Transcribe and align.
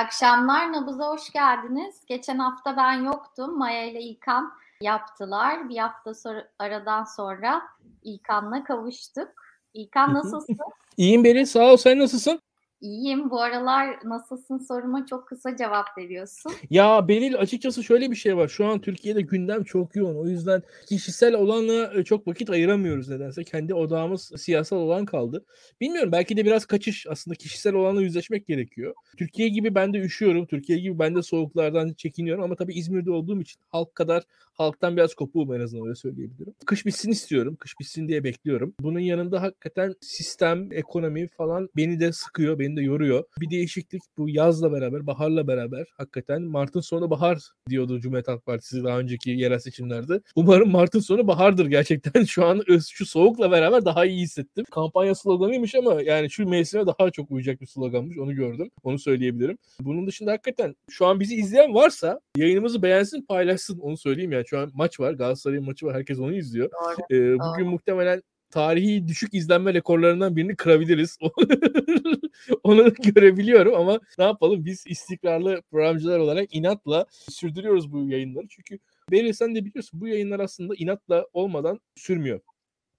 akşamlar. 0.00 0.72
Nabız'a 0.72 1.06
hoş 1.06 1.30
geldiniz. 1.30 2.04
Geçen 2.06 2.38
hafta 2.38 2.76
ben 2.76 2.92
yoktum. 2.92 3.58
Maya 3.58 3.84
ile 3.84 4.00
İlkan 4.00 4.52
yaptılar. 4.80 5.68
Bir 5.68 5.76
hafta 5.76 6.14
sonra, 6.14 6.48
aradan 6.58 7.04
sonra 7.04 7.62
İlkan'la 8.02 8.64
kavuştuk. 8.64 9.28
İlkan 9.74 10.14
nasılsın? 10.14 10.56
İyiyim 10.96 11.24
Beril. 11.24 11.44
Sağ 11.44 11.72
ol. 11.72 11.76
Sen 11.76 11.98
nasılsın? 11.98 12.40
İyiyim. 12.80 13.30
Bu 13.30 13.40
aralar 13.40 13.96
nasılsın 14.04 14.58
soruma 14.58 15.06
çok 15.06 15.28
kısa 15.28 15.56
cevap 15.56 15.98
veriyorsun. 15.98 16.52
Ya 16.70 17.08
Beril 17.08 17.36
açıkçası 17.36 17.84
şöyle 17.84 18.10
bir 18.10 18.16
şey 18.16 18.36
var. 18.36 18.48
Şu 18.48 18.66
an 18.66 18.80
Türkiye'de 18.80 19.20
gündem 19.20 19.64
çok 19.64 19.96
yoğun. 19.96 20.16
O 20.16 20.28
yüzden 20.28 20.62
kişisel 20.88 21.34
olanla 21.34 21.92
e, 21.94 22.04
çok 22.04 22.26
vakit 22.26 22.50
ayıramıyoruz 22.50 23.08
nedense. 23.08 23.44
Kendi 23.44 23.74
odağımız 23.74 24.32
siyasal 24.36 24.76
olan 24.76 25.04
kaldı. 25.04 25.44
Bilmiyorum 25.80 26.12
belki 26.12 26.36
de 26.36 26.44
biraz 26.44 26.66
kaçış. 26.66 27.06
Aslında 27.06 27.34
kişisel 27.34 27.74
olanla 27.74 28.02
yüzleşmek 28.02 28.46
gerekiyor. 28.46 28.94
Türkiye 29.16 29.48
gibi 29.48 29.74
ben 29.74 29.94
de 29.94 29.98
üşüyorum. 29.98 30.46
Türkiye 30.46 30.78
gibi 30.78 30.98
ben 30.98 31.14
de 31.14 31.22
soğuklardan 31.22 31.92
çekiniyorum. 31.92 32.44
Ama 32.44 32.54
tabii 32.54 32.74
İzmir'de 32.74 33.10
olduğum 33.10 33.40
için 33.40 33.60
halk 33.68 33.94
kadar 33.94 34.22
halktan 34.60 34.96
biraz 34.96 35.14
kopuğum 35.14 35.54
en 35.54 35.60
azından 35.60 35.86
öyle 35.86 35.94
söyleyebilirim. 35.94 36.54
Kış 36.66 36.86
bitsin 36.86 37.10
istiyorum. 37.10 37.56
Kış 37.56 37.80
bitsin 37.80 38.08
diye 38.08 38.24
bekliyorum. 38.24 38.74
Bunun 38.80 38.98
yanında 38.98 39.42
hakikaten 39.42 39.94
sistem, 40.00 40.72
ekonomi 40.72 41.28
falan 41.28 41.68
beni 41.76 42.00
de 42.00 42.12
sıkıyor. 42.12 42.58
Beni 42.58 42.69
beni 42.70 42.76
de 42.76 42.82
yoruyor. 42.82 43.24
Bir 43.40 43.50
değişiklik 43.50 44.02
bu 44.18 44.28
yazla 44.28 44.72
beraber, 44.72 45.06
baharla 45.06 45.46
beraber 45.46 45.86
hakikaten 45.96 46.42
Mart'ın 46.42 46.80
sonu 46.80 47.10
bahar 47.10 47.38
diyordu 47.68 48.00
Cumhuriyet 48.00 48.28
Halk 48.28 48.46
Partisi 48.46 48.84
daha 48.84 48.98
önceki 48.98 49.30
yerel 49.30 49.58
seçimlerde. 49.58 50.20
Umarım 50.36 50.70
Mart'ın 50.70 51.00
sonu 51.00 51.26
bahardır 51.26 51.66
gerçekten. 51.66 52.24
Şu 52.24 52.44
an 52.44 52.62
şu 52.90 53.06
soğukla 53.06 53.50
beraber 53.50 53.84
daha 53.84 54.06
iyi 54.06 54.20
hissettim. 54.20 54.64
Kampanya 54.70 55.14
sloganıymış 55.14 55.74
ama 55.74 56.02
yani 56.02 56.30
şu 56.30 56.48
mevsime 56.48 56.86
daha 56.86 57.10
çok 57.10 57.30
uyacak 57.30 57.60
bir 57.60 57.66
sloganmış. 57.66 58.18
Onu 58.18 58.34
gördüm. 58.34 58.70
Onu 58.82 58.98
söyleyebilirim. 58.98 59.58
Bunun 59.80 60.06
dışında 60.06 60.32
hakikaten 60.32 60.76
şu 60.90 61.06
an 61.06 61.20
bizi 61.20 61.34
izleyen 61.34 61.74
varsa 61.74 62.20
yayınımızı 62.36 62.82
beğensin, 62.82 63.22
paylaşsın. 63.22 63.78
Onu 63.78 63.96
söyleyeyim 63.96 64.32
yani. 64.32 64.46
Şu 64.46 64.58
an 64.58 64.70
maç 64.74 65.00
var. 65.00 65.12
Galatasaray'ın 65.12 65.64
maçı 65.64 65.86
var. 65.86 65.94
Herkes 65.94 66.18
onu 66.18 66.34
izliyor. 66.34 66.70
Doğru, 66.70 67.16
ee, 67.16 67.32
bugün 67.32 67.64
doğru. 67.64 67.70
muhtemelen 67.70 68.22
tarihi 68.50 69.08
düşük 69.08 69.34
izlenme 69.34 69.74
rekorlarından 69.74 70.36
birini 70.36 70.56
kırabiliriz. 70.56 71.18
Onu 72.62 72.94
görebiliyorum 72.94 73.74
ama 73.74 74.00
ne 74.18 74.24
yapalım 74.24 74.64
biz 74.64 74.84
istikrarlı 74.86 75.62
programcılar 75.70 76.18
olarak 76.18 76.54
inatla 76.54 77.06
sürdürüyoruz 77.30 77.92
bu 77.92 78.08
yayınları. 78.08 78.46
Çünkü 78.48 78.78
Beril 79.10 79.32
sen 79.32 79.54
de 79.54 79.64
biliyorsun 79.64 80.00
bu 80.00 80.08
yayınlar 80.08 80.40
aslında 80.40 80.74
inatla 80.78 81.26
olmadan 81.32 81.80
sürmüyor. 81.94 82.40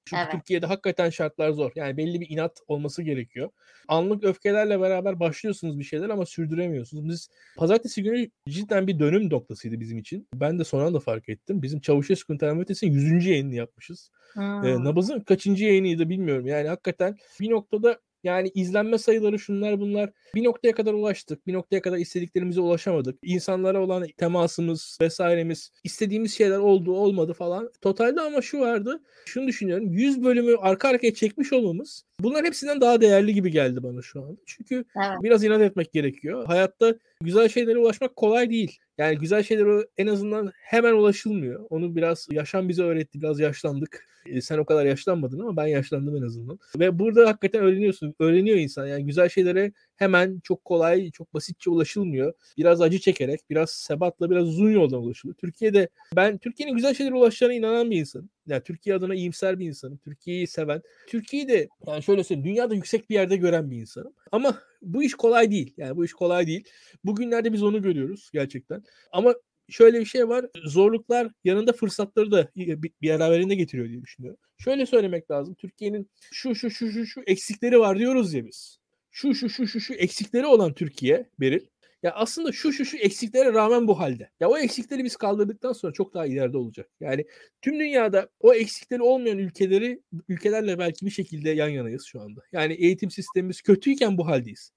Çünkü 0.05 0.21
evet. 0.21 0.31
Türkiye'de 0.31 0.65
hakikaten 0.65 1.09
şartlar 1.09 1.51
zor. 1.51 1.71
Yani 1.75 1.97
belli 1.97 2.21
bir 2.21 2.29
inat 2.29 2.59
olması 2.67 3.03
gerekiyor. 3.03 3.49
Anlık 3.87 4.23
öfkelerle 4.23 4.81
beraber 4.81 5.19
başlıyorsunuz 5.19 5.79
bir 5.79 5.83
şeyler 5.83 6.09
ama 6.09 6.25
sürdüremiyorsunuz. 6.25 7.09
Biz 7.09 7.29
pazartesi 7.57 8.03
günü 8.03 8.29
cidden 8.49 8.87
bir 8.87 8.99
dönüm 8.99 9.29
noktasıydı 9.29 9.79
bizim 9.79 9.97
için. 9.97 10.27
Ben 10.33 10.59
de 10.59 10.63
sonra 10.63 10.93
da 10.93 10.99
fark 10.99 11.29
ettim. 11.29 11.61
Bizim 11.61 11.79
Çavuşesku'nun 11.79 12.37
termometresinin 12.37 12.91
100. 12.91 13.25
yayını 13.25 13.55
yapmışız. 13.55 14.11
Hmm. 14.33 14.65
Ee, 14.65 14.83
Nabız'ın 14.83 15.19
kaçıncı 15.19 15.65
yayınıydı 15.65 16.09
bilmiyorum. 16.09 16.47
Yani 16.47 16.67
hakikaten 16.67 17.17
bir 17.39 17.49
noktada 17.49 17.99
yani 18.23 18.51
izlenme 18.55 18.97
sayıları 18.97 19.39
şunlar 19.39 19.79
bunlar 19.79 20.09
bir 20.35 20.43
noktaya 20.43 20.71
kadar 20.71 20.93
ulaştık. 20.93 21.47
Bir 21.47 21.53
noktaya 21.53 21.81
kadar 21.81 21.97
istediklerimize 21.97 22.61
ulaşamadık. 22.61 23.19
İnsanlara 23.23 23.81
olan 23.81 24.07
temasımız 24.17 24.97
vesairemiz 25.01 25.71
istediğimiz 25.83 26.37
şeyler 26.37 26.57
oldu 26.57 26.95
olmadı 26.95 27.33
falan. 27.33 27.71
Totalde 27.81 28.21
ama 28.21 28.41
şu 28.41 28.59
vardı. 28.59 29.01
Şunu 29.25 29.47
düşünüyorum. 29.47 29.93
100 29.93 30.23
bölümü 30.23 30.55
arka 30.57 30.87
arkaya 30.87 31.13
çekmiş 31.13 31.53
olmamız 31.53 32.03
bunlar 32.19 32.45
hepsinden 32.45 32.81
daha 32.81 33.01
değerli 33.01 33.33
gibi 33.33 33.51
geldi 33.51 33.83
bana 33.83 34.01
şu 34.01 34.21
an. 34.21 34.37
Çünkü 34.45 34.75
evet. 34.75 35.23
biraz 35.23 35.43
inat 35.43 35.61
etmek 35.61 35.93
gerekiyor. 35.93 36.45
Hayatta 36.45 36.95
güzel 37.21 37.49
şeylere 37.49 37.77
ulaşmak 37.77 38.15
kolay 38.15 38.49
değil. 38.49 38.77
Yani 38.97 39.17
güzel 39.17 39.43
şeylere 39.43 39.87
en 39.97 40.07
azından 40.07 40.51
hemen 40.55 40.93
ulaşılmıyor. 40.93 41.65
Onu 41.69 41.95
biraz 41.95 42.27
yaşam 42.31 42.69
bize 42.69 42.83
öğretti. 42.83 43.21
Biraz 43.21 43.39
yaşlandık. 43.39 44.05
E, 44.25 44.41
sen 44.41 44.57
o 44.57 44.65
kadar 44.65 44.85
yaşlanmadın 44.85 45.39
ama 45.39 45.57
ben 45.57 45.67
yaşlandım 45.67 46.15
en 46.15 46.21
azından. 46.21 46.59
Ve 46.79 46.99
burada 46.99 47.29
hakikaten 47.29 47.61
öğreniyorsun. 47.61 48.15
Öğreniyor 48.19 48.57
insan. 48.57 48.87
Yani 48.87 49.05
güzel 49.05 49.29
şeylere 49.29 49.71
hemen 50.01 50.39
çok 50.43 50.65
kolay, 50.65 51.11
çok 51.11 51.33
basitçe 51.33 51.69
ulaşılmıyor. 51.69 52.33
Biraz 52.57 52.81
acı 52.81 52.99
çekerek, 52.99 53.39
biraz 53.49 53.69
sebatla, 53.71 54.29
biraz 54.29 54.47
uzun 54.47 54.71
yoldan 54.71 55.01
ulaşılıyor. 55.01 55.35
Türkiye'de 55.35 55.89
ben 56.15 56.37
Türkiye'nin 56.37 56.75
güzel 56.75 56.93
şeylere 56.93 57.15
ulaşacağına 57.15 57.53
inanan 57.53 57.91
bir 57.91 57.97
insanım. 57.99 58.29
Yani 58.47 58.63
Türkiye 58.63 58.95
adına 58.95 59.15
iyimser 59.15 59.59
bir 59.59 59.67
insanım. 59.67 59.97
Türkiye'yi 59.97 60.47
seven. 60.47 60.81
Türkiye'yi 61.07 61.47
de 61.47 61.69
yani 61.87 62.03
şöyle 62.03 62.23
söyleyeyim 62.23 62.49
dünyada 62.49 62.75
yüksek 62.75 63.09
bir 63.09 63.15
yerde 63.15 63.37
gören 63.37 63.71
bir 63.71 63.77
insanım. 63.77 64.13
Ama 64.31 64.61
bu 64.81 65.03
iş 65.03 65.13
kolay 65.13 65.51
değil. 65.51 65.73
Yani 65.77 65.97
bu 65.97 66.05
iş 66.05 66.13
kolay 66.13 66.47
değil. 66.47 66.63
Bugünlerde 67.03 67.53
biz 67.53 67.63
onu 67.63 67.81
görüyoruz 67.81 68.29
gerçekten. 68.33 68.83
Ama 69.11 69.35
şöyle 69.69 69.99
bir 69.99 70.05
şey 70.05 70.29
var. 70.29 70.45
Zorluklar 70.65 71.31
yanında 71.43 71.73
fırsatları 71.73 72.31
da 72.31 72.51
bir, 72.55 72.91
beraberinde 73.03 73.55
getiriyor 73.55 73.89
diye 73.89 74.01
düşünüyorum. 74.01 74.39
Şöyle 74.57 74.85
söylemek 74.85 75.31
lazım. 75.31 75.55
Türkiye'nin 75.55 76.09
şu 76.31 76.55
şu 76.55 76.69
şu 76.69 76.91
şu 76.91 77.05
şu 77.05 77.21
eksikleri 77.27 77.79
var 77.79 77.99
diyoruz 77.99 78.33
ya 78.33 78.45
biz. 78.45 78.80
Şu 79.11 79.35
şu 79.35 79.49
şu 79.49 79.67
şu 79.67 79.79
şu 79.79 79.93
eksikleri 79.93 80.45
olan 80.45 80.73
Türkiye 80.73 81.29
Beril. 81.39 81.65
Ya 82.03 82.11
aslında 82.11 82.51
şu 82.51 82.73
şu 82.73 82.85
şu 82.85 82.97
eksiklere 82.97 83.53
rağmen 83.53 83.87
bu 83.87 83.99
halde. 83.99 84.29
Ya 84.39 84.49
o 84.49 84.57
eksikleri 84.57 85.03
biz 85.03 85.15
kaldırdıktan 85.15 85.73
sonra 85.73 85.93
çok 85.93 86.13
daha 86.13 86.25
ileride 86.25 86.57
olacak. 86.57 86.89
Yani 86.99 87.25
tüm 87.61 87.79
dünyada 87.79 88.29
o 88.39 88.53
eksikleri 88.53 89.01
olmayan 89.01 89.37
ülkeleri 89.37 90.01
ülkelerle 90.29 90.79
belki 90.79 91.05
bir 91.05 91.11
şekilde 91.11 91.49
yan 91.49 91.69
yanayız 91.69 92.03
şu 92.05 92.21
anda. 92.21 92.41
Yani 92.51 92.73
eğitim 92.73 93.11
sistemimiz 93.11 93.61
kötüyken 93.61 94.17
bu 94.17 94.27
haldeyiz. 94.27 94.71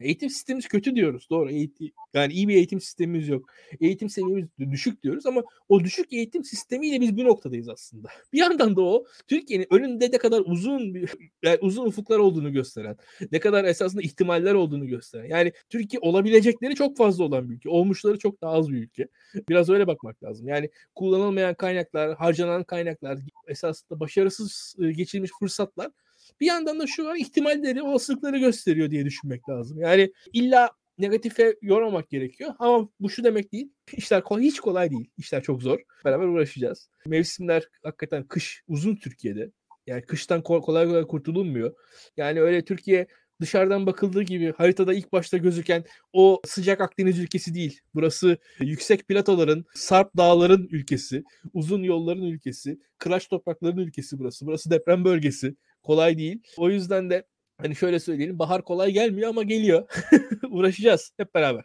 Eğitim 0.00 0.30
sistemimiz 0.30 0.68
kötü 0.68 0.94
diyoruz. 0.94 1.26
Doğru. 1.30 1.50
Eğitim, 1.50 1.90
yani 2.14 2.32
iyi 2.32 2.48
bir 2.48 2.54
eğitim 2.54 2.80
sistemimiz 2.80 3.28
yok. 3.28 3.50
Eğitim 3.80 4.08
seviyemiz 4.08 4.46
düşük 4.58 5.02
diyoruz 5.02 5.26
ama 5.26 5.42
o 5.68 5.84
düşük 5.84 6.12
eğitim 6.12 6.44
sistemiyle 6.44 7.00
biz 7.00 7.16
bir 7.16 7.24
noktadayız 7.24 7.68
aslında. 7.68 8.08
Bir 8.32 8.38
yandan 8.38 8.76
da 8.76 8.82
o 8.82 9.04
Türkiye'nin 9.28 9.66
önünde 9.70 10.10
ne 10.10 10.18
kadar 10.18 10.42
uzun 10.46 10.94
bir, 10.94 11.10
yani 11.42 11.58
uzun 11.60 11.86
ufuklar 11.86 12.18
olduğunu 12.18 12.52
gösteren, 12.52 12.96
ne 13.32 13.40
kadar 13.40 13.64
esasında 13.64 14.02
ihtimaller 14.02 14.54
olduğunu 14.54 14.86
gösteren. 14.86 15.28
Yani 15.28 15.52
Türkiye 15.68 16.00
olabilecekleri 16.00 16.74
çok 16.74 16.96
fazla 16.96 17.24
olan 17.24 17.50
bir 17.50 17.54
ülke. 17.54 17.68
Olmuşları 17.68 18.18
çok 18.18 18.42
daha 18.42 18.52
az 18.52 18.70
bir 18.70 18.76
ülke. 18.76 19.08
Biraz 19.48 19.70
öyle 19.70 19.86
bakmak 19.86 20.22
lazım. 20.22 20.48
Yani 20.48 20.70
kullanılmayan 20.94 21.54
kaynaklar, 21.54 22.16
harcanan 22.16 22.64
kaynaklar, 22.64 23.18
esasında 23.48 24.00
başarısız 24.00 24.76
geçirilmiş 24.96 25.30
fırsatlar 25.40 25.90
bir 26.40 26.46
yandan 26.46 26.80
da 26.80 26.86
şu 26.86 27.04
var 27.04 27.16
ihtimalleri, 27.16 27.82
olasılıkları 27.82 28.38
gösteriyor 28.38 28.90
diye 28.90 29.04
düşünmek 29.04 29.48
lazım. 29.48 29.80
Yani 29.80 30.12
illa 30.32 30.70
negatife 30.98 31.56
yormamak 31.62 32.10
gerekiyor. 32.10 32.54
Ama 32.58 32.88
bu 33.00 33.10
şu 33.10 33.24
demek 33.24 33.52
değil. 33.52 33.72
İşler 33.92 34.24
kolay, 34.24 34.42
hiç 34.42 34.60
kolay 34.60 34.90
değil. 34.90 35.10
İşler 35.18 35.42
çok 35.42 35.62
zor. 35.62 35.78
Beraber 36.04 36.26
uğraşacağız. 36.26 36.90
Mevsimler 37.06 37.62
hakikaten 37.82 38.24
kış 38.24 38.62
uzun 38.68 38.96
Türkiye'de. 38.96 39.50
Yani 39.86 40.02
kıştan 40.02 40.42
kolay 40.42 40.86
kolay 40.86 41.06
kurtulunmuyor. 41.06 41.74
Yani 42.16 42.40
öyle 42.40 42.64
Türkiye 42.64 43.06
dışarıdan 43.40 43.86
bakıldığı 43.86 44.22
gibi 44.22 44.52
haritada 44.52 44.94
ilk 44.94 45.12
başta 45.12 45.36
gözüken 45.36 45.84
o 46.12 46.40
sıcak 46.46 46.80
Akdeniz 46.80 47.18
ülkesi 47.18 47.54
değil. 47.54 47.80
Burası 47.94 48.38
yüksek 48.58 49.08
platoların, 49.08 49.64
sarp 49.74 50.16
dağların 50.16 50.68
ülkesi, 50.70 51.24
uzun 51.54 51.82
yolların 51.82 52.22
ülkesi, 52.22 52.78
kıraç 52.98 53.28
toprakların 53.28 53.78
ülkesi 53.78 54.18
burası. 54.18 54.46
Burası 54.46 54.70
deprem 54.70 55.04
bölgesi 55.04 55.54
kolay 55.82 56.18
değil. 56.18 56.42
O 56.56 56.68
yüzden 56.68 57.10
de 57.10 57.26
hani 57.60 57.76
şöyle 57.76 58.00
söyleyelim 58.00 58.38
bahar 58.38 58.62
kolay 58.64 58.90
gelmiyor 58.90 59.28
ama 59.28 59.42
geliyor. 59.42 59.88
Uğraşacağız 60.50 61.12
hep 61.16 61.34
beraber. 61.34 61.64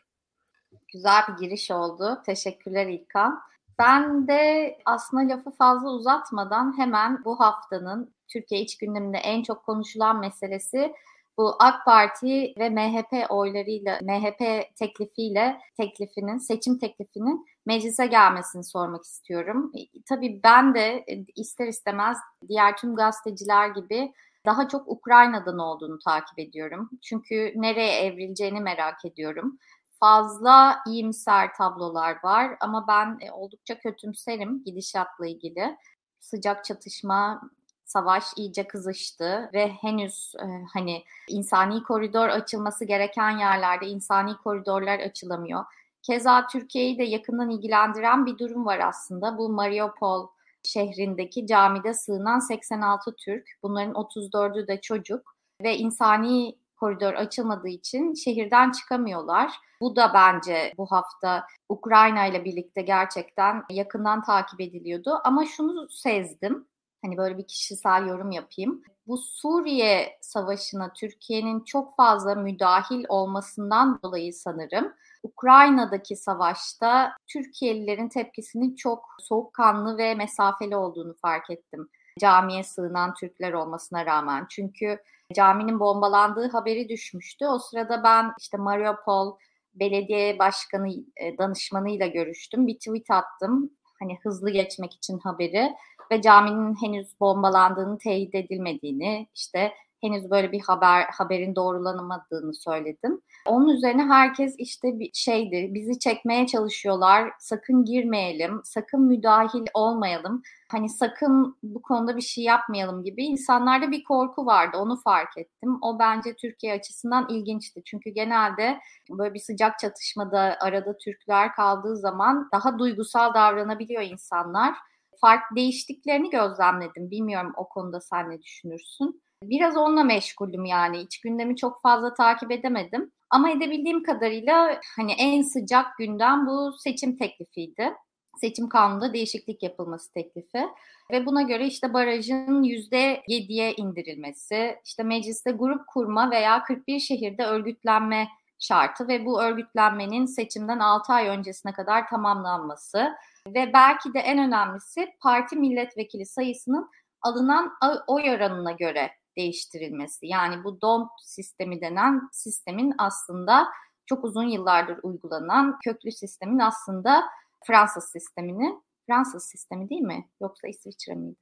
Güzel 0.93 1.21
bir 1.27 1.45
giriş 1.45 1.71
oldu. 1.71 2.21
Teşekkürler 2.25 2.87
İlkan. 2.87 3.39
Ben 3.79 4.27
de 4.27 4.77
aslında 4.85 5.33
lafı 5.33 5.51
fazla 5.51 5.89
uzatmadan 5.89 6.77
hemen 6.77 7.25
bu 7.25 7.39
haftanın 7.39 8.15
Türkiye 8.27 8.61
iç 8.61 8.77
gündeminde 8.77 9.17
en 9.17 9.43
çok 9.43 9.65
konuşulan 9.65 10.19
meselesi 10.19 10.93
bu 11.37 11.55
AK 11.59 11.85
Parti 11.85 12.53
ve 12.59 12.69
MHP 12.69 13.31
oylarıyla, 13.31 13.99
MHP 14.01 14.75
teklifiyle 14.75 15.59
teklifinin, 15.77 16.37
seçim 16.37 16.79
teklifinin 16.79 17.45
meclise 17.65 18.07
gelmesini 18.07 18.63
sormak 18.63 19.03
istiyorum. 19.03 19.71
E, 19.75 20.01
tabii 20.09 20.39
ben 20.43 20.75
de 20.75 21.05
e, 21.09 21.25
ister 21.35 21.67
istemez 21.67 22.17
diğer 22.47 22.77
tüm 22.77 22.95
gazeteciler 22.95 23.67
gibi 23.67 24.13
daha 24.45 24.67
çok 24.67 24.87
Ukrayna'dan 24.87 25.59
olduğunu 25.59 25.99
takip 25.99 26.39
ediyorum. 26.39 26.89
Çünkü 27.01 27.53
nereye 27.55 28.05
evrileceğini 28.05 28.59
merak 28.59 29.05
ediyorum. 29.05 29.59
Fazla 29.99 30.79
iyimser 30.87 31.53
tablolar 31.53 32.17
var 32.23 32.57
ama 32.59 32.87
ben 32.87 33.17
e, 33.21 33.31
oldukça 33.31 33.79
kötümserim 33.79 34.63
gidişatla 34.63 35.27
ilgili. 35.27 35.77
Sıcak 36.19 36.65
çatışma, 36.65 37.41
savaş 37.85 38.23
iyice 38.37 38.67
kızıştı 38.67 39.49
ve 39.53 39.69
henüz 39.69 40.33
hani 40.73 41.03
insani 41.29 41.83
koridor 41.83 42.29
açılması 42.29 42.85
gereken 42.85 43.37
yerlerde 43.37 43.87
insani 43.87 44.37
koridorlar 44.37 44.99
açılamıyor. 44.99 45.65
Keza 46.05 46.47
Türkiye'yi 46.47 46.97
de 46.97 47.03
yakından 47.03 47.49
ilgilendiren 47.49 48.25
bir 48.25 48.37
durum 48.37 48.65
var 48.65 48.79
aslında. 48.79 49.37
Bu 49.37 49.49
Mariupol 49.49 50.27
şehrindeki 50.63 51.47
camide 51.47 51.93
sığınan 51.93 52.39
86 52.39 53.15
Türk. 53.15 53.49
Bunların 53.63 53.93
34'ü 53.93 54.67
de 54.67 54.81
çocuk 54.81 55.35
ve 55.63 55.77
insani 55.77 56.55
koridor 56.75 57.13
açılmadığı 57.13 57.67
için 57.67 58.13
şehirden 58.13 58.71
çıkamıyorlar. 58.71 59.51
Bu 59.81 59.95
da 59.95 60.11
bence 60.13 60.73
bu 60.77 60.85
hafta 60.85 61.47
Ukrayna 61.69 62.25
ile 62.25 62.45
birlikte 62.45 62.81
gerçekten 62.81 63.63
yakından 63.69 64.23
takip 64.23 64.61
ediliyordu. 64.61 65.19
Ama 65.23 65.45
şunu 65.45 65.87
sezdim. 65.89 66.67
Hani 67.05 67.17
böyle 67.17 67.37
bir 67.37 67.47
kişisel 67.47 68.07
yorum 68.07 68.31
yapayım. 68.31 68.83
Bu 69.07 69.17
Suriye 69.17 70.17
savaşına 70.21 70.93
Türkiye'nin 70.93 71.63
çok 71.63 71.95
fazla 71.95 72.35
müdahil 72.35 73.05
olmasından 73.09 73.99
dolayı 74.03 74.33
sanırım 74.33 74.93
Ukrayna'daki 75.23 76.15
savaşta 76.15 77.17
Türkiye'lilerin 77.27 78.09
tepkisinin 78.09 78.75
çok 78.75 79.05
soğukkanlı 79.19 79.97
ve 79.97 80.15
mesafeli 80.15 80.75
olduğunu 80.75 81.15
fark 81.21 81.49
ettim. 81.49 81.89
Camiye 82.19 82.63
sığınan 82.63 83.13
Türkler 83.13 83.53
olmasına 83.53 84.05
rağmen. 84.05 84.45
Çünkü 84.49 84.99
caminin 85.33 85.79
bombalandığı 85.79 86.51
haberi 86.51 86.89
düşmüştü. 86.89 87.47
O 87.47 87.59
sırada 87.59 88.03
ben 88.03 88.33
işte 88.39 88.57
Mariupol 88.57 89.37
belediye 89.75 90.39
başkanı 90.39 90.89
e, 91.17 91.37
danışmanıyla 91.37 92.07
görüştüm. 92.07 92.67
Bir 92.67 92.77
tweet 92.77 93.11
attım. 93.11 93.69
Hani 93.99 94.19
hızlı 94.23 94.49
geçmek 94.49 94.93
için 94.93 95.19
haberi 95.19 95.73
ve 96.11 96.21
caminin 96.21 96.75
henüz 96.81 97.19
bombalandığını 97.19 97.97
teyit 97.97 98.35
edilmediğini, 98.35 99.27
işte 99.35 99.71
henüz 100.01 100.31
böyle 100.31 100.51
bir 100.51 100.61
haber 100.61 101.05
haberin 101.17 101.55
doğrulanamadığını 101.55 102.53
söyledim. 102.53 103.21
Onun 103.47 103.69
üzerine 103.69 104.03
herkes 104.03 104.55
işte 104.57 104.99
bir 104.99 105.09
şeydi, 105.13 105.69
bizi 105.73 105.99
çekmeye 105.99 106.47
çalışıyorlar, 106.47 107.31
sakın 107.39 107.85
girmeyelim, 107.85 108.61
sakın 108.63 109.01
müdahil 109.01 109.65
olmayalım, 109.73 110.41
hani 110.71 110.89
sakın 110.89 111.57
bu 111.63 111.81
konuda 111.81 112.17
bir 112.17 112.21
şey 112.21 112.43
yapmayalım 112.43 113.03
gibi 113.03 113.25
insanlarda 113.25 113.91
bir 113.91 114.03
korku 114.03 114.45
vardı, 114.45 114.77
onu 114.77 115.01
fark 115.01 115.37
ettim. 115.37 115.77
O 115.81 115.99
bence 115.99 116.35
Türkiye 116.35 116.73
açısından 116.73 117.29
ilginçti. 117.29 117.81
Çünkü 117.85 118.09
genelde 118.09 118.79
böyle 119.09 119.33
bir 119.33 119.39
sıcak 119.39 119.79
çatışmada 119.79 120.57
arada 120.61 120.97
Türkler 120.97 121.55
kaldığı 121.55 121.97
zaman 121.97 122.49
daha 122.53 122.79
duygusal 122.79 123.33
davranabiliyor 123.33 124.01
insanlar. 124.01 124.75
Fark 125.21 125.43
değiştiklerini 125.55 126.29
gözlemledim. 126.29 127.11
Bilmiyorum 127.11 127.53
o 127.57 127.69
konuda 127.69 128.01
sen 128.01 128.29
ne 128.29 128.41
düşünürsün? 128.41 129.21
Biraz 129.43 129.77
onunla 129.77 130.03
meşgulüm 130.03 130.65
yani. 130.65 131.01
İç 131.01 131.21
gündemi 131.21 131.55
çok 131.55 131.81
fazla 131.81 132.13
takip 132.13 132.51
edemedim. 132.51 133.11
Ama 133.29 133.51
edebildiğim 133.51 134.03
kadarıyla 134.03 134.79
hani 134.95 135.11
en 135.11 135.41
sıcak 135.41 135.97
gündem 135.97 136.47
bu 136.47 136.73
seçim 136.83 137.17
teklifiydi. 137.17 137.93
Seçim 138.41 138.69
kanununda 138.69 139.13
değişiklik 139.13 139.63
yapılması 139.63 140.13
teklifi 140.13 140.67
ve 141.11 141.25
buna 141.25 141.41
göre 141.41 141.67
işte 141.67 141.93
barajın 141.93 142.63
%7'ye 142.63 143.73
indirilmesi, 143.73 144.75
işte 144.85 145.03
mecliste 145.03 145.51
grup 145.51 145.87
kurma 145.87 146.31
veya 146.31 146.63
41 146.63 146.99
şehirde 146.99 147.45
örgütlenme 147.45 148.27
şartı 148.59 149.07
ve 149.07 149.25
bu 149.25 149.43
örgütlenmenin 149.43 150.25
seçimden 150.25 150.79
6 150.79 151.13
ay 151.13 151.27
öncesine 151.27 151.73
kadar 151.73 152.07
tamamlanması 152.07 153.15
ve 153.47 153.73
belki 153.73 154.13
de 154.13 154.19
en 154.19 154.37
önemlisi 154.37 155.13
parti 155.19 155.55
milletvekili 155.55 156.25
sayısının 156.25 156.89
alınan 157.21 157.71
oy 158.07 158.29
oranına 158.31 158.71
göre 158.71 159.11
değiştirilmesi. 159.37 160.27
Yani 160.27 160.63
bu 160.63 160.81
DONT 160.81 161.09
sistemi 161.23 161.81
denen 161.81 162.21
sistemin 162.31 162.93
aslında 162.97 163.67
çok 164.05 164.23
uzun 164.23 164.47
yıllardır 164.47 164.99
uygulanan 165.03 165.79
köklü 165.83 166.11
sistemin 166.11 166.59
aslında 166.59 167.23
Fransız 167.63 168.11
sistemini, 168.11 168.75
Fransız 169.07 169.43
sistemi 169.43 169.89
değil 169.89 170.01
mi? 170.01 170.29
Yoksa 170.41 170.67
İsviçre 170.67 171.15
miydi? 171.15 171.35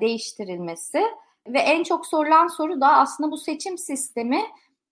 Değiştirilmesi 0.00 1.02
ve 1.48 1.58
en 1.58 1.82
çok 1.82 2.06
sorulan 2.06 2.46
soru 2.46 2.80
da 2.80 2.88
aslında 2.88 3.30
bu 3.30 3.36
seçim 3.36 3.78
sistemi 3.78 4.42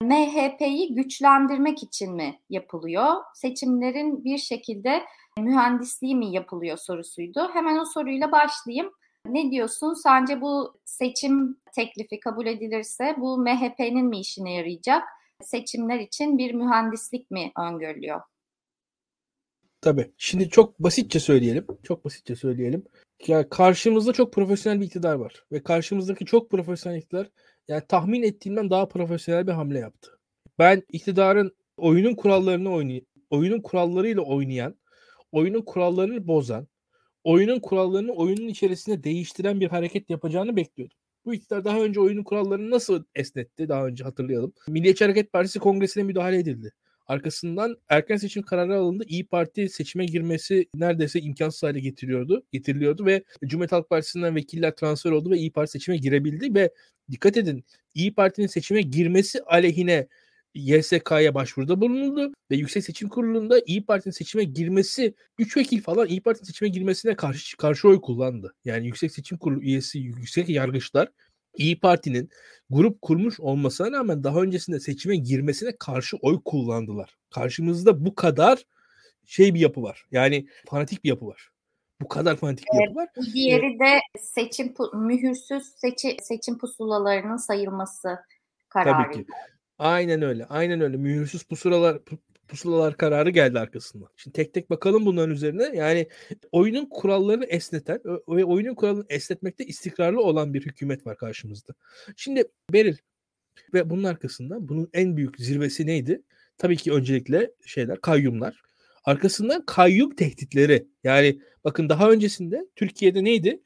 MHP'yi 0.02 0.94
güçlendirmek 0.94 1.82
için 1.82 2.14
mi 2.14 2.40
yapılıyor? 2.50 3.14
Seçimlerin 3.34 4.24
bir 4.24 4.38
şekilde 4.38 5.04
mühendisliği 5.38 6.16
mi 6.16 6.32
yapılıyor 6.32 6.76
sorusuydu. 6.76 7.48
Hemen 7.52 7.78
o 7.78 7.84
soruyla 7.84 8.32
başlayayım. 8.32 8.92
Ne 9.28 9.50
diyorsun? 9.50 9.94
Sence 9.94 10.40
bu 10.40 10.78
seçim 10.84 11.56
teklifi 11.74 12.20
kabul 12.20 12.46
edilirse 12.46 13.16
bu 13.18 13.38
MHP'nin 13.38 14.06
mi 14.06 14.20
işine 14.20 14.52
yarayacak? 14.52 15.02
Seçimler 15.42 15.98
için 15.98 16.38
bir 16.38 16.54
mühendislik 16.54 17.30
mi 17.30 17.52
öngörülüyor? 17.58 18.20
Tabii. 19.80 20.12
Şimdi 20.18 20.48
çok 20.48 20.78
basitçe 20.78 21.20
söyleyelim. 21.20 21.66
Çok 21.82 22.04
basitçe 22.04 22.36
söyleyelim. 22.36 22.84
Ya 23.26 23.48
karşımızda 23.48 24.12
çok 24.12 24.32
profesyonel 24.32 24.80
bir 24.80 24.86
iktidar 24.86 25.14
var 25.14 25.44
ve 25.52 25.62
karşımızdaki 25.62 26.24
çok 26.24 26.50
profesyonel 26.50 26.98
iktidar 26.98 27.30
yani 27.68 27.82
tahmin 27.88 28.22
ettiğimden 28.22 28.70
daha 28.70 28.88
profesyonel 28.88 29.46
bir 29.46 29.52
hamle 29.52 29.78
yaptı. 29.78 30.18
Ben 30.58 30.82
iktidarın 30.92 31.56
oyunun 31.76 32.14
kurallarını 32.14 32.72
oynay 32.72 33.04
oyunun 33.30 33.60
kurallarıyla 33.60 34.22
oynayan, 34.22 34.74
oyunun 35.32 35.62
kurallarını 35.62 36.26
bozan, 36.26 36.68
oyunun 37.24 37.60
kurallarını 37.60 38.12
oyunun 38.12 38.48
içerisinde 38.48 39.04
değiştiren 39.04 39.60
bir 39.60 39.68
hareket 39.68 40.10
yapacağını 40.10 40.56
bekliyordum. 40.56 40.96
Bu 41.24 41.34
iktidar 41.34 41.64
daha 41.64 41.80
önce 41.80 42.00
oyunun 42.00 42.24
kurallarını 42.24 42.70
nasıl 42.70 43.04
esnetti 43.14 43.68
daha 43.68 43.86
önce 43.86 44.04
hatırlayalım. 44.04 44.52
Milliyetçi 44.68 45.04
Hareket 45.04 45.32
Partisi 45.32 45.58
kongresine 45.58 46.04
müdahale 46.04 46.38
edildi. 46.38 46.72
Arkasından 47.06 47.76
erken 47.88 48.16
seçim 48.16 48.42
kararı 48.42 48.76
alındı. 48.76 49.04
İyi 49.08 49.26
Parti 49.26 49.68
seçime 49.68 50.06
girmesi 50.06 50.66
neredeyse 50.74 51.20
imkansız 51.20 51.62
hale 51.62 51.80
getiriyordu, 51.80 52.42
getiriliyordu 52.52 53.06
ve 53.06 53.24
Cumhuriyet 53.44 53.72
Halk 53.72 53.90
Partisi'nden 53.90 54.36
vekiller 54.36 54.76
transfer 54.76 55.10
oldu 55.10 55.30
ve 55.30 55.38
İyi 55.38 55.52
Parti 55.52 55.70
seçime 55.70 55.96
girebildi 55.96 56.54
ve 56.54 56.70
dikkat 57.10 57.36
edin 57.36 57.64
İyi 57.94 58.14
Parti'nin 58.14 58.46
seçime 58.46 58.82
girmesi 58.82 59.42
aleyhine 59.42 60.08
YSK'ya 60.56 61.34
başvuruda 61.34 61.80
bulunuldu 61.80 62.32
ve 62.50 62.56
Yüksek 62.56 62.84
Seçim 62.84 63.08
Kurulu'nda 63.08 63.60
İyi 63.66 63.86
Parti'nin 63.86 64.12
seçime 64.12 64.44
girmesi 64.44 65.14
3 65.38 65.56
vekil 65.56 65.82
falan 65.82 66.08
İyi 66.08 66.20
Parti'nin 66.20 66.46
seçime 66.46 66.68
girmesine 66.68 67.14
karşı 67.14 67.56
karşı 67.56 67.88
oy 67.88 68.00
kullandı. 68.00 68.54
Yani 68.64 68.86
Yüksek 68.86 69.12
Seçim 69.12 69.38
Kurulu 69.38 69.62
üyesi 69.62 69.98
yüksek 69.98 70.48
yargıçlar 70.48 71.08
İyi 71.54 71.80
Parti'nin 71.80 72.30
grup 72.70 73.02
kurmuş 73.02 73.40
olmasına 73.40 73.92
rağmen 73.92 74.24
daha 74.24 74.42
öncesinde 74.42 74.80
seçime 74.80 75.16
girmesine 75.16 75.76
karşı 75.78 76.16
oy 76.16 76.40
kullandılar. 76.44 77.16
Karşımızda 77.34 78.04
bu 78.04 78.14
kadar 78.14 78.64
şey 79.24 79.54
bir 79.54 79.60
yapı 79.60 79.82
var. 79.82 80.06
Yani 80.10 80.46
fanatik 80.68 81.04
bir 81.04 81.08
yapı 81.08 81.26
var. 81.26 81.50
Bu 82.00 82.08
kadar 82.08 82.36
fanatik 82.36 82.66
bir 82.72 82.80
yapı 82.80 82.94
var. 82.94 83.08
Diğeri 83.34 83.78
de 83.78 84.00
seçim 84.20 84.74
mühürsüz 84.94 85.62
seçi, 85.76 86.16
seçim 86.22 86.58
pusulalarının 86.58 87.36
sayılması 87.36 88.18
kararı. 88.68 89.12
Tabii 89.12 89.24
ki. 89.24 89.32
Aynen 89.78 90.22
öyle. 90.22 90.44
Aynen 90.46 90.80
öyle. 90.80 90.96
Mühürsüz 90.96 91.42
pusulalar 91.42 91.98
pusulalar 92.48 92.96
kararı 92.96 93.30
geldi 93.30 93.58
arkasından. 93.58 94.08
Şimdi 94.16 94.34
tek 94.34 94.54
tek 94.54 94.70
bakalım 94.70 95.06
bunların 95.06 95.34
üzerine. 95.34 95.70
Yani 95.74 96.08
oyunun 96.52 96.86
kurallarını 96.86 97.44
esneten 97.44 98.00
ve 98.28 98.44
oyunun 98.44 98.74
kuralını 98.74 99.04
esnetmekte 99.08 99.64
istikrarlı 99.64 100.22
olan 100.22 100.54
bir 100.54 100.66
hükümet 100.66 101.06
var 101.06 101.16
karşımızda. 101.16 101.74
Şimdi 102.16 102.44
Beril 102.72 102.96
ve 103.74 103.90
bunun 103.90 104.04
arkasında 104.04 104.68
bunun 104.68 104.90
en 104.92 105.16
büyük 105.16 105.40
zirvesi 105.40 105.86
neydi? 105.86 106.22
Tabii 106.58 106.76
ki 106.76 106.92
öncelikle 106.92 107.50
şeyler 107.66 108.00
kayyumlar. 108.00 108.62
Arkasından 109.04 109.66
kayyum 109.66 110.16
tehditleri. 110.16 110.86
Yani 111.04 111.40
bakın 111.64 111.88
daha 111.88 112.10
öncesinde 112.10 112.66
Türkiye'de 112.76 113.24
neydi? 113.24 113.60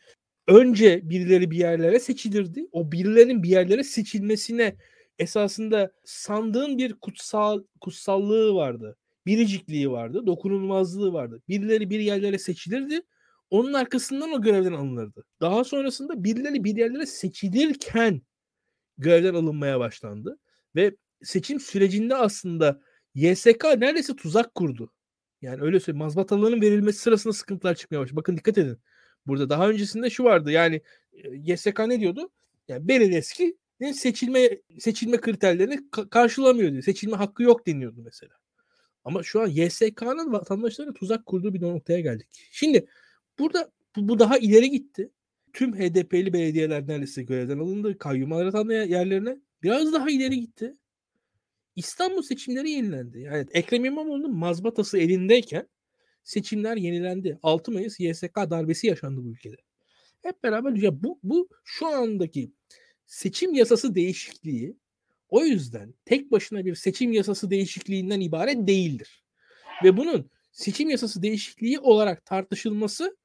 Önce 0.49 1.11
birileri 1.11 1.51
bir 1.51 1.59
yerlere 1.59 2.01
seçilirdi. 2.01 2.67
O 2.73 2.93
birilerinin 2.93 3.43
bir 3.43 3.49
yerlere 3.49 3.85
seçilmesine 3.85 4.77
esasında 5.21 5.93
sandığın 6.05 6.79
bir 6.79 6.95
kutsal 6.95 7.63
kutsallığı 7.81 8.55
vardı. 8.55 8.97
Biricikliği 9.27 9.91
vardı, 9.91 10.27
dokunulmazlığı 10.27 11.13
vardı. 11.13 11.43
Birileri 11.49 11.91
bir 11.91 12.01
yerlere 12.01 12.39
seçilirdi. 12.39 13.01
Onun 13.51 13.73
arkasından 13.73 14.33
o 14.33 14.43
görevden 14.43 14.73
alınırdı. 14.73 15.25
Daha 15.41 15.65
sonrasında 15.65 16.25
birileri 16.25 16.65
bir 16.65 16.77
yerlere 16.77 17.07
seçilirken 17.07 18.23
görevden 18.99 19.35
alınmaya 19.35 19.81
başlandı. 19.81 20.39
Ve 20.77 20.97
seçim 21.23 21.61
sürecinde 21.61 22.17
aslında 22.17 22.81
YSK 23.15 23.65
neredeyse 23.65 24.17
tuzak 24.17 24.55
kurdu. 24.55 24.93
Yani 25.43 25.63
öyle 25.63 25.81
söyleyeyim. 25.81 26.05
Mazbataların 26.05 26.61
verilmesi 26.61 26.99
sırasında 26.99 27.33
sıkıntılar 27.33 27.75
çıkmaya 27.75 27.99
başladı. 28.01 28.17
Bakın 28.17 28.37
dikkat 28.37 28.59
edin. 28.59 28.79
Burada 29.27 29.51
daha 29.51 29.69
öncesinde 29.69 30.11
şu 30.11 30.25
vardı. 30.25 30.51
Yani 30.51 30.83
YSK 31.33 31.79
ne 31.79 32.01
diyordu? 32.01 32.31
Yani 32.69 32.89
Beredeski 32.89 33.57
seçilme 33.81 34.61
seçilme 34.79 35.17
kriterlerini 35.17 35.91
karşılamıyor 36.11 36.73
diyor. 36.73 36.83
Seçilme 36.83 37.17
hakkı 37.17 37.43
yok 37.43 37.67
deniyordu 37.67 38.01
mesela. 38.05 38.35
Ama 39.05 39.23
şu 39.23 39.41
an 39.41 39.47
YSK'nın 39.47 40.33
vatandaşlara 40.33 40.93
tuzak 40.93 41.27
kurduğu 41.27 41.55
bir 41.55 41.61
noktaya 41.61 42.01
geldik. 42.01 42.27
Şimdi 42.53 42.87
burada 43.39 43.71
bu, 43.97 44.09
bu 44.09 44.19
daha 44.19 44.39
ileri 44.39 44.71
gitti. 44.71 45.11
Tüm 45.53 45.75
HDP'li 45.75 46.33
belediyeler 46.33 46.87
neredeyse 46.89 47.23
görevden 47.23 47.59
alındı. 47.59 47.99
Kayyumlar 47.99 48.47
atandı 48.47 48.73
yerlerine. 48.73 49.41
Biraz 49.63 49.93
daha 49.93 50.11
ileri 50.11 50.41
gitti. 50.41 50.77
İstanbul 51.77 52.23
seçimleri 52.23 52.71
yenilendi. 52.71 53.21
Yani 53.21 53.47
Ekrem 53.53 53.85
İmamoğlu'nun 53.85 54.37
mazbatası 54.37 54.99
elindeyken 54.99 55.69
seçimler 56.25 56.77
yenilendi. 56.77 57.39
6 57.43 57.73
Mayıs 57.73 58.01
YSK 58.01 58.37
darbesi 58.37 58.87
yaşandı 58.87 59.25
bu 59.25 59.31
ülkede. 59.31 59.57
Hep 60.23 60.43
beraber 60.43 60.73
ya 60.73 61.03
bu 61.03 61.19
bu 61.23 61.49
şu 61.65 61.87
andaki 61.87 62.53
seçim 63.11 63.55
yasası 63.55 63.95
değişikliği 63.95 64.77
O 65.29 65.45
yüzden 65.45 65.95
tek 66.05 66.31
başına 66.31 66.65
bir 66.65 66.75
seçim 66.75 67.13
yasası 67.13 67.51
değişikliğinden 67.51 68.21
ibaret 68.21 68.69
değildir. 68.69 69.25
Ve 69.85 69.97
bunun 69.97 70.31
seçim 70.53 70.91
yasası 70.91 71.23
değişikliği 71.23 71.79
olarak 71.79 72.25
tartışılması 72.25 73.17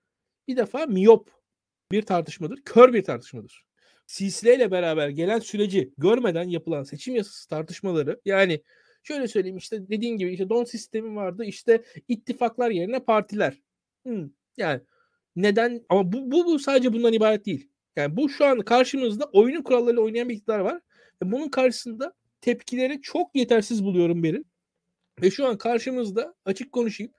bir 0.47 0.57
defa 0.57 0.85
miyop 0.85 1.31
bir 1.91 2.01
tartışmadır, 2.01 2.61
kör 2.65 2.93
bir 2.93 3.03
tartışmadır. 3.03 3.65
Sisle 4.07 4.55
ile 4.55 4.71
beraber 4.71 5.09
gelen 5.09 5.39
süreci 5.39 5.93
görmeden 5.97 6.49
yapılan 6.49 6.83
seçim 6.83 7.15
yasası 7.15 7.49
tartışmaları 7.49 8.21
yani 8.25 8.63
şöyle 9.03 9.27
söyleyeyim 9.27 9.57
işte 9.57 9.89
dediğin 9.89 10.17
gibi 10.17 10.33
işte 10.33 10.49
don 10.49 10.63
sistemi 10.63 11.15
vardı 11.15 11.45
işte 11.45 11.83
ittifaklar 12.07 12.69
yerine 12.69 12.99
partiler. 12.99 13.61
Hmm, 14.03 14.29
yani 14.57 14.81
neden 15.35 15.85
ama 15.89 16.11
bu, 16.11 16.31
bu, 16.31 16.45
bu 16.45 16.59
sadece 16.59 16.93
bundan 16.93 17.13
ibaret 17.13 17.45
değil. 17.45 17.69
Yani 17.95 18.17
bu 18.17 18.29
şu 18.29 18.45
an 18.45 18.59
karşımızda 18.59 19.25
oyunun 19.33 19.61
kurallarıyla 19.61 20.01
oynayan 20.01 20.29
bir 20.29 20.33
iktidar 20.33 20.59
var. 20.59 20.81
Ve 21.23 21.31
bunun 21.31 21.49
karşısında 21.49 22.13
tepkileri 22.41 23.01
çok 23.01 23.35
yetersiz 23.35 23.83
buluyorum 23.83 24.23
benim. 24.23 24.45
Ve 25.21 25.31
şu 25.31 25.47
an 25.47 25.57
karşımızda 25.57 26.35
açık 26.45 26.71
konuşayım. 26.71 27.13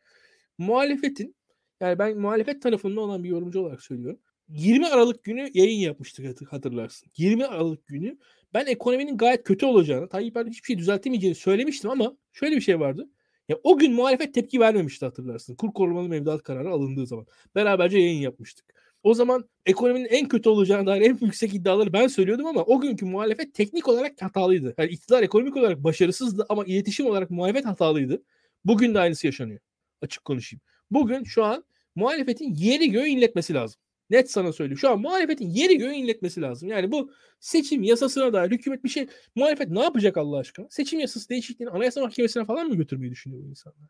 Muhalefetin 0.59 1.37
yani 1.80 1.99
ben 1.99 2.18
muhalefet 2.18 2.62
tarafında 2.62 3.00
olan 3.00 3.25
bir 3.25 3.28
yorumcu 3.28 3.61
olarak 3.61 3.83
söylüyorum. 3.83 4.21
20 4.49 4.87
Aralık 4.87 5.25
günü 5.25 5.50
yayın 5.54 5.80
yapmıştık 5.80 6.52
hatırlarsın. 6.52 7.11
20 7.16 7.47
Aralık 7.47 7.87
günü 7.87 8.18
ben 8.54 8.66
ekonominin 8.66 9.16
gayet 9.16 9.45
kötü 9.45 9.66
olacağını, 9.66 10.09
Tayyip 10.09 10.37
Erdoğan 10.37 10.50
hiçbir 10.50 10.66
şey 10.66 10.78
düzeltemeyeceğini 10.78 11.35
söylemiştim 11.35 11.90
ama 11.90 12.16
şöyle 12.33 12.56
bir 12.56 12.61
şey 12.61 12.80
vardı. 12.80 13.09
Ya 13.49 13.56
o 13.62 13.78
gün 13.78 13.92
muhalefet 13.92 14.35
tepki 14.35 14.61
vermemişti 14.61 15.04
hatırlarsın. 15.04 15.54
Kur 15.54 15.73
korumalı 15.73 16.09
mevduat 16.09 16.42
kararı 16.42 16.71
alındığı 16.71 17.06
zaman. 17.06 17.26
Beraberce 17.54 17.99
yayın 17.99 18.21
yapmıştık. 18.21 18.66
O 19.06 19.14
zaman 19.14 19.48
ekonominin 19.66 20.04
en 20.04 20.28
kötü 20.28 20.48
olacağına 20.48 20.86
dair 20.86 21.02
en 21.02 21.18
yüksek 21.20 21.54
iddiaları 21.54 21.92
ben 21.92 22.06
söylüyordum 22.06 22.46
ama 22.46 22.62
o 22.62 22.80
günkü 22.80 23.06
muhalefet 23.06 23.54
teknik 23.54 23.88
olarak 23.88 24.22
hatalıydı. 24.22 24.75
Yani 24.78 24.90
iktidar 24.90 25.22
ekonomik 25.22 25.56
olarak 25.56 25.84
başarısızdı 25.84 26.46
ama 26.48 26.64
iletişim 26.64 27.06
olarak 27.06 27.30
muhalefet 27.30 27.64
hatalıydı. 27.64 28.22
Bugün 28.64 28.94
de 28.94 29.00
aynısı 29.00 29.26
yaşanıyor. 29.26 29.60
Açık 30.02 30.25
konuşayım. 30.25 30.60
Bugün 30.90 31.25
şu 31.25 31.44
an 31.44 31.64
muhalefetin 31.94 32.54
yeri 32.54 32.90
göğü 32.90 33.06
inletmesi 33.06 33.54
lazım. 33.54 33.80
Net 34.10 34.30
sana 34.30 34.52
söyleyeyim. 34.52 34.78
Şu 34.78 34.90
an 34.90 35.00
muhalefetin 35.00 35.50
yeri 35.50 35.78
göğü 35.78 35.92
inletmesi 35.92 36.40
lazım. 36.40 36.68
Yani 36.68 36.92
bu 36.92 37.12
seçim 37.40 37.82
yasasına 37.82 38.32
dair 38.32 38.50
hükümet 38.50 38.84
bir 38.84 38.88
şey 38.88 39.06
muhalefet 39.34 39.68
ne 39.68 39.80
yapacak 39.82 40.16
Allah 40.16 40.38
aşkına? 40.38 40.66
Seçim 40.70 41.00
yasası 41.00 41.28
değişikliğini 41.28 41.70
anayasa 41.70 42.00
mahkemesine 42.00 42.44
falan 42.44 42.68
mı 42.68 42.75
götürmeyi 42.75 43.12
düşünüyor 43.12 43.42
bu 43.44 43.50
insanlar? 43.50 43.88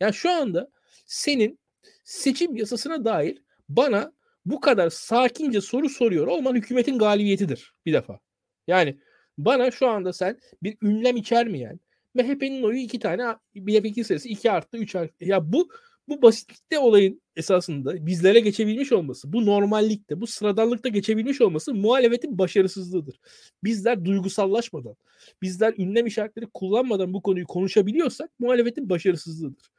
Yani 0.00 0.14
şu 0.14 0.30
anda 0.30 0.70
senin 1.06 1.58
seçim 2.04 2.56
yasasına 2.56 3.04
dair 3.04 3.42
bana 3.68 4.12
bu 4.44 4.60
kadar 4.60 4.90
sakince 4.90 5.60
soru 5.60 5.88
soruyor 5.88 6.26
olman 6.26 6.54
hükümetin 6.54 6.98
galibiyetidir 6.98 7.74
bir 7.86 7.92
defa. 7.92 8.20
Yani 8.66 8.98
bana 9.38 9.70
şu 9.70 9.88
anda 9.88 10.12
sen 10.12 10.40
bir 10.62 10.76
ünlem 10.82 11.16
içermeyen 11.16 11.80
MHP'nin 12.14 12.62
oyu 12.62 12.78
iki 12.78 12.98
tane 12.98 13.36
milletvekili 13.54 14.04
sayısı 14.04 14.28
iki 14.28 14.50
arttı 14.50 14.76
üç 14.76 14.96
arttı. 14.96 15.24
Ya 15.24 15.52
bu 15.52 15.68
bu 16.08 16.22
basitlikte 16.22 16.78
olayın 16.78 17.22
esasında 17.36 18.06
bizlere 18.06 18.40
geçebilmiş 18.40 18.92
olması, 18.92 19.32
bu 19.32 19.46
normallikte, 19.46 20.20
bu 20.20 20.26
sıradanlıkta 20.26 20.88
geçebilmiş 20.88 21.40
olması 21.40 21.74
muhalefetin 21.74 22.38
başarısızlığıdır. 22.38 23.20
Bizler 23.64 24.04
duygusallaşmadan, 24.04 24.96
bizler 25.42 25.74
ünlem 25.78 26.06
işaretleri 26.06 26.46
kullanmadan 26.54 27.12
bu 27.12 27.22
konuyu 27.22 27.46
konuşabiliyorsak 27.46 28.30
muhalefetin 28.38 28.88
başarısızlığıdır. 28.90 29.70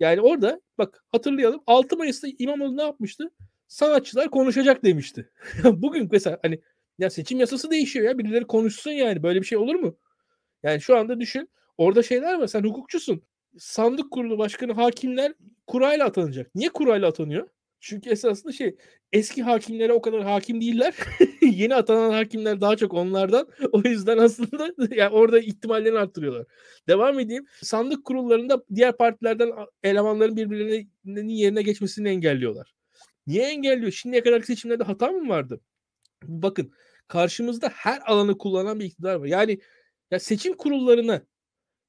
Yani 0.00 0.20
orada 0.20 0.60
bak 0.78 1.04
hatırlayalım 1.08 1.60
6 1.66 1.96
Mayıs'ta 1.96 2.28
İmamoğlu 2.38 2.76
ne 2.76 2.82
yapmıştı? 2.82 3.30
Sanatçılar 3.68 4.30
konuşacak 4.30 4.84
demişti. 4.84 5.30
Bugün 5.64 6.08
mesela 6.12 6.38
hani 6.42 6.60
ya 6.98 7.10
seçim 7.10 7.40
yasası 7.40 7.70
değişiyor 7.70 8.06
ya 8.06 8.18
birileri 8.18 8.46
konuşsun 8.46 8.90
yani 8.90 9.22
böyle 9.22 9.40
bir 9.40 9.46
şey 9.46 9.58
olur 9.58 9.74
mu? 9.74 9.98
Yani 10.62 10.80
şu 10.80 10.96
anda 10.96 11.20
düşün 11.20 11.48
orada 11.78 12.02
şeyler 12.02 12.34
var 12.38 12.46
sen 12.46 12.64
hukukçusun 12.64 13.22
sandık 13.58 14.10
kurulu 14.10 14.38
başkanı 14.38 14.72
hakimler 14.72 15.34
kurayla 15.66 16.06
atanacak. 16.06 16.54
Niye 16.54 16.68
kurayla 16.68 17.08
atanıyor? 17.08 17.48
Çünkü 17.80 18.10
esasında 18.10 18.52
şey 18.52 18.76
eski 19.12 19.42
hakimlere 19.42 19.92
o 19.92 20.02
kadar 20.02 20.22
hakim 20.22 20.60
değiller. 20.60 20.94
Yeni 21.42 21.74
atanan 21.74 22.10
hakimler 22.10 22.60
daha 22.60 22.76
çok 22.76 22.94
onlardan. 22.94 23.48
O 23.72 23.82
yüzden 23.84 24.18
aslında 24.18 24.74
yani 24.94 25.14
orada 25.14 25.40
ihtimallerini 25.40 25.98
arttırıyorlar. 25.98 26.46
Devam 26.88 27.18
edeyim. 27.20 27.46
Sandık 27.62 28.04
kurullarında 28.04 28.64
diğer 28.74 28.96
partilerden 28.96 29.50
elemanların 29.82 30.36
birbirlerinin 30.36 31.28
yerine 31.28 31.62
geçmesini 31.62 32.08
engelliyorlar. 32.08 32.77
Niye 33.28 33.42
engelliyor? 33.42 33.92
Şimdiye 33.92 34.22
kadar 34.22 34.42
seçimlerde 34.42 34.84
hata 34.84 35.06
mı 35.12 35.28
vardı? 35.28 35.60
Bakın 36.24 36.72
karşımızda 37.08 37.68
her 37.68 38.00
alanı 38.06 38.38
kullanan 38.38 38.80
bir 38.80 38.84
iktidar 38.84 39.14
var. 39.14 39.26
Yani 39.26 39.60
ya 40.10 40.20
seçim 40.20 40.56
kurullarına 40.56 41.22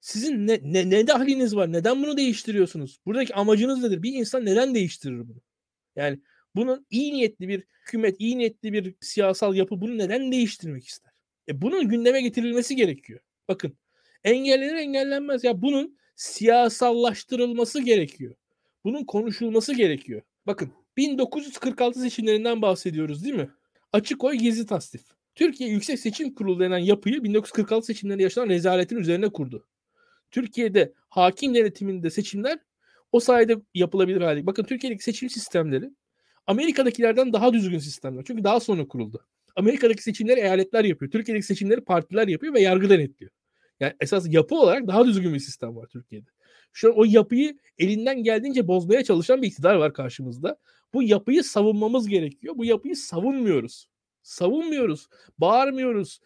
sizin 0.02 0.48
ne, 0.48 0.60
ne, 0.64 0.90
ne 0.90 1.08
dahliniz 1.08 1.56
var? 1.56 1.72
Neden 1.74 2.04
bunu 2.04 2.18
değiştiriyorsunuz? 2.18 3.00
Buradaki 3.06 3.36
amacınız 3.36 3.84
nedir? 3.84 4.04
Bir 4.04 4.14
insan 4.14 4.46
neden 4.46 4.76
değiştirir 4.76 5.20
bunu? 5.30 5.42
Yani 5.96 6.20
bunun 6.56 6.86
iyi 6.90 7.14
niyetli 7.14 7.48
bir 7.48 7.64
hükümet, 7.82 8.16
iyi 8.20 8.38
niyetli 8.38 8.74
bir 8.74 8.96
siyasal 9.02 9.56
yapı 9.56 9.82
bunu 9.82 9.98
neden 9.98 10.32
değiştirmek 10.32 10.88
ister? 10.88 11.14
E 11.48 11.62
bunun 11.62 11.90
gündeme 11.90 12.22
getirilmesi 12.22 12.76
gerekiyor. 12.76 13.20
Bakın 13.48 13.78
engellenir 14.24 14.76
engellenmez. 14.76 15.44
Ya 15.44 15.62
bunun 15.62 15.98
siyasallaştırılması 16.16 17.82
gerekiyor. 17.82 18.36
Bunun 18.84 19.04
konuşulması 19.04 19.74
gerekiyor. 19.74 20.22
Bakın 20.48 20.72
1946 21.00 22.00
seçimlerinden 22.00 22.62
bahsediyoruz 22.62 23.24
değil 23.24 23.36
mi? 23.36 23.50
Açık 23.94 24.24
oy 24.24 24.36
gizli 24.36 24.66
tasdif. 24.66 25.02
Türkiye 25.36 25.70
Yüksek 25.70 26.00
Seçim 26.00 26.34
Kurulu 26.34 26.60
denen 26.60 26.78
yapıyı 26.78 27.24
1946 27.24 27.86
seçimlerinde 27.86 28.24
yaşanan 28.24 28.50
rezaletin 28.50 28.98
üzerine 28.98 29.30
kurdu. 29.30 29.68
Türkiye'de 30.32 30.94
hakim 31.10 31.56
denetiminde 31.56 32.10
seçimler 32.10 32.60
o 33.12 33.20
sayede 33.20 33.56
yapılabilir 33.74 34.22
hale. 34.22 34.46
Bakın 34.46 34.64
Türkiye'deki 34.64 35.04
seçim 35.04 35.30
sistemleri 35.30 35.90
Amerika'dakilerden 36.48 37.34
daha 37.34 37.54
düzgün 37.54 37.80
sistemler. 37.80 38.24
Çünkü 38.28 38.44
daha 38.44 38.60
sonra 38.60 38.88
kuruldu. 38.88 39.26
Amerika'daki 39.56 40.04
seçimleri 40.04 40.40
eyaletler 40.40 40.84
yapıyor. 40.84 41.12
Türkiye'deki 41.12 41.46
seçimleri 41.46 41.82
partiler 41.82 42.28
yapıyor 42.28 42.54
ve 42.54 42.62
yargı 42.62 42.90
denetliyor. 42.90 43.32
Yani 43.80 43.94
esas 44.00 44.28
yapı 44.30 44.56
olarak 44.56 44.88
daha 44.88 45.06
düzgün 45.06 45.34
bir 45.34 45.40
sistem 45.40 45.76
var 45.76 45.88
Türkiye'de. 45.88 46.30
Şu 46.74 46.88
an 46.88 47.00
o 47.00 47.04
yapıyı 47.06 47.58
elinden 47.78 48.24
geldiğince 48.24 48.68
bozmaya 48.68 49.04
çalışan 49.04 49.42
bir 49.42 49.48
iktidar 49.48 49.76
var 49.76 49.94
karşımızda. 49.94 50.58
Bu 50.94 51.04
yapıyı 51.04 51.44
savunmamız 51.44 52.08
gerekiyor. 52.08 52.58
Bu 52.58 52.66
yapıyı 52.66 52.96
savunmuyoruz. 52.96 53.90
Savunmuyoruz. 54.24 55.08
Bağırmıyoruz. 55.38 56.20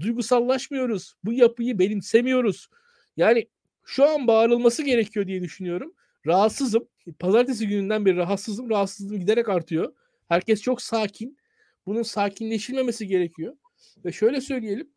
Duygusallaşmıyoruz. 0.00 1.14
Bu 1.24 1.32
yapıyı 1.32 1.78
benimsemiyoruz. 1.78 2.68
Yani 3.16 3.48
şu 3.84 4.04
an 4.04 4.26
bağırılması 4.26 4.82
gerekiyor 4.82 5.26
diye 5.26 5.42
düşünüyorum. 5.42 5.94
Rahatsızım. 6.26 6.88
Pazartesi 7.18 7.68
gününden 7.68 8.06
beri 8.06 8.16
rahatsızım. 8.16 8.70
Rahatsızlığım 8.70 9.20
giderek 9.20 9.48
artıyor. 9.48 9.94
Herkes 10.28 10.62
çok 10.62 10.82
sakin. 10.82 11.38
Bunun 11.86 12.02
sakinleşilmemesi 12.02 13.06
gerekiyor. 13.06 13.56
Ve 14.04 14.12
şöyle 14.12 14.40
söyleyelim. 14.40 14.90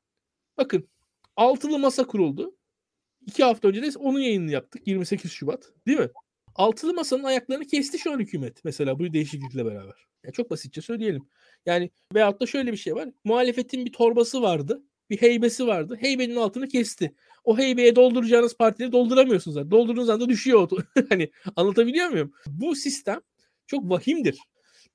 Bakın 0.58 0.88
altılı 1.36 1.80
masa 1.80 2.08
kuruldu. 2.08 2.56
İki 3.28 3.44
hafta 3.44 3.68
önce 3.68 3.82
de 3.82 3.98
onun 3.98 4.20
yayınını 4.20 4.52
yaptık. 4.52 4.88
28 4.88 5.32
Şubat. 5.32 5.74
Değil 5.88 6.00
mi? 6.00 6.10
Altılı 6.56 6.94
masanın 6.94 7.24
ayaklarını 7.24 7.66
kesti 7.66 8.00
şu 8.00 8.12
an 8.14 8.20
hükümet. 8.20 8.66
Mesela 8.66 9.00
bu 9.00 9.14
değişiklikle 9.14 9.66
beraber. 9.66 10.08
Yani 10.24 10.34
çok 10.34 10.52
basitçe 10.52 10.82
söyleyelim. 10.82 11.28
Yani 11.66 11.92
veyahut 12.14 12.42
da 12.42 12.46
şöyle 12.46 12.72
bir 12.72 12.78
şey 12.78 12.96
var. 12.96 13.10
Muhalefetin 13.24 13.86
bir 13.86 13.92
torbası 13.92 14.42
vardı. 14.42 14.84
Bir 15.10 15.22
heybesi 15.22 15.68
vardı. 15.68 15.98
Heybenin 16.02 16.36
altını 16.36 16.68
kesti 16.68 17.16
o 17.44 17.58
heybeye 17.58 17.96
dolduracağınız 17.96 18.58
partileri 18.58 18.92
dolduramıyorsunuz 18.92 19.56
zaten. 19.56 19.72
Doldurduğunuz 19.72 20.10
anda 20.10 20.30
düşüyor. 20.30 20.70
hani 21.10 21.32
anlatabiliyor 21.56 22.10
muyum? 22.10 22.34
Bu 22.48 22.76
sistem 22.76 23.20
çok 23.68 23.90
vahimdir. 23.90 24.40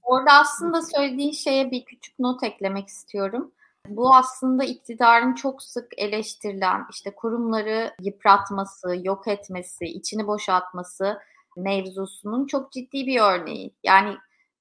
Orada 0.03 0.33
aslında 0.33 0.83
söylediğin 0.83 1.33
şeye 1.33 1.71
bir 1.71 1.85
küçük 1.85 2.19
not 2.19 2.43
eklemek 2.43 2.89
istiyorum. 2.89 3.53
Bu 3.89 4.15
aslında 4.15 4.65
iktidarın 4.65 5.35
çok 5.35 5.63
sık 5.63 5.87
eleştirilen 5.97 6.87
işte 6.91 7.15
kurumları 7.15 7.95
yıpratması, 8.01 8.97
yok 9.03 9.29
etmesi, 9.29 9.85
içini 9.85 10.27
boşaltması 10.27 11.19
mevzusunun 11.57 12.47
çok 12.47 12.73
ciddi 12.73 13.07
bir 13.07 13.21
örneği. 13.21 13.75
Yani 13.85 14.17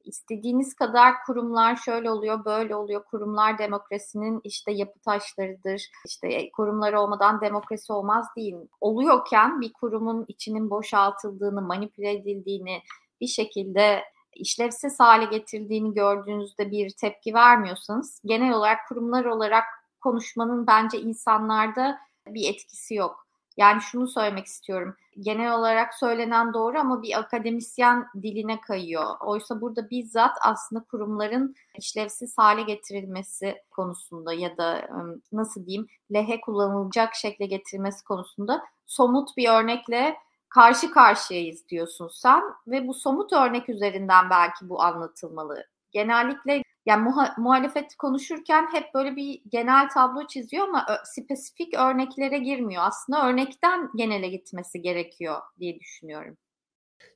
istediğiniz 0.05 0.73
kadar 0.73 1.13
kurumlar 1.25 1.75
şöyle 1.75 2.11
oluyor, 2.11 2.45
böyle 2.45 2.75
oluyor. 2.75 3.03
Kurumlar 3.03 3.57
demokrasinin 3.57 4.41
işte 4.43 4.71
yapı 4.71 4.99
taşlarıdır. 4.99 5.89
İşte 6.05 6.51
kurumlar 6.51 6.93
olmadan 6.93 7.41
demokrasi 7.41 7.93
olmaz 7.93 8.25
değil. 8.37 8.55
Oluyorken 8.81 9.61
bir 9.61 9.73
kurumun 9.73 10.25
içinin 10.27 10.69
boşaltıldığını, 10.69 11.61
manipüle 11.61 12.11
edildiğini 12.11 12.81
bir 13.21 13.27
şekilde 13.27 14.03
işlevsiz 14.33 14.99
hale 14.99 15.25
getirdiğini 15.25 15.93
gördüğünüzde 15.93 16.71
bir 16.71 16.89
tepki 16.89 17.33
vermiyorsanız 17.33 18.21
genel 18.25 18.53
olarak 18.53 18.79
kurumlar 18.87 19.25
olarak 19.25 19.63
konuşmanın 20.01 20.67
bence 20.67 20.99
insanlarda 20.99 21.97
bir 22.27 22.49
etkisi 22.49 22.95
yok. 22.95 23.27
Yani 23.57 23.81
şunu 23.81 24.07
söylemek 24.07 24.45
istiyorum. 24.45 24.95
Genel 25.19 25.53
olarak 25.53 25.93
söylenen 25.93 26.53
doğru 26.53 26.79
ama 26.79 27.01
bir 27.01 27.19
akademisyen 27.19 28.07
diline 28.21 28.61
kayıyor. 28.61 29.05
Oysa 29.19 29.61
burada 29.61 29.89
bizzat 29.89 30.37
aslında 30.41 30.83
kurumların 30.83 31.55
işlevsiz 31.77 32.37
hale 32.37 32.61
getirilmesi 32.61 33.55
konusunda 33.71 34.33
ya 34.33 34.57
da 34.57 34.87
nasıl 35.31 35.65
diyeyim 35.65 35.87
lehe 36.13 36.41
kullanılacak 36.41 37.15
şekle 37.15 37.45
getirilmesi 37.45 38.03
konusunda 38.03 38.63
somut 38.85 39.37
bir 39.37 39.49
örnekle 39.49 40.17
karşı 40.49 40.91
karşıyayız 40.91 41.69
diyorsun 41.69 42.09
sen 42.13 42.43
ve 42.67 42.87
bu 42.87 42.93
somut 42.93 43.33
örnek 43.33 43.69
üzerinden 43.69 44.29
belki 44.29 44.69
bu 44.69 44.81
anlatılmalı. 44.81 45.65
Genellikle 45.91 46.63
yani 46.85 47.09
muha- 47.09 47.41
muhalefet 47.41 47.95
konuşurken 47.95 48.67
hep 48.73 48.93
böyle 48.93 49.15
bir 49.15 49.41
genel 49.49 49.89
tablo 49.89 50.27
çiziyor 50.27 50.67
ama 50.67 50.85
ö- 50.89 51.05
spesifik 51.05 51.73
örneklere 51.73 52.37
girmiyor. 52.37 52.83
Aslında 52.85 53.29
örnekten 53.29 53.89
genele 53.95 54.27
gitmesi 54.27 54.81
gerekiyor 54.81 55.35
diye 55.59 55.79
düşünüyorum. 55.79 56.37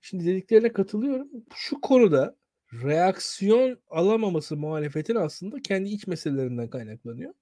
Şimdi 0.02 0.26
dediklerine 0.26 0.74
katılıyorum. 0.74 1.28
Şu 1.56 1.82
konuda 1.82 2.36
reaksiyon 2.84 3.80
alamaması 3.90 4.58
muhalefetin 4.58 5.16
aslında 5.16 5.62
kendi 5.62 5.90
iç 5.90 6.08
meselelerinden 6.08 6.70
kaynaklanıyor. 6.70 7.34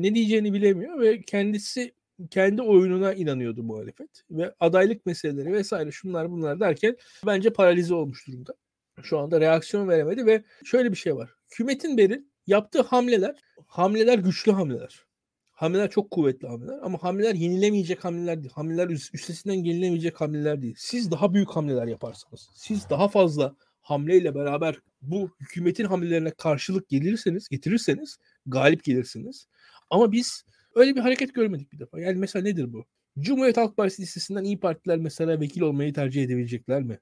Ne 0.00 0.14
diyeceğini 0.14 0.52
bilemiyor 0.52 1.00
ve 1.00 1.22
kendisi 1.22 1.94
kendi 2.30 2.62
oyununa 2.62 3.14
inanıyordu 3.14 3.62
muhalefet 3.62 4.22
ve 4.30 4.54
adaylık 4.60 5.06
meseleleri 5.06 5.52
vesaire 5.52 5.90
şunlar 5.90 6.30
bunlar 6.30 6.60
derken 6.60 6.96
bence 7.26 7.52
paralize 7.52 7.94
olmuş 7.94 8.28
durumda. 8.28 8.54
Şu 9.02 9.18
anda 9.18 9.40
reaksiyon 9.40 9.88
veremedi 9.88 10.26
ve 10.26 10.44
şöyle 10.64 10.90
bir 10.90 10.96
şey 10.96 11.16
var. 11.16 11.30
Hükümetin 11.50 11.98
beri 11.98 12.24
yaptığı 12.46 12.82
hamleler, 12.82 13.40
hamleler 13.66 14.18
güçlü 14.18 14.52
hamleler. 14.52 15.04
Hamleler 15.50 15.90
çok 15.90 16.10
kuvvetli 16.10 16.48
hamleler 16.48 16.78
ama 16.82 17.02
hamleler 17.02 17.34
yenilemeyecek 17.34 18.04
hamleler 18.04 18.42
değil. 18.42 18.52
Hamleler 18.54 18.88
üstesinden 18.88 19.56
gelinemeyecek 19.56 20.20
hamleler 20.20 20.62
değil. 20.62 20.74
Siz 20.78 21.10
daha 21.10 21.34
büyük 21.34 21.50
hamleler 21.50 21.86
yaparsanız, 21.86 22.50
siz 22.54 22.90
daha 22.90 23.08
fazla 23.08 23.56
hamleyle 23.80 24.34
beraber 24.34 24.76
bu 25.02 25.30
hükümetin 25.40 25.84
hamlelerine 25.84 26.30
karşılık 26.30 26.88
gelirseniz, 26.88 27.48
getirirseniz 27.48 28.16
galip 28.46 28.84
gelirsiniz. 28.84 29.46
Ama 29.90 30.12
biz 30.12 30.44
öyle 30.74 30.96
bir 30.96 31.00
hareket 31.00 31.34
görmedik 31.34 31.72
bir 31.72 31.78
defa. 31.78 32.00
Yani 32.00 32.18
mesela 32.18 32.42
nedir 32.42 32.72
bu? 32.72 32.84
Cumhuriyet 33.18 33.56
Halk 33.56 33.76
Partisi 33.76 34.02
listesinden 34.02 34.44
iyi 34.44 34.60
partiler 34.60 34.98
mesela 34.98 35.40
vekil 35.40 35.60
olmayı 35.60 35.92
tercih 35.92 36.22
edebilecekler 36.22 36.82
mi? 36.82 36.98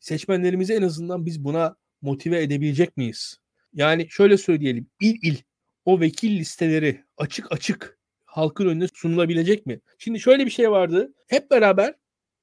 Seçmenlerimizi 0.00 0.74
en 0.74 0.82
azından 0.82 1.26
biz 1.26 1.44
buna 1.44 1.76
motive 2.02 2.42
edebilecek 2.42 2.96
miyiz? 2.96 3.38
Yani 3.72 4.06
şöyle 4.10 4.36
söyleyelim. 4.36 4.90
il 5.00 5.18
il 5.22 5.38
o 5.84 6.00
vekil 6.00 6.38
listeleri 6.38 7.04
açık 7.16 7.52
açık 7.52 7.98
halkın 8.24 8.68
önüne 8.68 8.88
sunulabilecek 8.94 9.66
mi? 9.66 9.80
Şimdi 9.98 10.20
şöyle 10.20 10.46
bir 10.46 10.50
şey 10.50 10.70
vardı. 10.70 11.14
Hep 11.28 11.50
beraber 11.50 11.94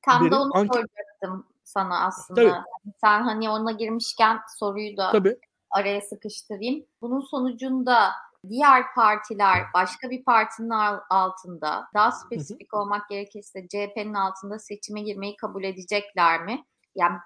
Tam 0.01 0.31
da 0.31 0.41
onu 0.41 0.57
anket... 0.57 0.73
soracaktım 0.73 1.47
sana 1.63 2.05
aslında. 2.05 2.41
Tabii. 2.41 2.53
Sen 3.01 3.21
hani 3.21 3.49
ona 3.49 3.71
girmişken 3.71 4.39
soruyu 4.59 4.97
da 4.97 5.11
Tabii. 5.11 5.37
araya 5.71 6.01
sıkıştırayım. 6.01 6.85
Bunun 7.01 7.21
sonucunda 7.21 8.11
diğer 8.49 8.83
partiler 8.95 9.63
başka 9.73 10.09
bir 10.09 10.23
partinin 10.23 10.69
altında 11.09 11.85
daha 11.93 12.11
spesifik 12.11 12.73
olmak 12.73 13.09
gerekirse 13.09 13.67
CHP'nin 13.67 14.13
altında 14.13 14.59
seçime 14.59 15.01
girmeyi 15.01 15.35
kabul 15.35 15.63
edecekler 15.63 16.43
mi? 16.43 16.65
Yani 16.95 17.17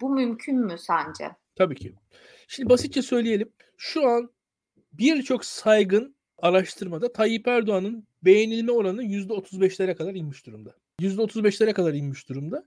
bu 0.00 0.10
mümkün 0.10 0.56
mü 0.56 0.76
sence? 0.78 1.30
Tabii 1.56 1.74
ki. 1.74 1.94
Şimdi 2.48 2.70
basitçe 2.70 3.02
söyleyelim. 3.02 3.52
Şu 3.76 4.08
an 4.08 4.30
birçok 4.92 5.44
saygın 5.44 6.16
araştırmada 6.38 7.12
Tayyip 7.12 7.48
Erdoğan'ın 7.48 8.06
beğenilme 8.22 8.72
oranı 8.72 9.02
%35'lere 9.02 9.94
kadar 9.94 10.14
inmiş 10.14 10.46
durumda. 10.46 10.74
%35'lere 11.00 11.72
kadar 11.72 11.94
inmiş 11.94 12.28
durumda. 12.28 12.66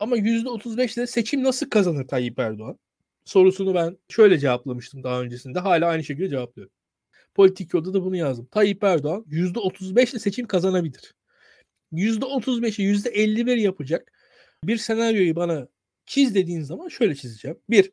Ama 0.00 0.16
%35'le 0.16 1.06
seçim 1.06 1.44
nasıl 1.44 1.70
kazanır 1.70 2.08
Tayyip 2.08 2.38
Erdoğan? 2.38 2.78
Sorusunu 3.24 3.74
ben 3.74 3.96
şöyle 4.08 4.38
cevaplamıştım 4.38 5.02
daha 5.02 5.22
öncesinde. 5.22 5.58
Hala 5.58 5.86
aynı 5.86 6.04
şekilde 6.04 6.28
cevaplıyorum. 6.28 6.72
Politik 7.34 7.74
yolda 7.74 7.94
da 7.94 8.04
bunu 8.04 8.16
yazdım. 8.16 8.46
Tayyip 8.50 8.84
Erdoğan 8.84 9.24
%35 9.30 10.10
ile 10.10 10.18
seçim 10.18 10.46
kazanabilir. 10.46 11.14
%35'i 11.92 12.84
%51 12.84 13.58
yapacak 13.58 14.12
bir 14.64 14.76
senaryoyu 14.76 15.36
bana 15.36 15.68
çiz 16.08 16.34
dediğin 16.34 16.62
zaman 16.62 16.88
şöyle 16.88 17.14
çizeceğim. 17.14 17.58
Bir, 17.70 17.90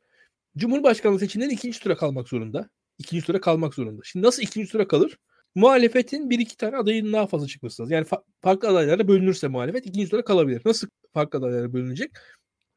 Cumhurbaşkanlığı 0.57 1.19
seçimleri 1.19 1.53
ikinci 1.53 1.79
tura 1.79 1.97
kalmak 1.97 2.29
zorunda. 2.29 2.69
İkinci 2.97 3.25
tura 3.25 3.41
kalmak 3.41 3.73
zorunda. 3.73 4.01
Şimdi 4.03 4.25
nasıl 4.25 4.43
ikinci 4.43 4.71
tura 4.71 4.87
kalır? 4.87 5.17
Muhalefetin 5.55 6.29
bir 6.29 6.39
iki 6.39 6.57
tane 6.57 6.77
adayın 6.77 7.13
daha 7.13 7.27
fazla 7.27 7.47
çıkması 7.47 7.81
lazım. 7.81 7.93
Yani 7.93 8.05
fa- 8.05 8.23
farklı 8.41 8.67
adaylara 8.69 9.07
bölünürse 9.07 9.47
muhalefet 9.47 9.85
ikinci 9.85 10.09
tura 10.09 10.23
kalabilir. 10.23 10.61
Nasıl 10.65 10.87
farklı 11.13 11.39
adaylara 11.39 11.73
bölünecek? 11.73 12.11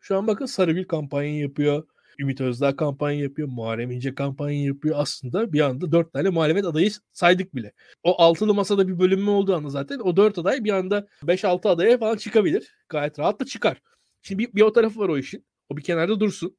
Şu 0.01 0.17
an 0.17 0.27
bakın 0.27 0.47
Sarıgül 0.47 0.85
kampanya 0.85 1.39
yapıyor. 1.39 1.89
Ümit 2.19 2.41
Özdağ 2.41 2.77
kampanya 2.77 3.21
yapıyor. 3.21 3.49
Muharrem 3.49 3.91
İnce 3.91 4.15
kampanya 4.15 4.65
yapıyor. 4.65 4.97
Aslında 4.99 5.53
bir 5.53 5.61
anda 5.61 5.93
dört 5.93 6.13
tane 6.13 6.29
muhalefet 6.29 6.65
adayı 6.65 6.91
saydık 7.13 7.55
bile. 7.55 7.73
O 8.03 8.23
altılı 8.23 8.55
masada 8.55 8.89
bir 8.89 8.99
bölünme 8.99 9.31
olduğu 9.31 9.55
anda 9.55 9.71
zaten 9.71 9.99
o 9.99 10.17
dört 10.17 10.39
aday 10.39 10.65
bir 10.65 10.73
anda 10.73 11.07
beş 11.23 11.45
altı 11.45 11.69
adaya 11.69 11.99
falan 11.99 12.17
çıkabilir. 12.17 12.77
Gayet 12.89 13.19
rahat 13.19 13.41
da 13.41 13.45
çıkar. 13.45 13.83
Şimdi 14.23 14.39
bir, 14.39 14.55
bir 14.55 14.63
o 14.63 14.73
tarafı 14.73 15.01
var 15.01 15.09
o 15.09 15.19
işin. 15.19 15.47
O 15.69 15.77
bir 15.77 15.83
kenarda 15.83 16.21
dursun. 16.21 16.57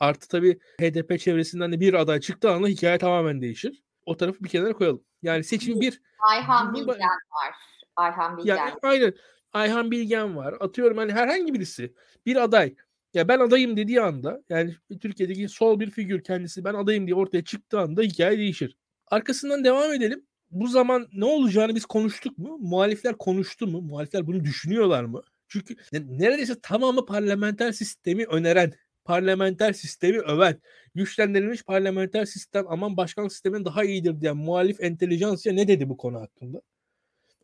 Artı 0.00 0.28
tabii 0.28 0.58
HDP 0.80 1.20
çevresinden 1.20 1.72
de 1.72 1.80
bir 1.80 1.94
aday 1.94 2.20
çıktığı 2.20 2.50
anda 2.50 2.68
hikaye 2.68 2.98
tamamen 2.98 3.40
değişir. 3.40 3.82
O 4.06 4.16
tarafı 4.16 4.44
bir 4.44 4.48
kenara 4.48 4.72
koyalım. 4.72 5.04
Yani 5.22 5.44
seçim 5.44 5.80
bir. 5.80 6.02
Ayhan 6.30 6.74
Bilgen 6.74 6.98
var. 6.98 7.54
Ayhan 7.96 8.38
Bilgen. 8.38 8.56
Yani, 8.56 8.72
aynen. 8.82 9.14
Ayhan 9.52 9.90
Bilgen 9.90 10.36
var. 10.36 10.54
Atıyorum 10.60 10.98
hani 10.98 11.12
herhangi 11.12 11.54
birisi 11.54 11.94
bir 12.26 12.36
aday. 12.36 12.74
Ya 13.14 13.28
ben 13.28 13.40
adayım 13.40 13.76
dediği 13.76 14.00
anda 14.00 14.42
yani 14.48 14.76
Türkiye'deki 15.00 15.48
sol 15.48 15.80
bir 15.80 15.90
figür 15.90 16.22
kendisi 16.22 16.64
ben 16.64 16.74
adayım 16.74 17.06
diye 17.06 17.14
ortaya 17.14 17.44
çıktığı 17.44 17.80
anda 17.80 18.02
hikaye 18.02 18.38
değişir. 18.38 18.76
Arkasından 19.06 19.64
devam 19.64 19.92
edelim. 19.92 20.26
Bu 20.50 20.66
zaman 20.66 21.08
ne 21.12 21.24
olacağını 21.24 21.74
biz 21.74 21.86
konuştuk 21.86 22.38
mu? 22.38 22.58
Muhalifler 22.58 23.18
konuştu 23.18 23.66
mu? 23.66 23.80
Muhalifler 23.80 24.26
bunu 24.26 24.44
düşünüyorlar 24.44 25.04
mı? 25.04 25.22
Çünkü 25.56 25.76
neredeyse 25.92 26.60
tamamı 26.62 27.06
parlamenter 27.06 27.72
sistemi 27.72 28.24
öneren, 28.24 28.72
parlamenter 29.04 29.72
sistemi 29.72 30.18
öven, 30.18 30.60
güçlendirilmiş 30.94 31.62
parlamenter 31.62 32.24
sistem 32.24 32.64
aman 32.68 32.96
başkan 32.96 33.28
sistemin 33.28 33.64
daha 33.64 33.84
iyidir 33.84 34.20
diyen 34.20 34.36
muhalif 34.36 34.80
entelijansiya 34.80 35.54
ne 35.54 35.68
dedi 35.68 35.88
bu 35.88 35.96
konu 35.96 36.20
hakkında? 36.20 36.62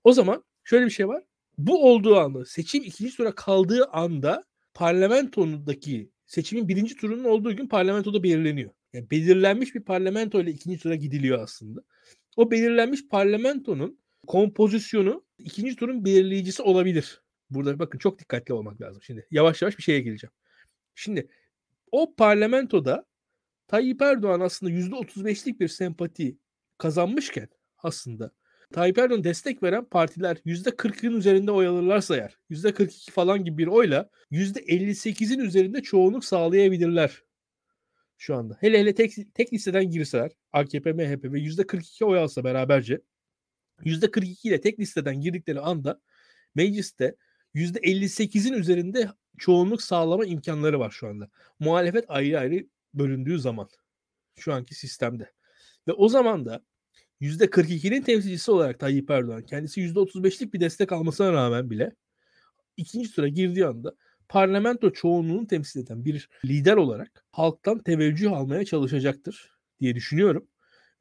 O 0.05 0.13
zaman 0.13 0.45
şöyle 0.65 0.87
bir 0.87 0.91
şey 0.91 1.09
var. 1.09 1.23
Bu 1.59 1.91
olduğu 1.91 2.17
anda 2.17 2.45
seçim 2.45 2.83
ikinci 2.83 3.17
tura 3.17 3.35
kaldığı 3.35 3.85
anda 3.85 4.45
parlamentodaki 4.75 6.11
seçimin 6.27 6.69
birinci 6.69 6.97
turunun 6.97 7.25
olduğu 7.25 7.57
gün 7.57 7.69
parlamentoda 7.69 8.23
belirleniyor. 8.23 8.71
Yani 8.93 9.11
belirlenmiş 9.11 9.75
bir 9.75 9.83
parlamento 9.83 10.41
ile 10.41 10.51
ikinci 10.51 10.79
tura 10.79 10.95
gidiliyor 10.95 11.43
aslında. 11.43 11.81
O 12.37 12.51
belirlenmiş 12.51 13.09
parlamentonun 13.09 13.99
kompozisyonu 14.27 15.25
ikinci 15.39 15.77
turun 15.77 16.05
belirleyicisi 16.05 16.63
olabilir. 16.63 17.22
Burada 17.55 17.79
bakın 17.79 17.99
çok 17.99 18.19
dikkatli 18.19 18.55
olmak 18.55 18.81
lazım. 18.81 19.03
Şimdi 19.03 19.27
yavaş 19.31 19.63
yavaş 19.63 19.79
bir 19.79 19.83
şeye 19.83 20.01
geleceğim. 20.01 20.33
Şimdi 20.95 21.29
o 21.93 22.15
parlamentoda 22.15 23.07
Tayyip 23.69 24.03
Erdoğan 24.03 24.41
aslında 24.41 24.73
%35'lik 24.73 25.61
bir 25.61 25.69
sempati 25.69 26.39
kazanmışken 26.79 27.49
aslında 27.79 28.33
Tayyip 28.73 28.99
Erdoğan 28.99 29.25
destek 29.25 29.63
veren 29.63 29.85
partiler 29.85 30.37
%40'ın 30.37 31.17
üzerinde 31.17 31.51
oy 31.51 31.67
alırlarsa 31.67 32.17
eğer 32.17 32.39
%42 32.51 33.11
falan 33.11 33.45
gibi 33.45 33.59
bir 33.59 33.67
oyla 33.67 34.11
%58'in 34.31 35.39
üzerinde 35.39 35.83
çoğunluk 35.83 36.25
sağlayabilirler 36.25 37.23
şu 38.19 38.37
anda. 38.37 38.57
Hele 38.61 38.79
hele 38.79 38.95
tek, 38.95 39.35
tek 39.35 39.53
listeden 39.53 39.91
girseler 39.91 40.31
AKP, 40.53 40.93
MHP 40.93 41.25
ve 41.25 41.39
%42 41.39 42.05
oy 42.05 42.19
alsa 42.19 42.45
beraberce 42.45 43.01
%42 43.85 44.49
ile 44.49 44.61
tek 44.61 44.81
listeden 44.81 45.21
girdikleri 45.21 45.61
anda 45.61 46.01
mecliste 46.55 47.17
%58'in 47.55 48.53
üzerinde 48.53 49.11
çoğunluk 49.39 49.83
sağlama 49.83 50.25
imkanları 50.25 50.81
var 50.81 50.91
şu 50.91 51.09
anda. 51.09 51.29
Muhalefet 51.59 52.05
ayrı 52.09 52.39
ayrı 52.39 52.67
bölündüğü 52.95 53.39
zaman 53.39 53.69
şu 54.39 54.53
anki 54.53 54.75
sistemde. 54.75 55.33
Ve 55.89 55.93
o 55.93 56.09
zaman 56.09 56.47
da 56.47 56.63
%42'nin 57.21 58.03
temsilcisi 58.03 58.51
olarak 58.51 58.81
Tayyip 58.81 59.11
Erdoğan 59.11 59.43
kendisi 59.43 59.81
%35'lik 59.81 60.55
bir 60.55 60.61
destek 60.61 60.93
almasına 60.93 61.33
rağmen 61.33 61.71
bile 61.71 61.93
ikinci 62.77 63.15
tura 63.15 63.29
girdiği 63.29 63.67
anda 63.67 63.95
parlamento 64.29 64.93
çoğunluğunu 64.93 65.47
temsil 65.47 65.81
eden 65.81 66.05
bir 66.05 66.29
lider 66.45 66.77
olarak 66.77 67.25
halktan 67.31 67.83
teveccüh 67.83 68.33
almaya 68.33 68.65
çalışacaktır 68.65 69.51
diye 69.81 69.95
düşünüyorum. 69.95 70.49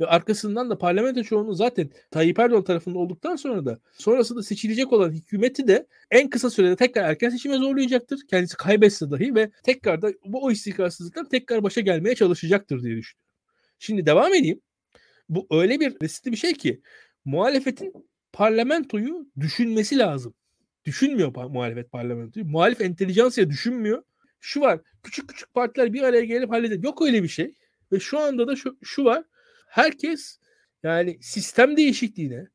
Ve 0.02 0.06
arkasından 0.06 0.70
da 0.70 0.78
parlamento 0.78 1.24
çoğunluğu 1.24 1.54
zaten 1.54 1.90
Tayyip 2.12 2.40
Erdoğan 2.40 2.64
tarafında 2.64 3.00
olduktan 3.00 3.36
sonra 3.36 3.66
da 3.66 3.80
sonrasında 3.94 4.44
seçilecek 4.44 4.94
olan 4.94 5.12
hükümeti 5.12 5.68
de 5.68 5.88
en 6.12 6.30
kısa 6.30 6.50
sürede 6.50 6.76
tekrar 6.76 7.10
erken 7.10 7.30
seçime 7.30 7.58
zorlayacaktır. 7.58 8.20
Kendisi 8.28 8.58
kaybetse 8.58 9.12
dahi 9.12 9.36
ve 9.36 9.52
tekrar 9.64 10.02
da 10.02 10.14
bu 10.26 10.44
o 10.44 10.52
istikrarsızlıktan 10.52 11.30
tekrar 11.30 11.64
başa 11.64 11.82
gelmeye 11.82 12.16
çalışacaktır 12.16 12.84
diye 12.84 12.98
düşünüyorum. 12.98 13.28
Şimdi 13.80 14.06
devam 14.06 14.34
edeyim. 14.34 14.62
Bu 15.30 15.48
öyle 15.52 15.80
bir 15.80 15.98
riskli 16.04 16.32
bir 16.32 16.38
şey 16.38 16.54
ki 16.54 16.82
muhalefetin 17.26 17.94
parlamentoyu 18.34 19.28
düşünmesi 19.40 19.98
lazım. 19.98 20.34
düşünmüyor 20.86 21.36
muhalefet 21.36 21.92
parlamentoyu. 21.92 22.46
Muhalif 22.46 22.82
entelijansiya 22.82 23.50
düşünmüyor. 23.50 24.04
Şu 24.40 24.62
var. 24.62 24.80
Küçük 25.04 25.30
küçük 25.30 25.54
partiler 25.54 25.94
bir 25.94 26.02
araya 26.02 26.26
gelip 26.26 26.52
halleder. 26.52 26.84
Yok 26.84 27.02
öyle 27.02 27.24
bir 27.24 27.28
şey. 27.28 27.56
Ve 27.92 28.00
şu 28.00 28.20
anda 28.20 28.48
da 28.48 28.56
şu, 28.56 28.78
şu 28.84 29.06
var. 29.06 29.24
Herkes 29.72 30.40
yani 30.84 31.18
sistem 31.22 31.78
değişikliğine, 31.78 32.48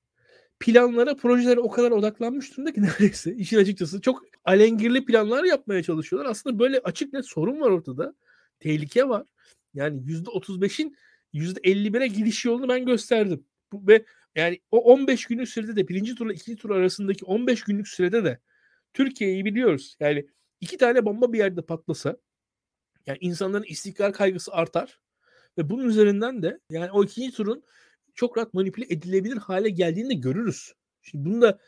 planlara, 0.60 1.16
projelere 1.16 1.60
o 1.60 1.70
kadar 1.70 1.90
odaklanmış 1.90 2.52
durumda 2.52 2.72
ki 2.72 2.82
neredeyse 2.82 3.34
işin 3.34 3.58
açıkçası 3.58 4.00
çok 4.00 4.22
alengirli 4.44 5.04
planlar 5.04 5.44
yapmaya 5.44 5.82
çalışıyorlar. 5.82 6.30
Aslında 6.30 6.58
böyle 6.58 6.78
açık 6.78 7.12
net 7.12 7.26
sorun 7.26 7.60
var 7.60 7.70
ortada. 7.70 8.14
Tehlike 8.60 9.08
var. 9.08 9.26
Yani 9.74 10.02
%35'in 10.02 10.96
%51'e 11.34 12.06
gidiş 12.06 12.44
yolunu 12.44 12.68
ben 12.68 12.86
gösterdim. 12.86 13.44
Ve 13.72 14.04
yani 14.34 14.60
o 14.70 14.78
15 14.78 15.26
günlük 15.26 15.48
sürede 15.48 15.76
de 15.76 15.88
birinci 15.88 16.14
turla 16.14 16.32
ikinci 16.32 16.58
tur 16.58 16.70
arasındaki 16.70 17.24
15 17.24 17.64
günlük 17.64 17.88
sürede 17.88 18.24
de 18.24 18.40
Türkiye'yi 18.94 19.44
biliyoruz. 19.44 19.96
Yani 20.00 20.26
iki 20.60 20.78
tane 20.78 21.04
bomba 21.04 21.32
bir 21.32 21.38
yerde 21.38 21.62
patlasa 21.62 22.16
yani 23.06 23.18
insanların 23.20 23.64
istikrar 23.68 24.12
kaygısı 24.12 24.52
artar 24.52 25.00
ve 25.58 25.70
bunun 25.70 25.88
üzerinden 25.88 26.42
de 26.42 26.60
yani 26.70 26.90
o 26.90 27.04
ikinci 27.04 27.36
turun 27.36 27.64
çok 28.14 28.38
rahat 28.38 28.54
manipüle 28.54 28.86
edilebilir 28.90 29.36
hale 29.36 29.70
geldiğini 29.70 30.10
de 30.10 30.14
görürüz. 30.14 30.72
Şimdi 31.02 31.24
bunu 31.24 31.42
da 31.42 31.58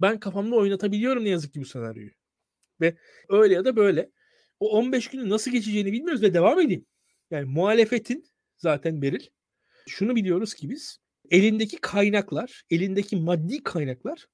ben 0.00 0.20
kafamda 0.20 0.56
oynatabiliyorum 0.56 1.24
ne 1.24 1.28
yazık 1.28 1.52
ki 1.52 1.60
bu 1.60 1.64
senaryoyu. 1.64 2.10
Ve 2.80 2.96
öyle 3.28 3.54
ya 3.54 3.64
da 3.64 3.76
böyle. 3.76 4.10
O 4.60 4.70
15 4.70 5.08
günü 5.08 5.28
nasıl 5.28 5.50
geçeceğini 5.50 5.92
bilmiyoruz 5.92 6.22
ve 6.22 6.34
devam 6.34 6.60
edeyim. 6.60 6.86
Yani 7.30 7.44
muhalefetin 7.44 8.24
zaten 8.56 9.02
Beril 9.02 9.26
şunu 9.88 10.16
biliyoruz 10.16 10.54
ki 10.54 10.70
biz 10.70 10.98
elindeki 11.30 11.76
kaynaklar, 11.76 12.62
elindeki 12.70 13.16
maddi 13.16 13.62
kaynaklar 13.62 14.26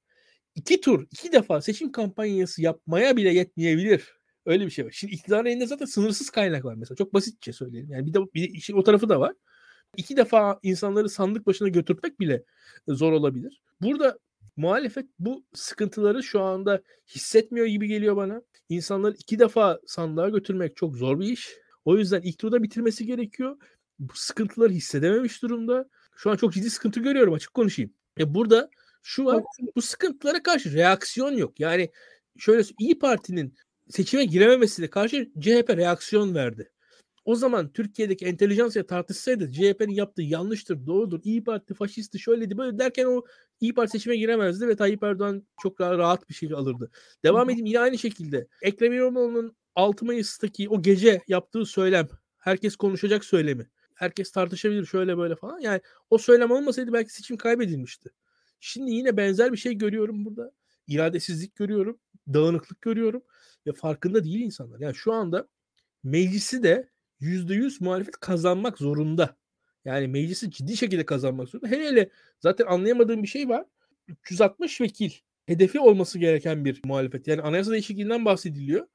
iki 0.54 0.80
tur, 0.80 1.06
iki 1.10 1.32
defa 1.32 1.60
seçim 1.60 1.92
kampanyası 1.92 2.62
yapmaya 2.62 3.16
bile 3.16 3.34
yetmeyebilir. 3.34 4.14
Öyle 4.46 4.66
bir 4.66 4.70
şey 4.70 4.86
var. 4.86 4.90
Şimdi 4.90 5.14
iktidarın 5.14 5.46
elinde 5.46 5.66
zaten 5.66 5.86
sınırsız 5.86 6.30
kaynak 6.30 6.64
var 6.64 6.74
mesela. 6.74 6.96
Çok 6.96 7.14
basitçe 7.14 7.52
söyleyelim. 7.52 7.90
Yani 7.90 8.06
bir 8.06 8.14
de 8.14 8.18
bir 8.34 8.50
işin 8.50 8.76
o 8.76 8.82
tarafı 8.82 9.08
da 9.08 9.20
var. 9.20 9.34
İki 9.96 10.16
defa 10.16 10.58
insanları 10.62 11.08
sandık 11.08 11.46
başına 11.46 11.68
götürmek 11.68 12.20
bile 12.20 12.44
zor 12.88 13.12
olabilir. 13.12 13.62
Burada 13.80 14.18
muhalefet 14.56 15.06
bu 15.18 15.44
sıkıntıları 15.54 16.22
şu 16.22 16.40
anda 16.40 16.82
hissetmiyor 17.08 17.66
gibi 17.66 17.88
geliyor 17.88 18.16
bana. 18.16 18.42
İnsanları 18.68 19.14
iki 19.14 19.38
defa 19.38 19.80
sandığa 19.86 20.28
götürmek 20.28 20.76
çok 20.76 20.96
zor 20.96 21.20
bir 21.20 21.26
iş. 21.26 21.48
O 21.84 21.96
yüzden 21.98 22.20
ilk 22.20 22.38
turda 22.38 22.62
bitirmesi 22.62 23.06
gerekiyor. 23.06 23.56
Bu 23.98 24.12
sıkıntıları 24.14 24.72
hissedememiş 24.72 25.42
durumda. 25.42 25.88
Şu 26.16 26.30
an 26.30 26.36
çok 26.36 26.52
ciddi 26.52 26.70
sıkıntı 26.70 27.00
görüyorum 27.00 27.34
açık 27.34 27.54
konuşayım. 27.54 27.92
E 28.20 28.34
burada 28.34 28.70
şu 29.02 29.24
var 29.24 29.44
bu 29.76 29.82
sıkıntılara 29.82 30.42
karşı 30.42 30.72
reaksiyon 30.72 31.32
yok. 31.32 31.60
Yani 31.60 31.90
şöyle 32.38 32.62
İyi 32.78 32.98
Parti'nin 32.98 33.54
seçime 33.88 34.24
girememesiyle 34.24 34.90
karşı 34.90 35.30
CHP 35.40 35.76
reaksiyon 35.76 36.34
verdi. 36.34 36.70
O 37.24 37.34
zaman 37.34 37.72
Türkiye'deki 37.72 38.26
entelijansiya 38.26 38.86
tartışsaydı 38.86 39.52
CHP'nin 39.52 39.92
yaptığı 39.92 40.22
yanlıştır, 40.22 40.86
doğrudur, 40.86 41.20
İyi 41.24 41.44
Parti 41.44 41.74
faşisti 41.74 42.18
şöyleydi 42.18 42.58
böyle 42.58 42.78
derken 42.78 43.04
o 43.04 43.22
İyi 43.60 43.74
Parti 43.74 43.90
seçime 43.90 44.16
giremezdi 44.16 44.68
ve 44.68 44.76
Tayyip 44.76 45.02
Erdoğan 45.02 45.46
çok 45.62 45.78
daha 45.78 45.98
rahat 45.98 46.28
bir 46.28 46.34
şey 46.34 46.52
alırdı. 46.52 46.90
Devam 47.24 47.50
edeyim 47.50 47.66
yine 47.66 47.80
aynı 47.80 47.98
şekilde. 47.98 48.46
Ekrem 48.62 48.92
İmamoğlu'nun 48.92 49.56
6 49.74 50.04
Mayıs'taki 50.04 50.68
o 50.68 50.82
gece 50.82 51.20
yaptığı 51.28 51.66
söylem, 51.66 52.08
herkes 52.38 52.76
konuşacak 52.76 53.24
söylemi, 53.24 53.70
herkes 53.94 54.30
tartışabilir 54.30 54.86
şöyle 54.86 55.18
böyle 55.18 55.36
falan. 55.36 55.58
Yani 55.58 55.80
o 56.10 56.18
söylem 56.18 56.50
olmasaydı 56.50 56.92
belki 56.92 57.12
seçim 57.12 57.36
kaybedilmişti. 57.36 58.10
Şimdi 58.60 58.90
yine 58.90 59.16
benzer 59.16 59.52
bir 59.52 59.56
şey 59.56 59.74
görüyorum 59.74 60.24
burada. 60.24 60.52
İradesizlik 60.86 61.56
görüyorum, 61.56 61.98
dağınıklık 62.28 62.82
görüyorum 62.82 63.22
ve 63.66 63.72
farkında 63.72 64.24
değil 64.24 64.40
insanlar. 64.40 64.80
Yani 64.80 64.94
şu 64.94 65.12
anda 65.12 65.48
meclisi 66.04 66.62
de 66.62 66.88
%100 67.20 67.84
muhalefet 67.84 68.16
kazanmak 68.16 68.78
zorunda. 68.78 69.36
Yani 69.84 70.08
meclisi 70.08 70.50
ciddi 70.50 70.76
şekilde 70.76 71.06
kazanmak 71.06 71.48
zorunda. 71.48 71.68
Hele 71.68 71.88
hele 71.88 72.10
zaten 72.40 72.66
anlayamadığım 72.66 73.22
bir 73.22 73.28
şey 73.28 73.48
var. 73.48 73.64
360 74.08 74.80
vekil 74.80 75.10
hedefi 75.46 75.80
olması 75.80 76.18
gereken 76.18 76.64
bir 76.64 76.80
muhalefet. 76.84 77.28
Yani 77.28 77.42
anayasa 77.42 77.72
değişikliğinden 77.72 78.24
bahsediliyor. 78.24 78.86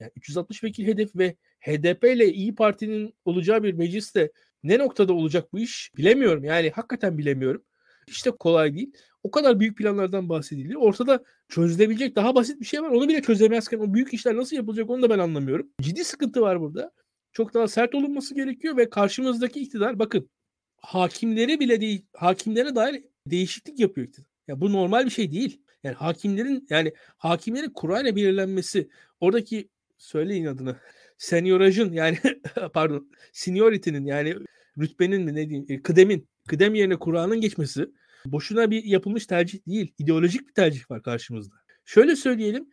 Yani 0.00 0.12
360 0.16 0.64
vekil 0.64 0.86
hedef 0.86 1.16
ve 1.16 1.36
HDP 1.60 2.04
ile 2.04 2.32
İyi 2.32 2.54
Parti'nin 2.54 3.14
olacağı 3.24 3.62
bir 3.62 3.72
mecliste 3.72 4.32
ne 4.62 4.78
noktada 4.78 5.12
olacak 5.12 5.52
bu 5.52 5.58
iş 5.58 5.90
bilemiyorum. 5.96 6.44
Yani 6.44 6.70
hakikaten 6.70 7.18
bilemiyorum. 7.18 7.64
Hiç 8.10 8.26
de 8.26 8.30
kolay 8.30 8.74
değil. 8.74 8.92
O 9.22 9.30
kadar 9.30 9.60
büyük 9.60 9.78
planlardan 9.78 10.28
bahsediliyor. 10.28 10.80
Ortada 10.80 11.24
çözülebilecek 11.48 12.16
daha 12.16 12.34
basit 12.34 12.60
bir 12.60 12.66
şey 12.66 12.82
var. 12.82 12.88
Onu 12.88 13.08
bile 13.08 13.22
çözemezken 13.22 13.78
o 13.78 13.94
büyük 13.94 14.14
işler 14.14 14.36
nasıl 14.36 14.56
yapılacak 14.56 14.90
onu 14.90 15.02
da 15.02 15.10
ben 15.10 15.18
anlamıyorum. 15.18 15.70
Ciddi 15.80 16.04
sıkıntı 16.04 16.40
var 16.40 16.60
burada. 16.60 16.92
Çok 17.32 17.54
daha 17.54 17.68
sert 17.68 17.94
olunması 17.94 18.34
gerekiyor 18.34 18.76
ve 18.76 18.90
karşımızdaki 18.90 19.60
iktidar 19.60 19.98
bakın 19.98 20.30
hakimleri 20.76 21.60
bile 21.60 21.80
değil, 21.80 22.06
hakimlere 22.12 22.74
dair 22.74 23.04
değişiklik 23.26 23.80
yapıyor 23.80 24.06
iktidar. 24.06 24.30
Ya 24.48 24.60
bu 24.60 24.72
normal 24.72 25.04
bir 25.04 25.10
şey 25.10 25.32
değil. 25.32 25.62
Yani 25.82 25.94
hakimlerin 25.94 26.66
yani 26.70 26.92
hakimlerin 27.16 27.70
kurayla 27.70 28.16
belirlenmesi 28.16 28.88
oradaki 29.20 29.68
söyleyin 29.98 30.46
adını 30.46 30.76
seniorajın 31.18 31.92
yani 31.92 32.18
pardon 32.72 33.10
seniority'nin 33.32 34.06
yani 34.06 34.36
rütbenin 34.78 35.22
mi 35.22 35.34
ne 35.34 35.48
diyeyim 35.48 35.66
e, 35.68 35.82
kıdemin 35.82 36.28
kıdem 36.48 36.74
yerine 36.74 36.96
Kur'an'ın 36.96 37.40
geçmesi 37.40 37.90
boşuna 38.26 38.70
bir 38.70 38.84
yapılmış 38.84 39.26
tercih 39.26 39.66
değil. 39.66 39.94
ideolojik 39.98 40.48
bir 40.48 40.54
tercih 40.54 40.90
var 40.90 41.02
karşımızda. 41.02 41.54
Şöyle 41.84 42.16
söyleyelim. 42.16 42.70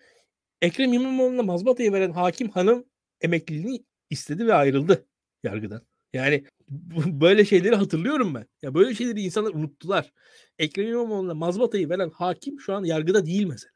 Ekrem 0.62 0.94
İmamoğlu'na 0.94 1.44
mazbatayı 1.44 1.94
veren 1.94 2.12
hakim 2.12 2.50
hanım 2.50 2.86
emekliliğini 3.22 3.86
istedi 4.10 4.48
ve 4.48 4.54
ayrıldı 4.54 5.08
yargıdan. 5.44 5.82
Yani 6.14 6.44
böyle 7.08 7.46
şeyleri 7.46 7.76
hatırlıyorum 7.76 8.36
ben. 8.36 8.46
Ya 8.62 8.74
böyle 8.74 8.96
şeyleri 8.96 9.22
insanlar 9.22 9.54
unuttular. 9.54 10.14
Ekrem 10.60 10.88
İmamoğlu'na 10.88 11.34
mazbatayı 11.34 11.90
veren 11.90 12.10
hakim 12.10 12.60
şu 12.60 12.74
an 12.74 12.84
yargıda 12.84 13.26
değil 13.26 13.46
mesela. 13.46 13.72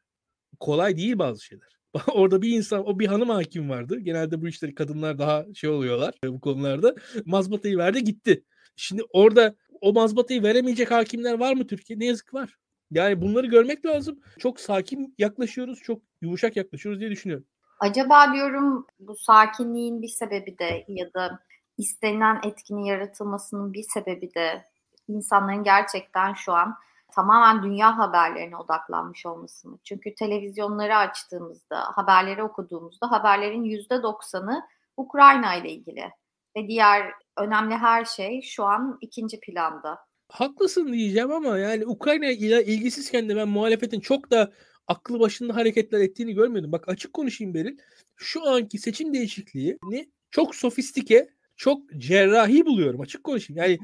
Kolay 0.60 0.96
değil 0.96 1.18
bazı 1.18 1.44
şeyler. 1.44 1.68
Orada 2.12 2.42
bir 2.42 2.50
insan, 2.50 2.88
o 2.88 2.98
bir 2.98 3.06
hanım 3.06 3.28
hakim 3.28 3.70
vardı. 3.70 4.00
Genelde 4.00 4.42
bu 4.42 4.48
işleri 4.48 4.74
kadınlar 4.74 5.18
daha 5.18 5.46
şey 5.54 5.70
oluyorlar 5.70 6.14
bu 6.24 6.40
konularda. 6.40 6.94
Mazbatayı 7.24 7.78
verdi 7.78 8.04
gitti. 8.04 8.44
Şimdi 8.76 9.02
orada 9.12 9.54
o 9.82 9.92
mazbatayı 9.92 10.42
veremeyecek 10.42 10.90
hakimler 10.90 11.40
var 11.40 11.54
mı 11.54 11.66
Türkiye? 11.66 11.98
Ne 11.98 12.04
yazık 12.04 12.34
var. 12.34 12.58
Yani 12.90 13.20
bunları 13.20 13.46
görmek 13.46 13.86
lazım. 13.86 14.20
Çok 14.38 14.60
sakin 14.60 15.14
yaklaşıyoruz, 15.18 15.78
çok 15.82 16.02
yumuşak 16.20 16.56
yaklaşıyoruz 16.56 17.00
diye 17.00 17.10
düşünüyorum. 17.10 17.46
Acaba 17.80 18.32
diyorum 18.32 18.86
bu 19.00 19.16
sakinliğin 19.16 20.02
bir 20.02 20.08
sebebi 20.08 20.58
de 20.58 20.84
ya 20.88 21.14
da 21.14 21.38
istenilen 21.78 22.40
etkinin 22.44 22.84
yaratılmasının 22.84 23.72
bir 23.72 23.82
sebebi 23.82 24.34
de 24.34 24.64
insanların 25.08 25.64
gerçekten 25.64 26.34
şu 26.34 26.52
an 26.52 26.74
tamamen 27.12 27.62
dünya 27.62 27.98
haberlerine 27.98 28.56
odaklanmış 28.56 29.26
olması 29.26 29.68
mı? 29.68 29.78
Çünkü 29.84 30.14
televizyonları 30.14 30.96
açtığımızda, 30.96 31.80
haberleri 31.80 32.42
okuduğumuzda 32.42 33.10
haberlerin 33.10 33.64
yüzde 33.64 34.02
doksanı 34.02 34.62
Ukrayna 34.96 35.54
ile 35.54 35.70
ilgili 35.70 36.10
ve 36.56 36.68
diğer 36.68 37.12
önemli 37.38 37.74
her 37.74 38.04
şey 38.04 38.42
şu 38.42 38.64
an 38.64 38.98
ikinci 39.00 39.40
planda. 39.40 39.98
Haklısın 40.28 40.92
diyeceğim 40.92 41.32
ama 41.32 41.58
yani 41.58 41.86
Ukrayna 41.86 42.30
ile 42.30 42.64
ilgisizken 42.64 43.28
de 43.28 43.36
ben 43.36 43.48
muhalefetin 43.48 44.00
çok 44.00 44.30
da 44.30 44.52
aklı 44.86 45.20
başında 45.20 45.56
hareketler 45.56 46.00
ettiğini 46.00 46.34
görmüyordum. 46.34 46.72
Bak 46.72 46.88
açık 46.88 47.12
konuşayım 47.12 47.54
Beril. 47.54 47.78
Şu 48.16 48.48
anki 48.48 48.78
seçim 48.78 49.14
değişikliğini 49.14 50.10
çok 50.30 50.54
sofistike, 50.54 51.28
çok 51.56 51.90
cerrahi 51.96 52.66
buluyorum. 52.66 53.00
Açık 53.00 53.24
konuşayım. 53.24 53.62
Yani 53.62 53.78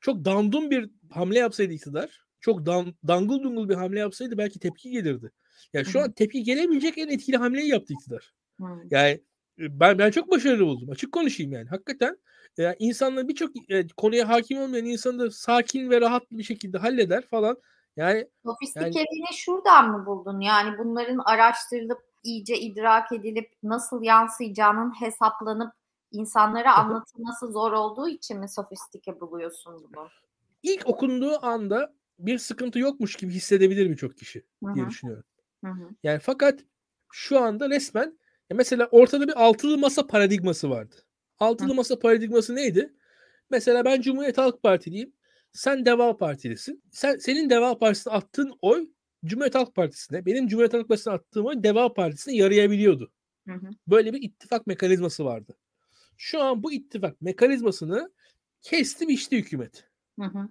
çok 0.00 0.24
dandum 0.24 0.70
bir 0.70 0.90
hamle 1.10 1.38
yapsaydı 1.38 1.72
iktidar, 1.72 2.20
çok 2.40 2.66
dan, 2.66 2.94
dangıl 3.06 3.42
dungul 3.42 3.68
bir 3.68 3.74
hamle 3.74 3.98
yapsaydı 3.98 4.38
belki 4.38 4.58
tepki 4.58 4.90
gelirdi. 4.90 5.30
Yani 5.72 5.86
şu 5.86 6.00
an 6.00 6.12
tepki 6.12 6.42
gelemeyecek 6.42 6.98
en 6.98 7.08
etkili 7.08 7.36
hamleyi 7.36 7.68
yaptı 7.68 7.92
iktidar. 7.92 8.34
Yani 8.90 9.20
ben 9.70 9.98
ben 9.98 10.10
çok 10.10 10.30
başarılı 10.30 10.66
buldum. 10.66 10.90
Açık 10.90 11.12
konuşayım 11.12 11.52
yani. 11.52 11.68
Hakikaten 11.68 12.16
yani 12.56 12.76
insanlar 12.78 13.28
birçok 13.28 13.50
e, 13.68 13.86
konuya 13.96 14.28
hakim 14.28 14.58
olmayan 14.58 14.84
insanı 14.86 15.18
da 15.18 15.30
sakin 15.30 15.90
ve 15.90 16.00
rahat 16.00 16.30
bir 16.30 16.42
şekilde 16.42 16.78
halleder 16.78 17.26
falan. 17.26 17.56
Yani 17.96 18.28
sofistikeliğini 18.44 19.20
yani, 19.20 19.34
şuradan 19.34 19.90
mı 19.90 20.06
buldun? 20.06 20.40
Yani 20.40 20.78
bunların 20.78 21.18
araştırılıp 21.24 21.98
iyice 22.22 22.58
idrak 22.58 23.12
edilip 23.12 23.50
nasıl 23.62 24.02
yansıyacağının 24.02 25.00
hesaplanıp 25.00 25.72
insanlara 26.12 26.74
anlatılması 26.74 27.52
zor 27.52 27.72
olduğu 27.72 28.08
için 28.08 28.40
mi 28.40 28.48
sofistike 28.48 29.20
buluyorsun 29.20 29.88
bunu? 29.94 30.08
İlk 30.62 30.86
okunduğu 30.86 31.46
anda 31.46 31.94
bir 32.18 32.38
sıkıntı 32.38 32.78
yokmuş 32.78 33.16
gibi 33.16 33.32
hissedebilir 33.32 33.90
birçok 33.90 34.16
kişi 34.16 34.46
Hı-hı. 34.64 34.74
diye 34.74 34.88
düşünüyorum. 34.88 35.24
Hı-hı. 35.64 35.90
Yani 36.02 36.18
fakat 36.18 36.60
şu 37.12 37.40
anda 37.40 37.70
resmen 37.70 38.18
mesela 38.50 38.88
ortada 38.90 39.28
bir 39.28 39.42
altılı 39.42 39.78
masa 39.78 40.06
paradigması 40.06 40.70
vardı. 40.70 40.94
Altılı 41.38 41.68
Hı. 41.70 41.74
masa 41.74 41.98
paradigması 41.98 42.56
neydi? 42.56 42.92
Mesela 43.50 43.84
ben 43.84 44.00
Cumhuriyet 44.00 44.38
Halk 44.38 44.62
Partiliyim. 44.62 45.12
Sen 45.52 45.84
Deva 45.86 46.16
Partilisin. 46.16 46.82
Sen 46.90 47.16
senin 47.16 47.50
Deva 47.50 47.78
Partisi'ne 47.78 48.12
attığın 48.12 48.58
oy 48.62 48.88
Cumhuriyet 49.24 49.54
Halk 49.54 49.74
Partisi'ne, 49.74 50.26
benim 50.26 50.46
Cumhuriyet 50.46 50.74
Halk 50.74 50.88
Partisi'ne 50.88 51.12
attığım 51.12 51.46
oy 51.46 51.62
Deva 51.62 51.94
Partisi'ne 51.94 52.36
yarayabiliyordu. 52.36 53.12
Hı 53.48 53.54
hı. 53.54 53.70
Böyle 53.86 54.12
bir 54.12 54.22
ittifak 54.22 54.66
mekanizması 54.66 55.24
vardı. 55.24 55.56
Şu 56.16 56.42
an 56.42 56.62
bu 56.62 56.72
ittifak 56.72 57.20
mekanizmasını 57.20 58.12
kesti 58.62 59.08
biçti 59.08 59.36
hükümet. 59.36 59.84
Hı 60.20 60.26
hı. 60.26 60.48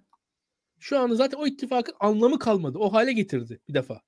Şu 0.80 1.00
anda 1.00 1.16
zaten 1.16 1.38
o 1.38 1.48
ittifakın 1.48 1.96
anlamı 2.00 2.40
kalmadı. 2.40 2.78
O 2.78 2.94
hale 2.94 3.14
getirdi 3.14 3.60
bir 3.68 3.74
defa. 3.74 4.02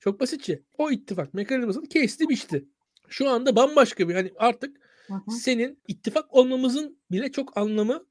Çok 0.00 0.20
basitçe. 0.20 0.62
O 0.78 0.90
ittifak 0.90 1.34
mekanizmasını 1.34 1.88
kesti 1.88 2.28
biçti. 2.28 2.64
Şu 3.10 3.30
anda 3.30 3.56
bambaşka 3.56 4.08
bir 4.08 4.14
hani 4.14 4.32
artık 4.36 4.76
hı 5.06 5.14
hı. 5.14 5.30
senin 5.30 5.82
ittifak 5.88 6.34
olmamızın 6.34 6.98
bile 7.10 7.32
çok 7.32 7.56
anlamı 7.56 8.06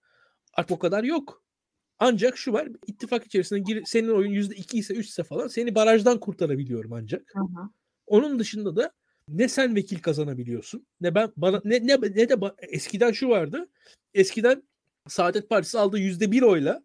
artık 0.54 0.72
o 0.72 0.80
kadar 0.80 1.04
yok. 1.04 1.44
Ancak 2.00 2.38
şu 2.38 2.54
var 2.54 2.68
ittifak 2.88 3.26
içerisinde 3.26 3.60
gir, 3.60 3.84
senin 3.86 4.10
oyun 4.10 4.32
yüzde 4.32 4.56
iki 4.56 4.78
ise 4.78 4.94
üç 4.94 5.08
ise 5.08 5.24
falan 5.24 5.48
seni 5.48 5.76
barajdan 5.76 6.20
kurtarabiliyorum 6.20 6.94
ancak. 6.94 7.32
Hı 7.36 7.40
hı. 7.40 7.70
Onun 8.08 8.40
dışında 8.40 8.76
da 8.76 8.92
ne 9.28 9.48
sen 9.48 9.76
vekil 9.76 10.00
kazanabiliyorsun 10.00 10.86
ne 11.02 11.16
ben 11.16 11.32
bana 11.38 11.62
ne 11.64 11.88
ne, 11.88 11.96
ne 12.02 12.30
de 12.30 12.36
eskiden 12.60 13.12
şu 13.12 13.30
vardı. 13.30 13.70
Eskiden 14.14 14.64
Saadet 15.08 15.50
Partisi 15.50 15.80
aldığı 15.80 16.00
yüzde 16.00 16.32
bir 16.32 16.42
oyla 16.42 16.84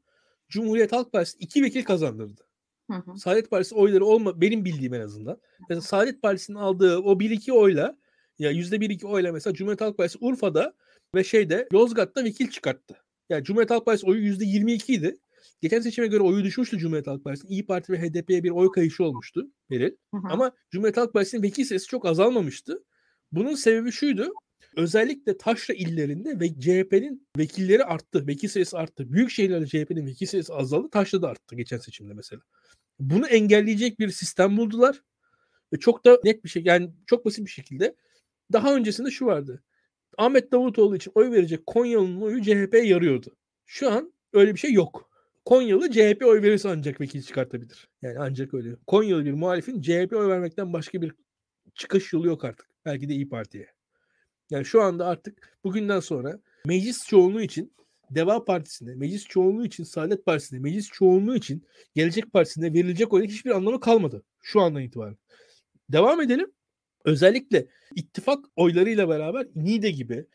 Cumhuriyet 0.48 0.92
Halk 0.92 1.12
Partisi 1.12 1.38
iki 1.38 1.62
vekil 1.62 1.84
kazandırdı. 1.84 2.42
Hı 2.90 2.96
hı. 2.96 3.18
Saadet 3.18 3.50
Partisi 3.50 3.74
oyları 3.74 4.04
olma 4.04 4.40
benim 4.40 4.64
bildiğim 4.64 4.94
en 4.94 5.00
azından. 5.00 5.40
Mesela 5.68 5.80
Saadet 5.80 6.22
Partisi'nin 6.22 6.56
aldığı 6.56 6.98
o 6.98 7.20
bir 7.20 7.30
iki 7.30 7.52
oyla 7.52 7.96
ya 8.38 8.50
yüzde 8.50 8.80
bir 8.80 8.90
iki 8.90 9.06
oyla 9.06 9.32
mesela 9.32 9.54
Cumhuriyet 9.54 9.80
Halk 9.80 9.96
Partisi 9.96 10.18
Urfa'da 10.20 10.74
ve 11.14 11.24
şeyde 11.24 11.68
Yozgat'ta 11.72 12.24
vekil 12.24 12.50
çıkarttı. 12.50 12.96
Yani 13.28 13.44
Cumhuriyet 13.44 13.70
Halk 13.70 13.86
Partisi 13.86 14.06
oyu 14.06 14.20
yüzde 14.20 14.44
yirmi 14.44 14.72
ikiydi. 14.72 15.18
Geçen 15.60 15.80
seçime 15.80 16.06
göre 16.06 16.22
oyu 16.22 16.44
düşmüştü 16.44 16.78
Cumhuriyet 16.78 17.06
Halk 17.06 17.24
Partisi'nin. 17.24 17.52
İyi 17.52 17.66
Parti 17.66 17.92
ve 17.92 17.98
HDP'ye 17.98 18.44
bir 18.44 18.50
oy 18.50 18.72
kayışı 18.72 19.04
olmuştu 19.04 19.50
Beril. 19.70 19.90
Hı 20.14 20.16
hı. 20.16 20.28
Ama 20.30 20.52
Cumhuriyet 20.70 20.96
Halk 20.96 21.12
Partisi'nin 21.12 21.42
vekil 21.42 21.64
sayısı 21.64 21.88
çok 21.88 22.06
azalmamıştı. 22.06 22.84
Bunun 23.32 23.54
sebebi 23.54 23.92
şuydu. 23.92 24.32
Özellikle 24.76 25.36
taşra 25.38 25.74
illerinde 25.74 26.40
ve 26.40 26.48
CHP'nin 26.48 27.28
vekilleri 27.38 27.84
arttı. 27.84 28.26
Vekil 28.26 28.48
sayısı 28.48 28.78
arttı. 28.78 29.12
Büyük 29.12 29.30
şehirlerde 29.30 29.66
CHP'nin 29.66 30.06
vekil 30.06 30.26
sayısı 30.26 30.54
azaldı. 30.54 30.90
Taşra'da 30.90 31.28
arttı 31.28 31.56
geçen 31.56 31.78
seçimde 31.78 32.14
mesela. 32.14 32.42
Bunu 32.98 33.26
engelleyecek 33.26 34.00
bir 34.00 34.10
sistem 34.10 34.56
buldular. 34.56 35.02
Ve 35.72 35.78
çok 35.78 36.04
da 36.04 36.20
net 36.24 36.44
bir 36.44 36.48
şey 36.48 36.62
yani 36.64 36.90
çok 37.06 37.24
basit 37.24 37.46
bir 37.46 37.50
şekilde 37.50 37.94
daha 38.52 38.74
öncesinde 38.74 39.10
şu 39.10 39.26
vardı. 39.26 39.62
Ahmet 40.18 40.52
Davutoğlu 40.52 40.96
için 40.96 41.12
oy 41.14 41.30
verecek 41.30 41.66
Konyalı'nın 41.66 42.20
oyu 42.20 42.42
CHP'ye 42.42 42.86
yarıyordu. 42.86 43.36
Şu 43.66 43.90
an 43.90 44.12
öyle 44.32 44.54
bir 44.54 44.58
şey 44.58 44.72
yok. 44.72 45.10
Konyalı 45.44 45.90
CHP 45.90 46.22
oy 46.26 46.42
verirse 46.42 46.68
ancak 46.68 47.00
vekil 47.00 47.22
çıkartabilir. 47.22 47.88
Yani 48.02 48.16
ancak 48.18 48.54
öyle. 48.54 48.76
Konyalı 48.86 49.24
bir 49.24 49.32
muhalifin 49.32 49.80
CHP 49.80 50.12
oy 50.12 50.28
vermekten 50.28 50.72
başka 50.72 51.02
bir 51.02 51.12
çıkış 51.74 52.12
yolu 52.12 52.26
yok 52.26 52.44
artık. 52.44 52.66
Belki 52.84 53.08
de 53.08 53.14
İyi 53.14 53.28
Parti'ye. 53.28 53.66
Yani 54.50 54.64
şu 54.64 54.82
anda 54.82 55.06
artık 55.06 55.58
bugünden 55.64 56.00
sonra 56.00 56.40
meclis 56.66 57.06
çoğunluğu 57.06 57.42
için 57.42 57.72
Deva 58.10 58.44
Partisi'ne, 58.44 58.94
meclis 58.94 59.24
çoğunluğu 59.24 59.66
için 59.66 59.84
Saadet 59.84 60.26
Partisi'ne, 60.26 60.58
meclis 60.58 60.88
çoğunluğu 60.88 61.36
için 61.36 61.66
Gelecek 61.94 62.32
Partisi'ne 62.32 62.72
verilecek 62.72 63.12
oyun 63.12 63.26
hiçbir 63.26 63.50
anlamı 63.50 63.80
kalmadı. 63.80 64.22
Şu 64.42 64.60
andan 64.60 64.82
itibaren. 64.82 65.16
Devam 65.88 66.20
edelim. 66.20 66.52
Özellikle 67.04 67.66
ittifak 67.94 68.44
oylarıyla 68.56 69.08
beraber 69.08 69.46
Niğde 69.54 69.90
gibi, 69.90 70.26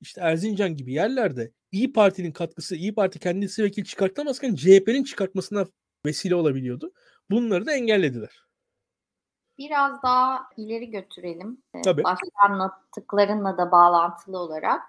işte 0.00 0.20
Erzincan 0.20 0.76
gibi 0.76 0.92
yerlerde 0.92 1.52
İyi 1.72 1.92
Parti'nin 1.92 2.32
katkısı, 2.32 2.76
İyi 2.76 2.94
Parti 2.94 3.18
kendisi 3.18 3.62
vekil 3.62 3.84
çıkartamazken 3.84 4.54
CHP'nin 4.54 5.04
çıkartmasına 5.04 5.66
vesile 6.06 6.34
olabiliyordu. 6.34 6.92
Bunları 7.30 7.66
da 7.66 7.72
engellediler. 7.72 8.44
Biraz 9.58 10.02
daha 10.02 10.48
ileri 10.56 10.90
götürelim. 10.90 11.62
Ee, 11.74 11.82
Tabii. 11.82 12.04
Başta 12.04 12.26
anlattıklarınla 12.48 13.58
da 13.58 13.72
bağlantılı 13.72 14.38
olarak. 14.38 14.82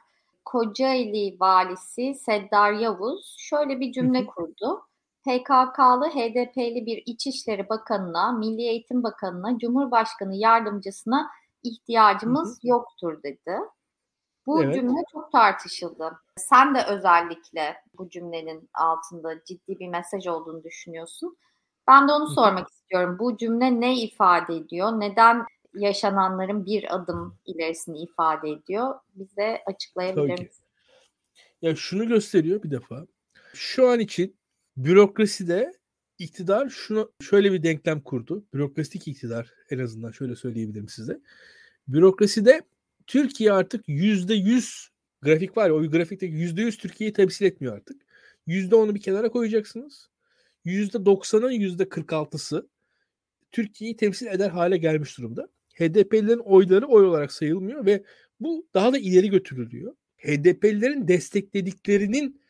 Kocaeli 0.46 1.38
valisi 1.40 2.16
Seddar 2.16 2.74
Yavuz 2.74 3.36
şöyle 3.40 3.80
bir 3.80 3.92
cümle 3.92 4.26
kurdu. 4.26 4.89
PKK'lı 5.30 6.10
HDP'li 6.10 6.86
bir 6.86 7.04
İçişleri 7.06 7.70
Bakanı'na, 7.70 8.32
Milli 8.32 8.62
Eğitim 8.62 9.04
Bakanı'na, 9.04 9.60
Cumhurbaşkanı 9.60 10.36
Yardımcısına 10.36 11.30
ihtiyacımız 11.64 12.50
hı 12.50 12.68
hı. 12.68 12.68
yoktur 12.68 13.24
dedi. 13.24 13.58
Bu 14.46 14.64
evet. 14.64 14.76
cümle 14.76 15.04
çok 15.12 15.32
tartışıldı. 15.32 16.12
Sen 16.36 16.76
de 16.76 16.86
özellikle 16.90 17.76
bu 17.98 18.10
cümlenin 18.10 18.70
altında 18.74 19.44
ciddi 19.46 19.80
bir 19.80 19.88
mesaj 19.88 20.28
olduğunu 20.28 20.64
düşünüyorsun. 20.64 21.38
Ben 21.88 22.08
de 22.08 22.12
onu 22.12 22.28
sormak 22.28 22.70
istiyorum. 22.70 23.18
Bu 23.20 23.38
cümle 23.38 23.82
ne 23.82 24.02
ifade 24.02 24.56
ediyor? 24.56 25.00
Neden 25.00 25.46
yaşananların 25.74 26.66
bir 26.66 26.96
adım 26.96 27.36
ilerisini 27.46 28.00
ifade 28.00 28.50
ediyor? 28.50 28.96
Bize 29.16 29.64
açıklayabilir 29.66 30.40
misin? 30.40 30.66
Ya 31.62 31.76
şunu 31.76 32.08
gösteriyor 32.08 32.64
bir 32.64 32.72
defa. 32.72 33.06
Şu 33.54 33.90
an 33.90 34.00
için 34.00 34.39
bürokraside 34.84 35.74
iktidar 36.20 36.70
şunu 36.70 37.12
şöyle 37.22 37.52
bir 37.52 37.64
denklem 37.64 38.02
kurdu. 38.02 38.46
Bürokratik 38.54 39.08
iktidar 39.08 39.54
en 39.70 39.80
azından 39.80 40.12
şöyle 40.12 40.36
söyleyebilirim 40.36 40.90
size. 40.90 41.20
Bürokraside 41.88 42.62
Türkiye 43.08 43.52
artık 43.52 43.84
yüzde 43.88 44.34
yüz 44.34 44.90
grafik 45.22 45.58
var 45.58 45.68
ya 45.68 45.76
o 45.76 45.82
grafikteki 45.82 46.34
yüzde 46.34 46.62
yüz 46.62 46.78
Türkiye'yi 46.78 47.14
temsil 47.14 47.46
etmiyor 47.46 47.76
artık. 47.76 48.02
Yüzde 48.48 48.76
onu 48.76 48.96
bir 48.96 49.02
kenara 49.02 49.30
koyacaksınız. 49.30 50.10
Yüzde 50.66 51.06
doksanın 51.06 51.52
yüzde 51.52 51.90
kırk 51.90 52.14
altısı 52.14 52.70
Türkiye'yi 53.52 53.96
temsil 53.96 54.28
eder 54.28 54.50
hale 54.50 54.78
gelmiş 54.78 55.18
durumda. 55.18 55.50
HDP'lilerin 55.74 56.40
oyları 56.40 56.88
oy 56.88 57.06
olarak 57.06 57.32
sayılmıyor 57.32 57.86
ve 57.86 58.04
bu 58.40 58.68
daha 58.74 58.94
da 58.94 58.98
ileri 58.98 59.30
götürülüyor. 59.30 59.96
HDP'lilerin 60.18 61.08
desteklediklerinin 61.08 62.42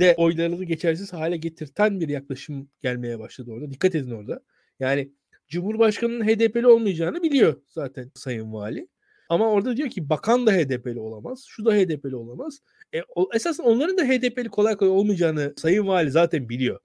de 0.00 0.14
oylarını 0.18 0.64
geçersiz 0.64 1.12
hale 1.12 1.36
getirten 1.36 2.00
bir 2.00 2.08
yaklaşım 2.08 2.68
gelmeye 2.80 3.18
başladı 3.18 3.50
orada. 3.50 3.70
Dikkat 3.70 3.94
edin 3.94 4.10
orada. 4.10 4.40
Yani 4.80 5.12
Cumhurbaşkanı'nın 5.48 6.26
HDP'li 6.26 6.66
olmayacağını 6.66 7.22
biliyor 7.22 7.62
zaten 7.66 8.10
Sayın 8.14 8.52
Vali. 8.52 8.88
Ama 9.28 9.50
orada 9.50 9.76
diyor 9.76 9.90
ki 9.90 10.08
bakan 10.08 10.46
da 10.46 10.52
HDP'li 10.52 10.98
olamaz. 10.98 11.44
Şu 11.48 11.64
da 11.64 11.74
HDP'li 11.74 12.16
olamaz. 12.16 12.60
E, 12.94 13.02
o, 13.14 13.28
esasen 13.34 13.64
onların 13.64 13.98
da 13.98 14.04
HDP'li 14.04 14.48
kolay 14.48 14.76
kolay 14.76 14.92
olmayacağını 14.92 15.54
Sayın 15.56 15.86
Vali 15.86 16.10
zaten 16.10 16.48
biliyor. 16.48 16.80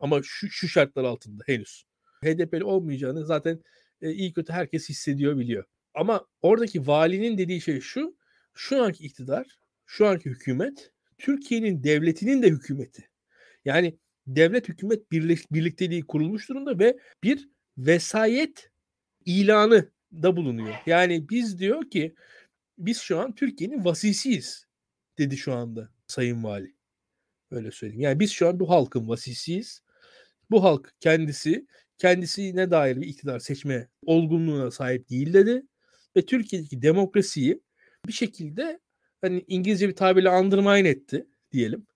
Ama 0.00 0.20
şu, 0.24 0.50
şu 0.50 0.68
şartlar 0.68 1.04
altında 1.04 1.44
henüz. 1.46 1.84
HDP'li 2.24 2.64
olmayacağını 2.64 3.26
zaten 3.26 3.62
e, 4.02 4.12
iyi 4.12 4.32
kötü 4.32 4.52
herkes 4.52 4.88
hissediyor 4.88 5.38
biliyor. 5.38 5.64
Ama 5.94 6.26
oradaki 6.42 6.86
valinin 6.86 7.38
dediği 7.38 7.60
şey 7.60 7.80
şu. 7.80 8.16
Şu 8.54 8.82
anki 8.82 9.04
iktidar, 9.04 9.46
şu 9.86 10.06
anki 10.06 10.30
hükümet 10.30 10.92
Türkiye'nin 11.22 11.84
devletinin 11.84 12.42
de 12.42 12.48
hükümeti. 12.48 13.08
Yani 13.64 13.98
devlet 14.26 14.68
hükümet 14.68 15.12
birlik, 15.12 15.52
birlikteliği 15.52 16.02
kurulmuş 16.02 16.48
durumda 16.48 16.78
ve 16.78 16.98
bir 17.24 17.48
vesayet 17.78 18.70
ilanı 19.24 19.90
da 20.12 20.36
bulunuyor. 20.36 20.74
Yani 20.86 21.28
biz 21.28 21.58
diyor 21.58 21.90
ki 21.90 22.14
biz 22.78 22.98
şu 22.98 23.20
an 23.20 23.34
Türkiye'nin 23.34 23.84
vasisiyiz 23.84 24.66
dedi 25.18 25.36
şu 25.36 25.52
anda 25.52 25.90
Sayın 26.06 26.44
Vali. 26.44 26.74
Öyle 27.50 27.70
söyleyeyim. 27.70 28.00
Yani 28.00 28.20
biz 28.20 28.30
şu 28.30 28.48
an 28.48 28.60
bu 28.60 28.70
halkın 28.70 29.08
vasisiyiz. 29.08 29.82
Bu 30.50 30.64
halk 30.64 30.94
kendisi 31.00 31.66
kendisine 31.98 32.70
dair 32.70 33.00
bir 33.00 33.06
iktidar 33.06 33.38
seçme 33.38 33.88
olgunluğuna 34.06 34.70
sahip 34.70 35.10
değil 35.10 35.32
dedi. 35.32 35.62
Ve 36.16 36.26
Türkiye'deki 36.26 36.82
demokrasiyi 36.82 37.60
bir 38.06 38.12
şekilde 38.12 38.80
hani 39.22 39.44
İngilizce 39.48 39.88
bir 39.88 39.96
tabirle 39.96 40.30
undermine 40.30 40.88
etti 40.88 41.26
diyelim. 41.52 41.86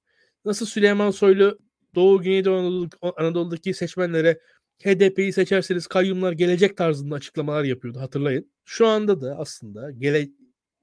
Nasıl 0.45 0.67
Süleyman 0.67 1.11
Soylu 1.11 1.59
Doğu 1.95 2.23
Güneydoğu 2.23 2.57
Anadolu, 2.57 2.89
Anadolu'daki 3.17 3.75
seçmenlere 3.75 4.41
HDP'yi 4.85 5.33
seçerseniz 5.33 5.87
kayyumlar 5.87 6.33
gelecek 6.33 6.77
tarzında 6.77 7.15
açıklamalar 7.15 7.65
yapıyordu 7.65 8.01
hatırlayın. 8.01 8.51
Şu 8.65 8.87
anda 8.87 9.21
da 9.21 9.39
aslında 9.39 9.91
gele, 9.91 10.29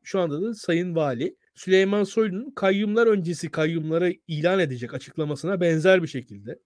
şu 0.04 0.20
anda 0.20 0.42
da 0.42 0.54
Sayın 0.54 0.96
Vali 0.96 1.36
Süleyman 1.56 2.04
Soylu'nun 2.04 2.52
kayyumlar 2.52 3.08
öncesi 3.08 3.52
kayyumları 3.52 4.14
ilan 4.28 4.60
edecek 4.60 4.94
açıklamasına 4.94 5.62
benzer 5.62 6.04
bir 6.04 6.08
şekilde 6.08 6.60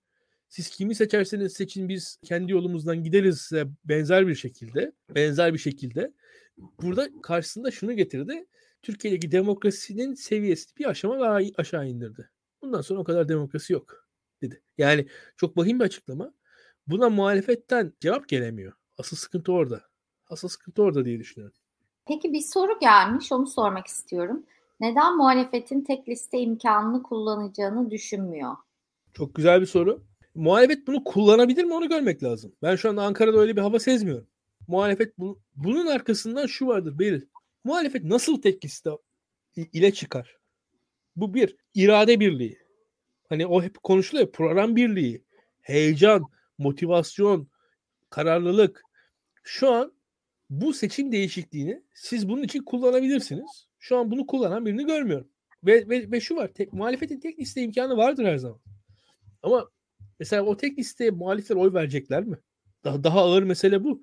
siz 0.49 0.69
kimi 0.69 0.95
seçerseniz 0.95 1.53
seçin 1.53 1.89
biz 1.89 2.19
kendi 2.25 2.51
yolumuzdan 2.51 3.03
gideriz 3.03 3.51
benzer 3.85 4.27
bir 4.27 4.35
şekilde 4.35 4.91
benzer 5.15 5.53
bir 5.53 5.59
şekilde 5.59 6.13
burada 6.81 7.09
karşısında 7.23 7.71
şunu 7.71 7.93
getirdi. 7.93 8.45
Türkiye'deki 8.87 9.31
demokrasinin 9.31 10.13
seviyesini 10.13 10.77
bir 10.77 10.85
aşama 10.85 11.19
daha 11.19 11.39
aşağı 11.57 11.87
indirdi. 11.87 12.29
Bundan 12.61 12.81
sonra 12.81 12.99
o 12.99 13.03
kadar 13.03 13.29
demokrasi 13.29 13.73
yok 13.73 14.07
dedi. 14.41 14.61
Yani 14.77 15.07
çok 15.37 15.57
vahim 15.57 15.79
bir 15.79 15.85
açıklama. 15.85 16.33
Buna 16.87 17.09
muhalefetten 17.09 17.93
cevap 17.99 18.27
gelemiyor. 18.27 18.73
Asıl 18.97 19.17
sıkıntı 19.17 19.51
orada. 19.51 19.81
Asıl 20.29 20.47
sıkıntı 20.47 20.83
orada 20.83 21.05
diye 21.05 21.19
düşünüyorum. 21.19 21.57
Peki 22.05 22.33
bir 22.33 22.41
soru 22.41 22.79
gelmiş 22.79 23.31
onu 23.31 23.47
sormak 23.47 23.87
istiyorum. 23.87 24.43
Neden 24.79 25.17
muhalefetin 25.17 25.81
tek 25.81 26.09
liste 26.09 26.39
imkanını 26.39 27.03
kullanacağını 27.03 27.91
düşünmüyor? 27.91 28.55
Çok 29.13 29.35
güzel 29.35 29.61
bir 29.61 29.65
soru. 29.65 30.03
Muhalefet 30.35 30.87
bunu 30.87 31.03
kullanabilir 31.03 31.63
mi 31.63 31.73
onu 31.73 31.89
görmek 31.89 32.23
lazım. 32.23 32.55
Ben 32.61 32.75
şu 32.75 32.89
anda 32.89 33.03
Ankara'da 33.03 33.39
öyle 33.39 33.55
bir 33.55 33.61
hava 33.61 33.79
sezmiyorum. 33.79 34.27
Muhalefet 34.67 35.19
bu, 35.19 35.39
bunun 35.55 35.87
arkasından 35.87 36.45
şu 36.45 36.67
vardır 36.67 36.99
Beril. 36.99 37.21
Muhalefet 37.67 38.03
nasıl 38.03 38.41
tek 38.41 38.65
liste 38.65 38.89
ile 39.55 39.93
çıkar? 39.93 40.37
Bu 41.15 41.33
bir 41.33 41.55
irade 41.73 42.19
birliği. 42.19 42.59
Hani 43.29 43.47
o 43.47 43.63
hep 43.63 43.83
konuşuluyor 43.83 44.31
program 44.31 44.75
birliği, 44.75 45.23
heyecan, 45.61 46.23
motivasyon, 46.57 47.47
kararlılık. 48.09 48.81
Şu 49.43 49.73
an 49.73 49.93
bu 50.49 50.73
seçim 50.73 51.11
değişikliğini 51.11 51.83
siz 51.93 52.29
bunun 52.29 52.43
için 52.43 52.63
kullanabilirsiniz. 52.63 53.67
Şu 53.79 53.97
an 53.97 54.11
bunu 54.11 54.27
kullanan 54.27 54.65
birini 54.65 54.85
görmüyorum. 54.85 55.29
Ve, 55.63 55.89
ve, 55.89 56.11
ve 56.11 56.21
şu 56.21 56.35
var. 56.35 56.53
Tek, 56.53 56.73
muhalefetin 56.73 57.19
tek 57.19 57.39
liste 57.39 57.61
imkanı 57.61 57.97
vardır 57.97 58.25
her 58.25 58.37
zaman. 58.37 58.59
Ama 59.43 59.69
mesela 60.19 60.43
o 60.43 60.57
tek 60.57 60.79
listeye 60.79 61.11
muhalifler 61.11 61.55
oy 61.55 61.73
verecekler 61.73 62.23
mi? 62.23 62.37
Daha, 62.83 63.03
daha 63.03 63.21
ağır 63.21 63.43
mesele 63.43 63.83
bu. 63.83 64.01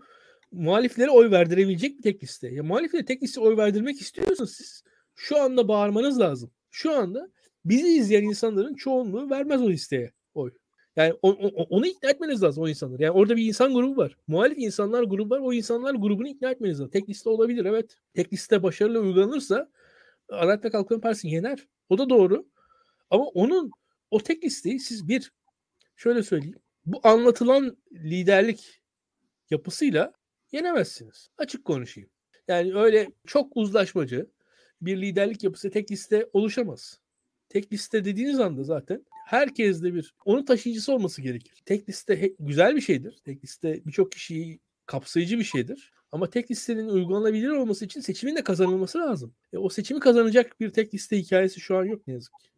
Muhaliflere 0.54 1.10
oy 1.10 1.30
verdirebilecek 1.30 1.98
bir 1.98 2.02
tek 2.02 2.22
liste. 2.22 2.48
Ya 2.48 2.62
muhaliflere 2.62 3.04
tek 3.04 3.22
liste 3.22 3.40
oy 3.40 3.56
verdirmek 3.56 4.00
istiyorsanız 4.00 4.54
siz 4.54 4.82
şu 5.14 5.42
anda 5.42 5.68
bağırmanız 5.68 6.20
lazım. 6.20 6.50
Şu 6.70 6.92
anda 6.92 7.30
bizi 7.64 7.88
izleyen 7.88 8.22
insanların 8.22 8.74
çoğunluğu 8.74 9.30
vermez 9.30 9.62
o 9.62 9.70
listeye 9.70 10.12
oy. 10.34 10.50
Yani 10.96 11.14
o, 11.22 11.30
o, 11.30 11.62
onu 11.62 11.86
ikna 11.86 12.10
etmeniz 12.10 12.42
lazım 12.42 12.62
o 12.62 12.68
insanları. 12.68 13.02
Yani 13.02 13.12
orada 13.12 13.36
bir 13.36 13.46
insan 13.46 13.74
grubu 13.74 13.96
var. 13.96 14.16
Muhalif 14.26 14.58
insanlar 14.58 15.02
grubu 15.02 15.34
var. 15.34 15.40
O 15.40 15.52
insanlar 15.52 15.94
grubunu 15.94 16.28
ikna 16.28 16.50
etmeniz 16.50 16.80
lazım. 16.80 16.90
Tek 16.90 17.08
liste 17.08 17.28
olabilir 17.28 17.64
evet. 17.64 17.98
Tek 18.14 18.32
liste 18.32 18.62
başarılı 18.62 19.00
uygulanırsa 19.00 19.70
Adalet 20.28 20.64
ve 20.64 20.70
Kalkınma 20.70 21.00
Partisi 21.00 21.28
yener. 21.28 21.68
O 21.88 21.98
da 21.98 22.10
doğru. 22.10 22.46
Ama 23.10 23.24
onun 23.24 23.70
o 24.10 24.20
tek 24.20 24.44
listeyi 24.44 24.80
siz 24.80 25.08
bir 25.08 25.32
şöyle 25.96 26.22
söyleyeyim. 26.22 26.58
Bu 26.86 27.00
anlatılan 27.02 27.76
liderlik 27.92 28.82
yapısıyla 29.50 30.12
yenemezsiniz. 30.54 31.30
Açık 31.38 31.64
konuşayım. 31.64 32.10
Yani 32.48 32.74
öyle 32.74 33.10
çok 33.26 33.56
uzlaşmacı 33.56 34.26
bir 34.80 35.02
liderlik 35.02 35.44
yapısı 35.44 35.70
tek 35.70 35.90
liste 35.90 36.28
oluşamaz. 36.32 37.00
Tek 37.48 37.72
liste 37.72 38.04
dediğiniz 38.04 38.40
anda 38.40 38.64
zaten 38.64 39.04
herkes 39.26 39.82
de 39.82 39.94
bir 39.94 40.14
onun 40.24 40.44
taşıyıcısı 40.44 40.92
olması 40.92 41.22
gerekir. 41.22 41.62
Tek 41.66 41.88
liste 41.88 42.22
he, 42.22 42.34
güzel 42.38 42.76
bir 42.76 42.80
şeydir. 42.80 43.20
Tek 43.24 43.44
liste 43.44 43.80
birçok 43.86 44.12
kişiyi 44.12 44.60
kapsayıcı 44.86 45.38
bir 45.38 45.44
şeydir. 45.44 45.92
Ama 46.12 46.30
tek 46.30 46.50
listenin 46.50 46.88
uygulanabilir 46.88 47.50
olması 47.50 47.84
için 47.84 48.00
seçimin 48.00 48.36
de 48.36 48.44
kazanılması 48.44 48.98
lazım. 48.98 49.34
E, 49.52 49.58
o 49.58 49.68
seçimi 49.68 50.00
kazanacak 50.00 50.60
bir 50.60 50.70
tek 50.70 50.94
liste 50.94 51.18
hikayesi 51.18 51.60
şu 51.60 51.76
an 51.76 51.84
yok 51.84 52.06
ne 52.06 52.14
yazık 52.14 52.32
ki. 52.40 52.48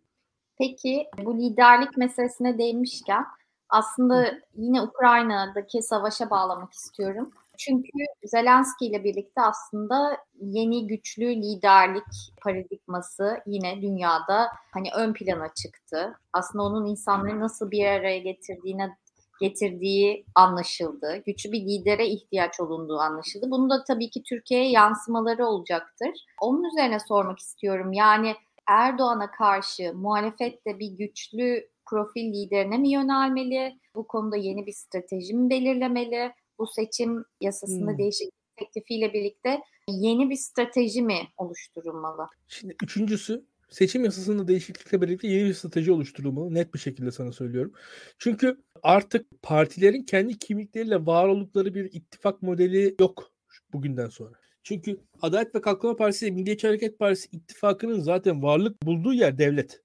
Peki 0.58 1.06
bu 1.24 1.38
liderlik 1.38 1.96
meselesine 1.96 2.58
değinmişken 2.58 3.24
aslında 3.68 4.38
yine 4.56 4.82
Ukrayna'daki 4.82 5.82
savaşa 5.82 6.30
bağlamak 6.30 6.72
istiyorum. 6.72 7.30
Çünkü 7.58 7.90
Zelenski 8.24 8.86
ile 8.86 9.04
birlikte 9.04 9.40
aslında 9.40 10.16
yeni 10.40 10.86
güçlü 10.86 11.36
liderlik 11.36 12.32
paradigması 12.42 13.38
yine 13.46 13.82
dünyada 13.82 14.48
hani 14.72 14.88
ön 14.96 15.12
plana 15.12 15.54
çıktı. 15.54 16.18
Aslında 16.32 16.64
onun 16.64 16.86
insanları 16.86 17.40
nasıl 17.40 17.70
bir 17.70 17.86
araya 17.86 18.18
getirdiğine 18.18 18.96
getirdiği 19.40 20.26
anlaşıldı. 20.34 21.22
Güçlü 21.26 21.52
bir 21.52 21.60
lidere 21.60 22.06
ihtiyaç 22.06 22.60
olunduğu 22.60 22.98
anlaşıldı. 22.98 23.50
Bunu 23.50 23.70
da 23.70 23.84
tabii 23.84 24.10
ki 24.10 24.22
Türkiye'ye 24.22 24.70
yansımaları 24.70 25.46
olacaktır. 25.46 26.10
Onun 26.40 26.64
üzerine 26.64 27.00
sormak 27.00 27.38
istiyorum. 27.38 27.92
Yani 27.92 28.34
Erdoğan'a 28.66 29.30
karşı 29.30 29.92
muhalefette 29.94 30.78
bir 30.78 30.88
güçlü 30.88 31.68
profil 31.86 32.32
liderine 32.32 32.78
mi 32.78 32.88
yönelmeli? 32.88 33.78
Bu 33.94 34.06
konuda 34.06 34.36
yeni 34.36 34.66
bir 34.66 34.72
strateji 34.72 35.34
mi 35.34 35.50
belirlemeli? 35.50 36.32
Bu 36.58 36.66
seçim 36.66 37.24
yasasında 37.40 37.90
hmm. 37.90 37.98
değişiklik 37.98 38.34
teklifiyle 38.56 39.12
birlikte 39.12 39.60
yeni 39.88 40.30
bir 40.30 40.36
strateji 40.36 41.02
mi 41.02 41.18
oluşturulmalı? 41.36 42.26
Şimdi 42.48 42.76
üçüncüsü 42.82 43.44
seçim 43.70 44.04
yasasında 44.04 44.48
değişiklikle 44.48 45.02
birlikte 45.02 45.28
yeni 45.28 45.48
bir 45.48 45.54
strateji 45.54 45.92
oluşturulmalı. 45.92 46.54
Net 46.54 46.74
bir 46.74 46.78
şekilde 46.78 47.10
sana 47.10 47.32
söylüyorum. 47.32 47.72
Çünkü 48.18 48.62
artık 48.82 49.26
partilerin 49.42 50.02
kendi 50.02 50.38
kimlikleriyle 50.38 51.06
var 51.06 51.28
oldukları 51.28 51.74
bir 51.74 51.84
ittifak 51.92 52.42
modeli 52.42 52.94
yok 53.00 53.32
bugünden 53.72 54.08
sonra. 54.08 54.34
Çünkü 54.62 55.00
Adalet 55.22 55.54
ve 55.54 55.60
Kalkınma 55.60 55.96
Partisi 55.96 56.26
ile 56.26 56.34
Milliyetçi 56.34 56.66
Hareket 56.66 56.98
Partisi 56.98 57.28
ittifakının 57.32 58.00
zaten 58.00 58.42
varlık 58.42 58.82
bulduğu 58.82 59.12
yer 59.12 59.38
devlet. 59.38 59.82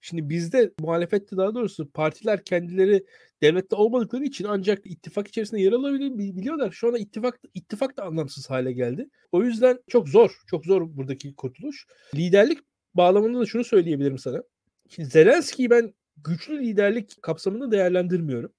Şimdi 0.00 0.28
bizde 0.28 0.72
muhalefette 0.80 1.36
daha 1.36 1.54
doğrusu 1.54 1.90
partiler 1.90 2.44
kendileri 2.44 3.06
devlette 3.42 3.76
olmadıkları 3.76 4.24
için 4.24 4.44
ancak 4.44 4.86
ittifak 4.86 5.28
içerisinde 5.28 5.60
yer 5.60 5.72
alabilir 5.72 6.18
biliyorlar. 6.18 6.70
Şu 6.70 6.88
anda 6.88 6.98
ittifak 6.98 7.40
ittifak 7.54 7.96
da 7.96 8.04
anlamsız 8.04 8.50
hale 8.50 8.72
geldi. 8.72 9.08
O 9.32 9.42
yüzden 9.42 9.78
çok 9.88 10.08
zor, 10.08 10.40
çok 10.46 10.66
zor 10.66 10.96
buradaki 10.96 11.34
kurtuluş. 11.34 11.86
Liderlik 12.14 12.58
bağlamında 12.94 13.40
da 13.40 13.46
şunu 13.46 13.64
söyleyebilirim 13.64 14.18
sana. 14.18 14.42
Şimdi 14.88 15.08
Zelenski'yi 15.08 15.70
ben 15.70 15.94
güçlü 16.16 16.60
liderlik 16.60 17.22
kapsamında 17.22 17.70
değerlendirmiyorum. 17.70 18.52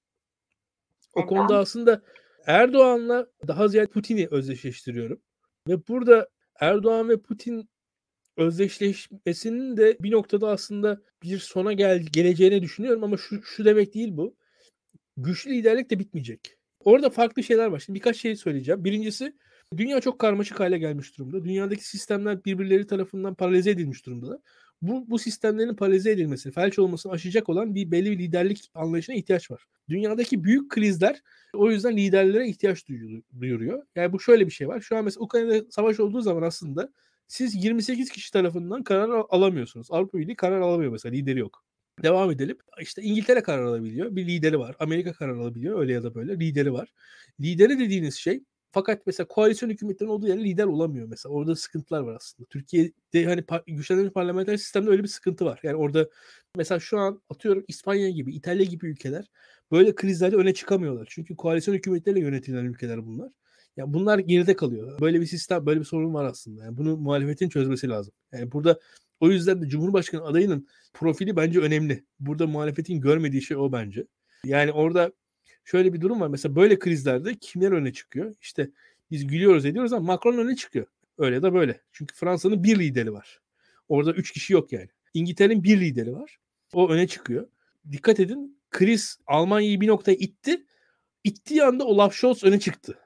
O 1.14 1.26
konuda 1.26 1.58
aslında 1.58 2.02
Erdoğan'la 2.46 3.26
daha 3.46 3.68
ziyade 3.68 3.90
Putin'i 3.90 4.28
özdeşleştiriyorum. 4.30 5.20
Ve 5.68 5.86
burada 5.88 6.28
Erdoğan 6.60 7.08
ve 7.08 7.20
Putin 7.20 7.68
özdeşleşmesinin 8.36 9.76
de 9.76 9.96
bir 10.00 10.10
noktada 10.12 10.48
aslında 10.48 11.02
bir 11.22 11.38
sona 11.38 11.72
gel 11.72 12.02
geleceğini 12.12 12.62
düşünüyorum 12.62 13.04
ama 13.04 13.16
şu, 13.16 13.42
şu 13.42 13.64
demek 13.64 13.94
değil 13.94 14.16
bu. 14.16 14.36
Güçlü 15.16 15.50
liderlik 15.50 15.90
de 15.90 15.98
bitmeyecek. 15.98 16.56
Orada 16.80 17.10
farklı 17.10 17.42
şeyler 17.42 17.66
var. 17.66 17.78
Şimdi 17.78 17.96
birkaç 17.98 18.16
şey 18.16 18.36
söyleyeceğim. 18.36 18.84
Birincisi 18.84 19.36
dünya 19.76 20.00
çok 20.00 20.18
karmaşık 20.18 20.60
hale 20.60 20.78
gelmiş 20.78 21.18
durumda. 21.18 21.44
Dünyadaki 21.44 21.88
sistemler 21.88 22.44
birbirleri 22.44 22.86
tarafından 22.86 23.34
paralize 23.34 23.70
edilmiş 23.70 24.06
durumda. 24.06 24.40
Bu, 24.82 25.10
bu 25.10 25.18
sistemlerin 25.18 25.74
paralize 25.74 26.10
edilmesi, 26.10 26.50
felç 26.50 26.78
olmasını 26.78 27.12
aşacak 27.12 27.48
olan 27.48 27.74
bir 27.74 27.90
belli 27.90 28.10
bir 28.10 28.18
liderlik 28.18 28.70
anlayışına 28.74 29.16
ihtiyaç 29.16 29.50
var. 29.50 29.64
Dünyadaki 29.88 30.44
büyük 30.44 30.70
krizler 30.70 31.22
o 31.54 31.70
yüzden 31.70 31.96
liderlere 31.96 32.48
ihtiyaç 32.48 32.84
duyuruyor. 33.40 33.82
Yani 33.96 34.12
bu 34.12 34.20
şöyle 34.20 34.46
bir 34.46 34.50
şey 34.52 34.68
var. 34.68 34.80
Şu 34.80 34.96
an 34.96 35.04
mesela 35.04 35.24
Ukrayna'da 35.24 35.70
savaş 35.70 36.00
olduğu 36.00 36.20
zaman 36.20 36.42
aslında 36.42 36.92
siz 37.26 37.64
28 37.64 38.10
kişi 38.10 38.32
tarafından 38.32 38.82
karar 38.82 39.24
alamıyorsunuz. 39.30 39.88
Avrupa 39.90 40.18
Birliği 40.18 40.36
karar 40.36 40.60
alamıyor 40.60 40.92
mesela 40.92 41.12
lideri 41.12 41.38
yok. 41.38 41.64
Devam 42.02 42.30
edelim. 42.30 42.58
İşte 42.80 43.02
İngiltere 43.02 43.42
karar 43.42 43.62
alabiliyor. 43.62 44.16
Bir 44.16 44.26
lideri 44.26 44.58
var. 44.58 44.76
Amerika 44.78 45.12
karar 45.12 45.36
alabiliyor. 45.36 45.80
Öyle 45.80 45.92
ya 45.92 46.02
da 46.02 46.14
böyle. 46.14 46.38
Lideri 46.40 46.72
var. 46.72 46.92
Lideri 47.40 47.78
dediğiniz 47.78 48.14
şey 48.14 48.40
fakat 48.72 49.06
mesela 49.06 49.28
koalisyon 49.28 49.70
hükümetlerinin 49.70 50.14
olduğu 50.14 50.28
yerde 50.28 50.44
lider 50.44 50.64
olamıyor 50.64 51.08
mesela. 51.08 51.32
Orada 51.32 51.56
sıkıntılar 51.56 52.00
var 52.00 52.14
aslında. 52.14 52.46
Türkiye'de 52.48 53.24
hani 53.24 53.44
güçlendirilmiş 53.66 54.14
parlamenter 54.14 54.56
sistemde 54.56 54.90
öyle 54.90 55.02
bir 55.02 55.08
sıkıntı 55.08 55.44
var. 55.44 55.60
Yani 55.62 55.76
orada 55.76 56.08
mesela 56.56 56.80
şu 56.80 56.98
an 56.98 57.22
atıyorum 57.30 57.64
İspanya 57.68 58.10
gibi, 58.10 58.34
İtalya 58.34 58.64
gibi 58.64 58.86
ülkeler 58.86 59.24
böyle 59.72 59.94
krizlerde 59.94 60.36
öne 60.36 60.54
çıkamıyorlar. 60.54 61.06
Çünkü 61.10 61.36
koalisyon 61.36 61.74
hükümetleriyle 61.74 62.26
yönetilen 62.26 62.64
ülkeler 62.64 63.06
bunlar. 63.06 63.30
Yani 63.76 63.94
bunlar 63.94 64.18
geride 64.18 64.56
kalıyor. 64.56 65.00
Böyle 65.00 65.20
bir 65.20 65.26
sistem, 65.26 65.66
böyle 65.66 65.80
bir 65.80 65.84
sorun 65.84 66.14
var 66.14 66.24
aslında. 66.24 66.64
Yani 66.64 66.76
bunu 66.76 66.96
muhalefetin 66.96 67.48
çözmesi 67.48 67.88
lazım. 67.88 68.14
Yani 68.32 68.52
burada 68.52 68.80
o 69.24 69.30
yüzden 69.30 69.62
de 69.62 69.68
Cumhurbaşkanı 69.68 70.24
adayının 70.24 70.68
profili 70.92 71.36
bence 71.36 71.60
önemli. 71.60 72.04
Burada 72.20 72.46
muhalefetin 72.46 73.00
görmediği 73.00 73.42
şey 73.42 73.56
o 73.56 73.72
bence. 73.72 74.06
Yani 74.44 74.72
orada 74.72 75.12
şöyle 75.64 75.92
bir 75.92 76.00
durum 76.00 76.20
var. 76.20 76.28
Mesela 76.28 76.56
böyle 76.56 76.78
krizlerde 76.78 77.34
kimler 77.34 77.72
öne 77.72 77.92
çıkıyor? 77.92 78.34
İşte 78.40 78.70
biz 79.10 79.26
gülüyoruz 79.26 79.64
ediyoruz 79.64 79.92
ama 79.92 80.06
Macron 80.06 80.38
öne 80.38 80.56
çıkıyor. 80.56 80.86
Öyle 81.18 81.42
de 81.42 81.54
böyle. 81.54 81.80
Çünkü 81.92 82.14
Fransa'nın 82.14 82.64
bir 82.64 82.78
lideri 82.78 83.12
var. 83.12 83.40
Orada 83.88 84.12
üç 84.12 84.32
kişi 84.32 84.52
yok 84.52 84.72
yani. 84.72 84.88
İngiltere'nin 85.14 85.64
bir 85.64 85.80
lideri 85.80 86.12
var. 86.12 86.38
O 86.72 86.90
öne 86.90 87.06
çıkıyor. 87.06 87.46
Dikkat 87.92 88.20
edin 88.20 88.58
kriz 88.70 89.18
Almanya'yı 89.26 89.80
bir 89.80 89.88
noktaya 89.88 90.14
itti. 90.14 90.66
İttiği 91.24 91.64
anda 91.64 91.84
Olaf 91.84 92.14
Scholz 92.14 92.44
öne 92.44 92.60
çıktı. 92.60 92.98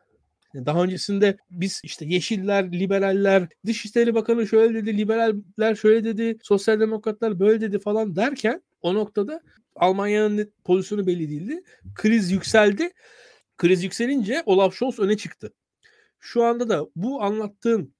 Daha 0.54 0.84
öncesinde 0.84 1.36
biz 1.50 1.80
işte 1.84 2.04
Yeşiller, 2.06 2.72
Liberaller, 2.72 3.48
Dışişleri 3.66 4.14
Bakanı 4.14 4.46
şöyle 4.46 4.74
dedi, 4.74 4.98
Liberaller 4.98 5.74
şöyle 5.74 6.04
dedi, 6.04 6.38
Sosyal 6.42 6.80
Demokratlar 6.80 7.40
böyle 7.40 7.60
dedi 7.60 7.78
falan 7.78 8.16
derken 8.16 8.62
o 8.82 8.94
noktada 8.94 9.40
Almanya'nın 9.76 10.52
pozisyonu 10.64 11.06
belli 11.06 11.30
değildi. 11.30 11.62
Kriz 11.94 12.30
yükseldi. 12.30 12.90
Kriz 13.56 13.84
yükselince 13.84 14.42
Olaf 14.46 14.74
Scholz 14.74 14.98
öne 14.98 15.16
çıktı. 15.16 15.52
Şu 16.20 16.44
anda 16.44 16.68
da 16.68 16.86
bu 16.96 17.22
anlattığım 17.22 17.94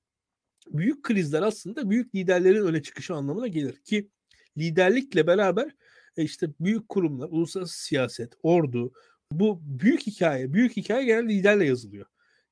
büyük 0.71 1.03
krizler 1.03 1.43
aslında 1.43 1.91
büyük 1.91 2.15
liderlerin 2.15 2.67
öne 2.67 2.83
çıkışı 2.83 3.15
anlamına 3.15 3.47
gelir 3.47 3.77
ki 3.77 4.09
liderlikle 4.59 5.27
beraber 5.27 5.71
e, 6.17 6.23
işte 6.23 6.49
büyük 6.61 6.89
kurumlar, 6.89 7.29
uluslararası 7.31 7.83
siyaset, 7.83 8.33
ordu 8.43 8.93
bu 9.33 9.61
büyük 9.63 10.07
hikaye, 10.07 10.53
büyük 10.53 10.77
hikaye 10.77 11.05
genelde 11.05 11.35
liderle 11.35 11.65
yazılıyor. 11.65 12.07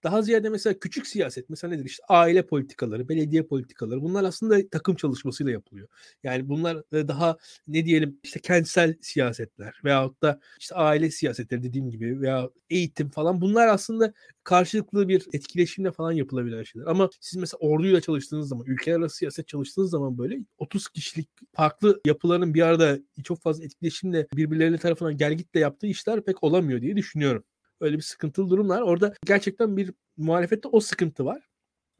Daha 0.06 0.22
ziyade 0.22 0.48
mesela 0.48 0.78
küçük 0.78 1.06
siyaset 1.06 1.50
mesela 1.50 1.74
nedir 1.74 1.84
işte 1.84 2.02
aile 2.08 2.46
politikaları, 2.46 3.08
belediye 3.08 3.42
politikaları 3.42 4.02
bunlar 4.02 4.24
aslında 4.24 4.68
takım 4.68 4.94
çalışmasıyla 4.96 5.52
yapılıyor. 5.52 5.88
Yani 6.22 6.48
bunlar 6.48 6.82
daha 6.92 7.36
ne 7.68 7.84
diyelim 7.84 8.20
işte 8.22 8.40
kentsel 8.40 8.94
siyasetler 9.00 9.80
veyahut 9.84 10.22
da 10.22 10.40
işte 10.60 10.74
aile 10.74 11.10
siyasetleri 11.10 11.62
dediğim 11.62 11.90
gibi 11.90 12.20
veya 12.20 12.50
eğitim 12.70 13.10
falan 13.10 13.40
bunlar 13.40 13.68
aslında 13.68 14.12
karşılıklı 14.44 15.08
bir 15.08 15.26
etkileşimle 15.32 15.92
falan 15.92 16.12
yapılabilen 16.12 16.62
şeyler. 16.62 16.86
Ama 16.86 17.10
siz 17.20 17.36
mesela 17.36 17.58
orduyla 17.58 18.00
çalıştığınız 18.00 18.48
zaman, 18.48 18.66
ülkeler 18.66 18.96
arası 18.96 19.16
siyaset 19.16 19.48
çalıştığınız 19.48 19.90
zaman 19.90 20.18
böyle 20.18 20.38
30 20.58 20.88
kişilik 20.88 21.28
farklı 21.52 22.00
yapıların 22.06 22.54
bir 22.54 22.62
arada 22.62 22.98
çok 23.24 23.42
fazla 23.42 23.64
etkileşimle 23.64 24.26
birbirlerine 24.36 24.78
tarafından 24.78 25.16
gelgitle 25.16 25.60
yaptığı 25.60 25.86
işler 25.86 26.24
pek 26.24 26.44
olamıyor 26.44 26.80
diye 26.80 26.96
düşünüyorum. 26.96 27.44
Öyle 27.80 27.96
bir 27.96 28.02
sıkıntılı 28.02 28.50
durumlar. 28.50 28.82
Orada 28.82 29.14
gerçekten 29.26 29.76
bir 29.76 29.92
muhalefette 30.16 30.68
o 30.68 30.80
sıkıntı 30.80 31.24
var. 31.24 31.48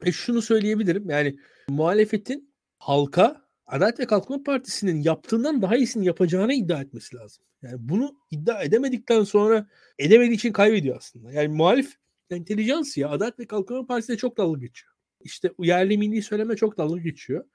E 0.05 0.11
şunu 0.11 0.41
söyleyebilirim. 0.41 1.09
Yani 1.09 1.39
muhalefetin 1.69 2.53
halka 2.79 3.47
Adalet 3.67 3.99
ve 3.99 4.05
Kalkınma 4.05 4.43
Partisi'nin 4.43 5.01
yaptığından 5.01 5.61
daha 5.61 5.77
iyisini 5.77 6.05
yapacağını 6.05 6.53
iddia 6.53 6.81
etmesi 6.81 7.15
lazım. 7.15 7.43
Yani 7.61 7.75
bunu 7.79 8.15
iddia 8.31 8.63
edemedikten 8.63 9.23
sonra 9.23 9.67
edemediği 9.99 10.35
için 10.35 10.51
kaybediyor 10.51 10.97
aslında. 10.97 11.31
Yani 11.31 11.47
muhalif 11.47 11.95
entelijansiya 12.29 13.09
Adalet 13.09 13.39
ve 13.39 13.45
Kalkınma 13.45 13.85
Partisi'ne 13.85 14.17
çok 14.17 14.37
dalga 14.37 14.59
geçiyor. 14.59 14.93
İşte 15.21 15.51
yerli 15.59 15.97
milli 15.97 16.21
söyleme 16.21 16.55
çok 16.55 16.77
dalga 16.77 17.01
geçiyor. 17.01 17.45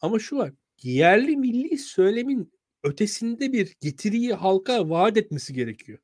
Ama 0.00 0.18
şu 0.18 0.36
var. 0.36 0.52
Yerli 0.82 1.36
milli 1.36 1.78
söylemin 1.78 2.52
ötesinde 2.84 3.52
bir 3.52 3.76
getiriyi 3.80 4.32
halka 4.32 4.90
vaat 4.90 5.16
etmesi 5.16 5.54
gerekiyor. 5.54 5.98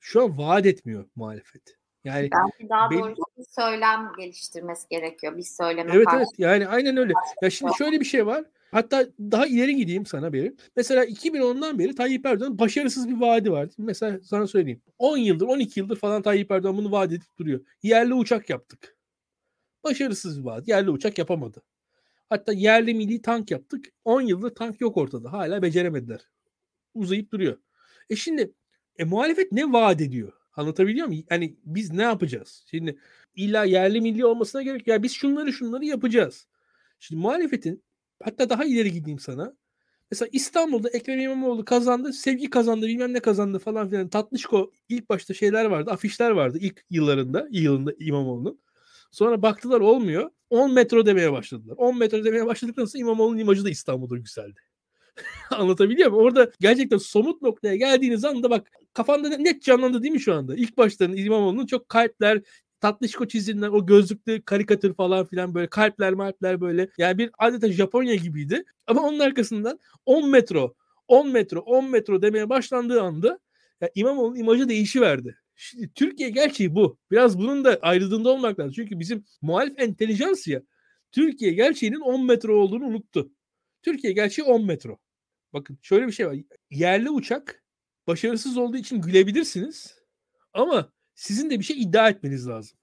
Şu 0.00 0.22
an 0.22 0.38
vaat 0.38 0.66
etmiyor 0.66 1.08
muhalefet. 1.16 1.76
Yani 2.04 2.30
belki 2.32 2.68
daha 2.68 2.90
benim... 2.90 3.02
doğrusu 3.02 3.22
bir 3.38 3.44
söylem 3.44 4.12
geliştirmesi 4.18 4.88
gerekiyor. 4.88 5.36
Bir 5.36 5.42
söyleme 5.42 5.92
Evet 5.94 6.06
evet 6.16 6.28
yani 6.38 6.68
aynen 6.68 6.96
öyle. 6.96 7.12
Ya 7.42 7.50
şimdi 7.50 7.72
şöyle 7.78 8.00
bir 8.00 8.04
şey 8.04 8.26
var. 8.26 8.44
Hatta 8.70 9.06
daha 9.20 9.46
ileri 9.46 9.76
gideyim 9.76 10.06
sana 10.06 10.32
beri. 10.32 10.56
Mesela 10.76 11.04
2010'dan 11.04 11.78
beri 11.78 11.94
Tayyip 11.94 12.26
Erdoğan'ın 12.26 12.58
başarısız 12.58 13.08
bir 13.08 13.20
vaadi 13.20 13.52
var. 13.52 13.68
Mesela 13.78 14.20
sana 14.22 14.46
söyleyeyim. 14.46 14.82
10 14.98 15.16
yıldır 15.16 15.46
12 15.46 15.80
yıldır 15.80 15.96
falan 15.96 16.22
Tayyip 16.22 16.50
Erdoğan 16.50 16.76
bunu 16.76 16.92
vaat 16.92 17.12
edip 17.12 17.38
duruyor. 17.38 17.60
Yerli 17.82 18.14
uçak 18.14 18.50
yaptık. 18.50 18.96
Başarısız 19.84 20.40
bir 20.40 20.44
vaat. 20.44 20.68
Yerli 20.68 20.90
uçak 20.90 21.18
yapamadı. 21.18 21.62
Hatta 22.28 22.52
yerli 22.52 22.94
milli 22.94 23.22
tank 23.22 23.50
yaptık. 23.50 23.88
10 24.04 24.20
yıldır 24.20 24.54
tank 24.54 24.80
yok 24.80 24.96
ortada. 24.96 25.32
Hala 25.32 25.62
beceremediler. 25.62 26.20
Uzayıp 26.94 27.32
duruyor. 27.32 27.58
E 28.10 28.16
şimdi 28.16 28.52
e, 28.98 29.04
muhalefet 29.04 29.52
ne 29.52 29.72
vaat 29.72 30.00
ediyor? 30.00 30.32
Anlatabiliyor 30.56 31.06
muyum? 31.06 31.24
Yani 31.30 31.56
biz 31.64 31.92
ne 31.92 32.02
yapacağız? 32.02 32.64
Şimdi 32.70 32.98
illa 33.34 33.64
yerli 33.64 34.00
milli 34.00 34.24
olmasına 34.26 34.62
gerek 34.62 34.86
ya 34.86 35.02
biz 35.02 35.12
şunları 35.12 35.52
şunları 35.52 35.84
yapacağız. 35.84 36.46
Şimdi 36.98 37.22
muhalefetin 37.22 37.82
hatta 38.22 38.50
daha 38.50 38.64
ileri 38.64 38.92
gideyim 38.92 39.18
sana. 39.18 39.54
Mesela 40.10 40.28
İstanbul'da 40.32 40.88
Ekrem 40.88 41.20
İmamoğlu 41.20 41.64
kazandı, 41.64 42.12
sevgi 42.12 42.50
kazandı, 42.50 42.86
bilmem 42.86 43.14
ne 43.14 43.20
kazandı 43.20 43.58
falan 43.58 43.88
filan. 43.88 44.08
Tatlışko 44.08 44.72
ilk 44.88 45.08
başta 45.08 45.34
şeyler 45.34 45.64
vardı, 45.64 45.90
afişler 45.90 46.30
vardı 46.30 46.58
ilk 46.60 46.84
yıllarında, 46.90 47.48
yılında 47.50 47.92
İmamoğlu'nun. 47.98 48.60
Sonra 49.10 49.42
baktılar 49.42 49.80
olmuyor. 49.80 50.30
10 50.50 50.72
metro 50.72 51.06
demeye 51.06 51.32
başladılar. 51.32 51.76
10 51.76 51.98
metro 51.98 52.24
demeye 52.24 52.46
başladıktan 52.46 52.84
sonra 52.84 53.00
İmamoğlu'nun 53.00 53.38
imajı 53.38 53.64
da 53.64 53.70
İstanbul'da 53.70 54.16
yükseldi. 54.16 54.60
Anlatabiliyor 55.50 56.10
muyum? 56.10 56.24
Orada 56.24 56.50
gerçekten 56.60 56.98
somut 56.98 57.42
noktaya 57.42 57.76
geldiğiniz 57.76 58.24
anda 58.24 58.50
bak 58.50 58.70
kafanda 58.92 59.28
net 59.28 59.62
canlandı 59.62 60.02
değil 60.02 60.14
mi 60.14 60.20
şu 60.20 60.34
anda? 60.34 60.56
İlk 60.56 60.78
başta 60.78 61.04
İmamoğlu'nun 61.04 61.66
çok 61.66 61.88
kalpler, 61.88 62.42
tatlışko 62.80 63.28
çizilen 63.28 63.70
o 63.70 63.86
gözlüklü 63.86 64.42
karikatür 64.42 64.94
falan 64.94 65.26
filan 65.26 65.54
böyle 65.54 65.66
kalpler 65.66 66.12
malpler 66.12 66.60
böyle. 66.60 66.90
Yani 66.98 67.18
bir 67.18 67.30
adeta 67.38 67.72
Japonya 67.72 68.14
gibiydi. 68.14 68.64
Ama 68.86 69.02
onun 69.02 69.18
arkasından 69.18 69.78
10 70.06 70.30
metro, 70.30 70.74
10 71.08 71.28
metro, 71.28 71.60
10 71.60 71.90
metro 71.90 72.22
demeye 72.22 72.48
başlandığı 72.48 73.02
anda 73.02 73.38
ya 73.80 73.90
İmamoğlu'nun 73.94 74.38
imajı 74.38 74.68
değişiverdi. 74.68 75.36
Şimdi 75.56 75.90
Türkiye 75.94 76.30
gerçeği 76.30 76.74
bu. 76.74 76.98
Biraz 77.10 77.38
bunun 77.38 77.64
da 77.64 77.78
ayrıldığında 77.82 78.28
olmak 78.30 78.58
lazım. 78.58 78.72
Çünkü 78.72 78.98
bizim 78.98 79.24
muhalif 79.42 79.80
entelijansiya 79.80 80.62
Türkiye 81.12 81.52
gerçeğinin 81.52 82.00
10 82.00 82.26
metro 82.26 82.56
olduğunu 82.56 82.84
unuttu. 82.84 83.30
Türkiye 83.82 84.12
gerçeği 84.12 84.48
10 84.48 84.66
metro. 84.66 84.98
Bakın 85.52 85.78
şöyle 85.82 86.06
bir 86.06 86.12
şey 86.12 86.26
var. 86.26 86.36
Yerli 86.70 87.10
uçak 87.10 87.59
başarısız 88.10 88.56
olduğu 88.56 88.76
için 88.76 89.00
gülebilirsiniz. 89.00 89.94
Ama 90.52 90.92
sizin 91.14 91.50
de 91.50 91.58
bir 91.58 91.64
şey 91.64 91.82
iddia 91.82 92.08
etmeniz 92.08 92.48
lazım. 92.48 92.78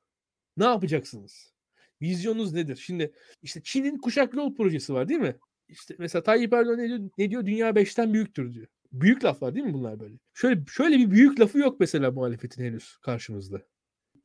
Ne 0.57 0.65
yapacaksınız? 0.65 1.53
Vizyonunuz 2.01 2.53
nedir? 2.53 2.75
Şimdi 2.75 3.13
işte 3.41 3.61
Çin'in 3.63 3.97
kuşak 3.97 4.33
yol 4.33 4.55
projesi 4.55 4.93
var 4.93 5.09
değil 5.09 5.19
mi? 5.19 5.35
İşte 5.69 5.95
mesela 5.99 6.23
Tayyip 6.23 6.53
Erdoğan 6.53 6.77
ne 6.77 6.87
diyor? 6.87 6.99
Ne 7.17 7.29
diyor? 7.29 7.45
Dünya 7.45 7.75
beşten 7.75 8.13
büyüktür 8.13 8.53
diyor. 8.53 8.67
Büyük 8.91 9.23
laflar 9.23 9.55
değil 9.55 9.65
mi 9.65 9.73
bunlar 9.73 9.99
böyle? 9.99 10.15
Şöyle 10.33 10.61
şöyle 10.69 10.97
bir 10.97 11.11
büyük 11.11 11.39
lafı 11.39 11.59
yok 11.59 11.79
mesela 11.79 12.11
muhalefetin 12.11 12.63
henüz 12.63 12.97
karşımızda. 12.97 13.61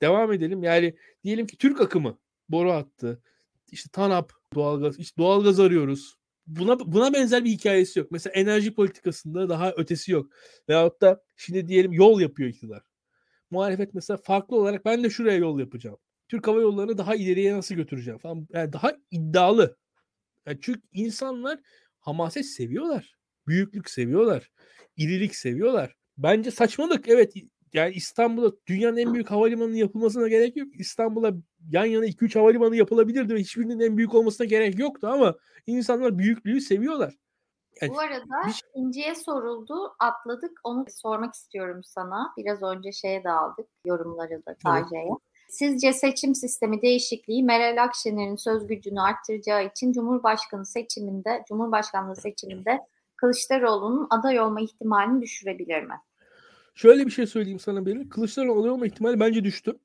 Devam 0.02 0.32
edelim. 0.32 0.62
Yani 0.62 0.96
diyelim 1.24 1.46
ki 1.46 1.58
Türk 1.58 1.80
akımı 1.80 2.18
boru 2.48 2.72
attı. 2.72 3.22
İşte 3.72 3.88
TANAP 3.92 4.32
doğalgaz, 4.54 4.98
işte 4.98 5.16
doğalgaz 5.18 5.60
arıyoruz 5.60 6.18
buna 6.46 6.78
buna 6.78 7.12
benzer 7.12 7.44
bir 7.44 7.50
hikayesi 7.50 7.98
yok. 7.98 8.10
Mesela 8.10 8.34
enerji 8.34 8.74
politikasında 8.74 9.48
daha 9.48 9.72
ötesi 9.72 10.12
yok. 10.12 10.32
Veyahut 10.68 11.00
da 11.00 11.22
şimdi 11.36 11.68
diyelim 11.68 11.92
yol 11.92 12.20
yapıyor 12.20 12.48
iktidar. 12.50 12.82
Muhalefet 13.50 13.94
mesela 13.94 14.16
farklı 14.16 14.56
olarak 14.56 14.84
ben 14.84 15.04
de 15.04 15.10
şuraya 15.10 15.38
yol 15.38 15.60
yapacağım. 15.60 15.98
Türk 16.28 16.46
Hava 16.48 16.60
Yolları'nı 16.60 16.98
daha 16.98 17.14
ileriye 17.14 17.54
nasıl 17.54 17.74
götüreceğim 17.74 18.18
falan. 18.18 18.48
Yani 18.52 18.72
daha 18.72 18.92
iddialı. 19.10 19.76
Yani 20.46 20.58
çünkü 20.62 20.80
insanlar 20.92 21.60
hamaset 22.00 22.46
seviyorlar. 22.46 23.16
Büyüklük 23.46 23.90
seviyorlar. 23.90 24.50
irilik 24.96 25.34
seviyorlar. 25.36 25.96
Bence 26.18 26.50
saçmalık. 26.50 27.08
Evet 27.08 27.34
yani 27.72 27.94
İstanbul'a 27.94 28.52
dünyanın 28.66 28.96
en 28.96 29.14
büyük 29.14 29.30
havalimanının 29.30 29.76
yapılmasına 29.76 30.28
gerek 30.28 30.56
yok. 30.56 30.80
İstanbul'a 30.80 31.32
yan 31.70 31.84
yana 31.84 32.06
2-3 32.06 32.38
havalimanı 32.38 32.76
yapılabilirdi 32.76 33.34
ve 33.34 33.40
hiçbirinin 33.40 33.80
en 33.80 33.96
büyük 33.96 34.14
olmasına 34.14 34.46
gerek 34.46 34.78
yoktu 34.78 35.08
ama 35.12 35.34
insanlar 35.66 36.18
büyüklüğü 36.18 36.60
seviyorlar. 36.60 37.14
Yani, 37.80 37.92
Bu 37.92 38.00
arada 38.00 38.46
bir... 38.46 38.52
Şey 38.52 38.68
İnci'ye 38.74 39.14
soruldu, 39.14 39.94
atladık. 39.98 40.60
Onu 40.64 40.84
sormak 40.88 41.34
istiyorum 41.34 41.80
sana. 41.84 42.32
Biraz 42.36 42.62
önce 42.62 42.92
şeye 42.92 43.24
daldık, 43.24 43.66
yorumları 43.84 44.46
da. 44.46 44.56
Evet. 44.66 45.18
Sizce 45.48 45.92
seçim 45.92 46.34
sistemi 46.34 46.82
değişikliği 46.82 47.42
Meral 47.42 47.82
Akşener'in 47.82 48.36
söz 48.36 48.66
gücünü 48.66 49.00
arttıracağı 49.00 49.66
için 49.66 49.92
Cumhurbaşkanı 49.92 50.66
seçiminde, 50.66 51.44
Cumhurbaşkanlığı 51.48 52.16
seçiminde 52.16 52.80
Kılıçdaroğlu'nun 53.16 54.06
aday 54.10 54.40
olma 54.40 54.60
ihtimalini 54.60 55.22
düşürebilir 55.22 55.82
mi? 55.82 55.94
Şöyle 56.74 57.06
bir 57.06 57.10
şey 57.10 57.26
söyleyeyim 57.26 57.58
sana 57.58 57.86
bir. 57.86 58.08
Kılıçdaroğlu 58.08 58.60
aday 58.60 58.70
olma 58.70 58.86
ihtimali 58.86 59.20
bence 59.20 59.44
düştü. 59.44 59.78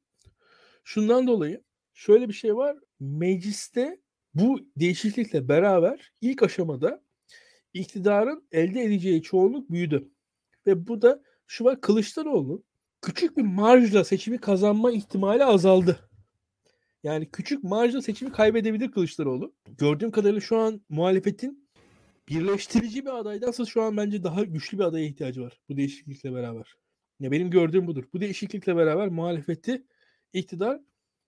Şundan 0.84 1.28
dolayı 1.28 1.64
şöyle 1.94 2.30
bir 2.30 2.34
şey 2.34 2.56
var. 2.56 2.78
Mecliste 3.00 4.02
bu 4.34 4.60
değişiklikle 4.78 5.48
beraber 5.48 6.14
ilk 6.22 6.44
aşamada 6.44 7.04
iktidarın 7.74 8.48
elde 8.52 8.84
edeceği 8.84 9.22
çoğunluk 9.22 9.72
büyüdü. 9.72 10.10
Ve 10.68 10.88
bu 10.88 11.02
da 11.02 11.24
şu 11.48 11.64
var 11.64 11.82
Kılıçdaroğlu 11.82 12.64
küçük 13.02 13.38
bir 13.38 13.44
marjla 13.44 14.04
seçimi 14.04 14.38
kazanma 14.38 14.92
ihtimali 14.92 15.46
azaldı. 15.46 16.10
Yani 17.04 17.32
küçük 17.32 17.64
marjla 17.64 18.02
seçimi 18.02 18.32
kaybedebilir 18.32 18.92
Kılıçdaroğlu. 18.92 19.54
Gördüğüm 19.78 20.12
kadarıyla 20.12 20.42
şu 20.42 20.58
an 20.58 20.82
muhalefetin 20.90 21.67
birleştirici 22.30 23.06
bir 23.06 23.20
adaydansa 23.20 23.66
şu 23.66 23.82
an 23.82 23.98
bence 23.98 24.24
daha 24.24 24.44
güçlü 24.44 24.80
bir 24.80 24.84
adaya 24.84 25.06
ihtiyacı 25.06 25.42
var 25.42 25.60
bu 25.70 25.78
değişiklikle 25.78 26.34
beraber. 26.34 26.76
Ya 27.20 27.32
benim 27.32 27.50
gördüğüm 27.50 27.88
budur. 27.88 28.04
Bu 28.14 28.22
değişiklikle 28.22 28.76
beraber 28.76 29.08
muhalefeti 29.08 29.84
iktidar 30.34 30.80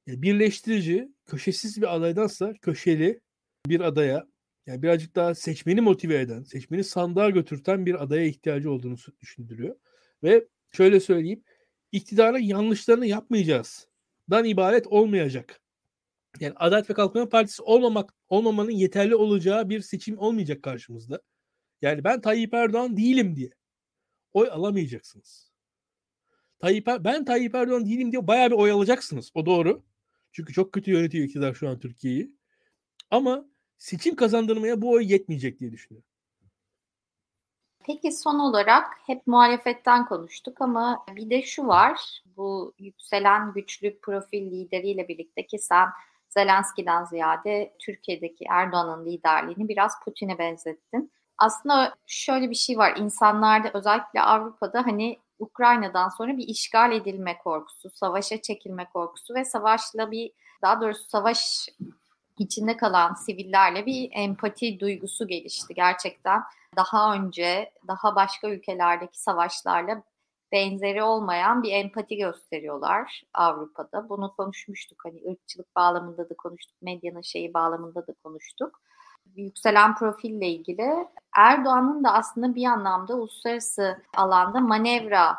birleştirici, 0.08 1.12
köşesiz 1.26 1.82
bir 1.82 1.95
adaydansa 1.95 2.54
köşeli 2.54 3.20
bir 3.68 3.80
adaya 3.80 4.28
yani 4.66 4.84
birazcık 4.84 5.16
daha 5.16 5.36
seçmeni 5.36 5.82
motive 5.82 6.20
eden, 6.20 6.43
seçmeni 6.43 6.84
sandığa 6.84 7.30
götürten 7.30 7.86
bir 7.86 8.04
adaya 8.04 8.26
ihtiyacı 8.26 8.72
olduğunu 8.72 8.95
düşündürüyor. 9.22 9.76
Ve 10.24 10.47
şöyle 10.72 11.00
söyleyeyim, 11.00 11.43
iktidarın 11.91 12.39
yanlışlarını 12.39 13.06
yapmayacağız. 13.06 13.88
Dan 14.30 14.45
ibaret 14.45 14.88
olmayacak. 14.88 15.62
Yani 16.39 16.54
Adalet 16.56 16.89
ve 16.89 16.93
Kalkınma 16.93 17.30
Partisi 17.30 17.64
olmamak 17.64 18.14
olmamanın 18.30 18.72
yeterli 18.72 19.16
olacağı 19.16 19.70
bir 19.70 19.82
seçim 19.82 20.20
olmayacak 20.20 20.64
karşımızda. 20.64 21.22
Yani 21.82 22.04
ben 22.04 22.22
Tayyip 22.22 22.54
Erdoğan 22.54 22.98
değilim 22.98 23.36
diye 23.36 23.50
oy 24.34 24.50
alamayacaksınız. 24.52 25.52
Tayyip 26.60 26.88
er, 26.88 27.04
ben 27.04 27.26
Tayyip 27.26 27.56
Erdoğan 27.56 27.86
değilim 27.86 28.12
diye 28.12 28.28
bayağı 28.28 28.50
bir 28.50 28.56
oy 28.56 28.72
alacaksınız. 28.72 29.32
O 29.34 29.46
doğru. 29.46 29.84
Çünkü 30.32 30.54
çok 30.54 30.74
kötü 30.74 30.92
yönetiyor 30.92 31.26
iktidar 31.26 31.54
şu 31.54 31.70
an 31.70 31.80
Türkiye'yi. 31.80 32.32
Ama 33.12 33.46
seçim 33.78 34.16
kazandırmaya 34.16 34.82
bu 34.82 34.92
oy 34.92 35.12
yetmeyecek 35.12 35.60
diye 35.60 35.72
düşünüyorum. 35.72 36.10
Peki 37.86 38.12
son 38.12 38.40
olarak 38.40 38.86
hep 39.06 39.28
muhalefetten 39.28 40.06
konuştuk 40.06 40.62
ama 40.62 41.06
bir 41.16 41.30
de 41.30 41.42
şu 41.42 41.68
var. 41.68 42.22
Bu 42.38 42.74
yükselen 42.80 43.54
güçlü 43.54 44.00
profil 44.00 44.52
lideriyle 44.52 45.08
birlikte 45.08 45.48
ki 45.48 45.60
sen 45.60 45.88
Zelenski'den 46.30 47.04
ziyade 47.04 47.76
Türkiye'deki 47.80 48.46
Erdoğan'ın 48.50 49.06
liderliğini 49.06 49.70
biraz 49.70 50.00
Putin'e 50.06 50.38
benzettin. 50.38 51.12
Aslında 51.38 51.96
şöyle 52.08 52.50
bir 52.50 52.56
şey 52.56 52.78
var. 52.78 52.96
İnsanlarda 52.98 53.72
özellikle 53.74 54.22
Avrupa'da 54.22 54.86
hani 54.86 55.20
Ukrayna'dan 55.40 56.10
sonra 56.10 56.38
bir 56.38 56.48
işgal 56.48 56.92
edilme 56.92 57.38
korkusu, 57.38 57.90
savaşa 57.90 58.42
çekilme 58.42 58.86
korkusu 58.94 59.36
ve 59.36 59.46
savaşla 59.46 60.12
bir 60.12 60.32
daha 60.62 60.82
doğrusu 60.82 61.10
savaş 61.10 61.70
içinde 62.38 62.78
kalan 62.78 63.14
sivillerle 63.14 63.86
bir 63.86 64.10
empati 64.14 64.80
duygusu 64.80 65.28
gelişti 65.28 65.74
gerçekten. 65.74 66.42
Daha 66.76 67.14
önce 67.14 67.72
daha 67.88 68.16
başka 68.16 68.50
ülkelerdeki 68.50 69.22
savaşlarla 69.22 70.04
benzeri 70.52 71.04
olmayan 71.04 71.64
bir 71.64 71.72
empati 71.72 72.18
gösteriyorlar 72.18 73.24
Avrupa'da. 73.34 74.10
Bunu 74.10 74.34
konuşmuştuk 74.38 75.06
hani 75.06 75.22
ırkçılık 75.32 75.76
bağlamında 75.76 76.30
da 76.30 76.34
konuştuk, 76.38 76.82
medyanın 76.82 77.22
şeyi 77.22 77.54
bağlamında 77.54 78.08
da 78.08 78.14
konuştuk. 78.24 78.82
Yükselen 79.36 79.95
profille 79.95 80.47
ilgili 80.47 81.08
Erdoğan'ın 81.38 82.04
da 82.04 82.14
aslında 82.14 82.56
bir 82.56 82.66
anlamda 82.66 83.16
uluslararası 83.16 84.04
alanda 84.18 84.60
manevra 84.60 85.38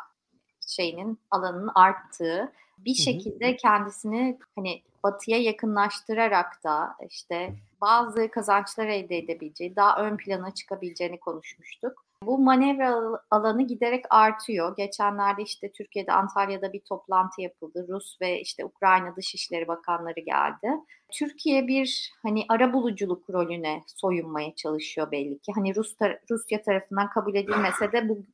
şeyinin 0.67 1.19
alanının 1.31 1.71
arttığı 1.75 2.51
bir 2.77 2.93
şekilde 2.93 3.55
kendisini 3.55 4.39
hani 4.55 4.81
batıya 5.03 5.41
yakınlaştırarak 5.41 6.63
da 6.63 6.95
işte 7.09 7.55
bazı 7.81 8.31
kazançlar 8.31 8.87
elde 8.87 9.17
edebileceği, 9.17 9.75
daha 9.75 10.03
ön 10.03 10.17
plana 10.17 10.53
çıkabileceğini 10.53 11.19
konuşmuştuk. 11.19 12.05
Bu 12.23 12.37
manevra 12.37 13.19
alanı 13.31 13.67
giderek 13.67 14.05
artıyor. 14.09 14.75
Geçenlerde 14.75 15.41
işte 15.43 15.71
Türkiye'de 15.71 16.13
Antalya'da 16.13 16.73
bir 16.73 16.79
toplantı 16.79 17.41
yapıldı. 17.41 17.85
Rus 17.89 18.21
ve 18.21 18.41
işte 18.41 18.65
Ukrayna 18.65 19.15
Dışişleri 19.15 19.67
Bakanları 19.67 20.19
geldi. 20.19 20.71
Türkiye 21.11 21.67
bir 21.67 22.13
hani 22.23 22.45
ara 22.49 22.73
buluculuk 22.73 23.29
rolüne 23.29 23.83
soyunmaya 23.87 24.55
çalışıyor 24.55 25.11
belli 25.11 25.39
ki. 25.39 25.51
Hani 25.55 25.75
Rus 25.75 25.95
tar- 25.95 26.19
Rusya 26.31 26.61
tarafından 26.61 27.09
kabul 27.09 27.35
edilmese 27.35 27.91
de 27.91 28.09
bu 28.09 28.25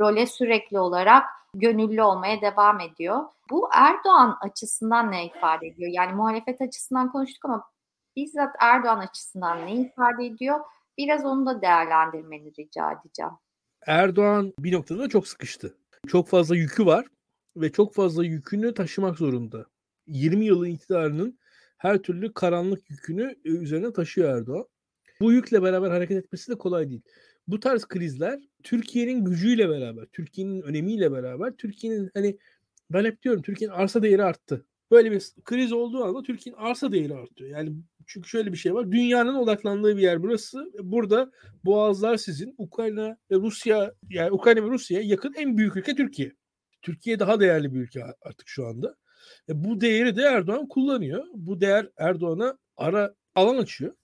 role 0.00 0.26
sürekli 0.26 0.78
olarak 0.78 1.24
gönüllü 1.54 2.02
olmaya 2.02 2.40
devam 2.40 2.80
ediyor. 2.80 3.24
Bu 3.50 3.68
Erdoğan 3.72 4.38
açısından 4.40 5.10
ne 5.10 5.26
ifade 5.26 5.66
ediyor? 5.66 5.90
Yani 5.94 6.12
muhalefet 6.12 6.60
açısından 6.60 7.12
konuştuk 7.12 7.44
ama 7.44 7.64
bizzat 8.16 8.56
Erdoğan 8.60 8.98
açısından 8.98 9.66
ne 9.66 9.72
ifade 9.72 10.26
ediyor? 10.26 10.60
Biraz 10.98 11.24
onu 11.24 11.46
da 11.46 11.62
değerlendirmeni 11.62 12.52
rica 12.58 12.92
edeceğim. 12.92 13.32
Erdoğan 13.86 14.52
bir 14.58 14.72
noktada 14.72 15.08
çok 15.08 15.28
sıkıştı. 15.28 15.78
Çok 16.06 16.28
fazla 16.28 16.56
yükü 16.56 16.86
var 16.86 17.06
ve 17.56 17.72
çok 17.72 17.94
fazla 17.94 18.24
yükünü 18.24 18.74
taşımak 18.74 19.18
zorunda. 19.18 19.66
20 20.06 20.44
yılın 20.44 20.70
iktidarının 20.70 21.38
her 21.78 21.98
türlü 21.98 22.34
karanlık 22.34 22.90
yükünü 22.90 23.36
e, 23.44 23.48
üzerine 23.48 23.92
taşıyor 23.92 24.38
Erdoğan. 24.38 24.66
Bu 25.20 25.32
yükle 25.32 25.62
beraber 25.62 25.90
hareket 25.90 26.24
etmesi 26.24 26.52
de 26.52 26.58
kolay 26.58 26.90
değil. 26.90 27.02
Bu 27.48 27.60
tarz 27.60 27.84
krizler 27.84 28.40
Türkiye'nin 28.62 29.24
gücüyle 29.24 29.68
beraber, 29.68 30.06
Türkiye'nin 30.06 30.62
önemiyle 30.62 31.12
beraber, 31.12 31.52
Türkiye'nin 31.52 32.10
hani 32.14 32.38
ben 32.90 33.04
hep 33.04 33.22
diyorum 33.22 33.42
Türkiye'nin 33.42 33.74
arsa 33.74 34.02
değeri 34.02 34.24
arttı. 34.24 34.66
Böyle 34.90 35.12
bir 35.12 35.22
kriz 35.44 35.72
olduğu 35.72 36.04
anda 36.04 36.22
Türkiye'nin 36.22 36.60
arsa 36.60 36.92
değeri 36.92 37.14
artıyor. 37.14 37.50
Yani 37.50 37.72
çünkü 38.06 38.28
şöyle 38.28 38.52
bir 38.52 38.56
şey 38.56 38.74
var. 38.74 38.92
Dünyanın 38.92 39.34
odaklandığı 39.34 39.96
bir 39.96 40.02
yer 40.02 40.22
burası. 40.22 40.72
Burada 40.82 41.30
boğazlar 41.64 42.16
sizin. 42.16 42.54
Ukrayna 42.58 43.16
ve 43.30 43.36
Rusya 43.36 43.94
yani 44.10 44.32
Ukrayna 44.32 44.64
ve 44.64 44.70
Rusya'ya 44.70 45.06
yakın 45.06 45.34
en 45.36 45.58
büyük 45.58 45.76
ülke 45.76 45.94
Türkiye. 45.94 46.32
Türkiye 46.82 47.18
daha 47.18 47.40
değerli 47.40 47.74
bir 47.74 47.80
ülke 47.80 48.04
artık 48.22 48.48
şu 48.48 48.66
anda. 48.66 48.96
E 49.48 49.64
bu 49.64 49.80
değeri 49.80 50.16
de 50.16 50.22
Erdoğan 50.22 50.68
kullanıyor. 50.68 51.24
Bu 51.34 51.60
değer 51.60 51.88
Erdoğan'a 51.96 52.58
ara 52.76 53.14
alan 53.34 53.58
açıyor. 53.58 53.94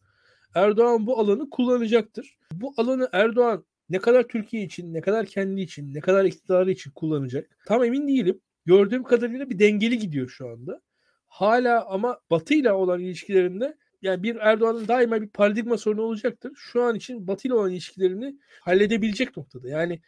Erdoğan 0.55 1.07
bu 1.07 1.19
alanı 1.19 1.51
kullanacaktır. 1.51 2.39
Bu 2.53 2.75
alanı 2.77 3.09
Erdoğan 3.13 3.65
ne 3.91 3.99
kadar 3.99 4.23
Türkiye 4.29 4.63
için, 4.63 4.95
ne 4.95 5.01
kadar 5.01 5.27
kendi 5.27 5.61
için, 5.61 5.95
ne 5.95 6.01
kadar 6.01 6.25
iktidarı 6.25 6.71
için 6.71 6.91
kullanacak 6.91 7.59
tam 7.67 7.85
emin 7.85 8.09
değilim. 8.09 8.41
Gördüğüm 8.67 9.03
kadarıyla 9.03 9.51
bir 9.51 9.59
dengeli 9.59 9.99
gidiyor 9.99 10.29
şu 10.29 10.49
anda. 10.49 10.81
Hala 11.27 11.87
ama 11.87 12.21
Batı 12.31 12.55
ile 12.55 12.73
olan 12.73 13.01
ilişkilerinde 13.01 13.77
yani 14.03 14.23
bir 14.23 14.37
Erdoğan'ın 14.37 14.89
daima 14.89 15.23
bir 15.23 15.29
paradigma 15.29 15.79
sorunu 15.79 16.03
olacaktır. 16.03 16.53
Şu 16.57 16.83
an 16.83 16.97
için 16.97 17.27
Batı 17.27 17.49
ile 17.49 17.55
olan 17.55 17.71
ilişkilerini 17.71 18.37
halledebilecek 18.61 19.37
noktada. 19.37 19.69
Yani 19.69 20.01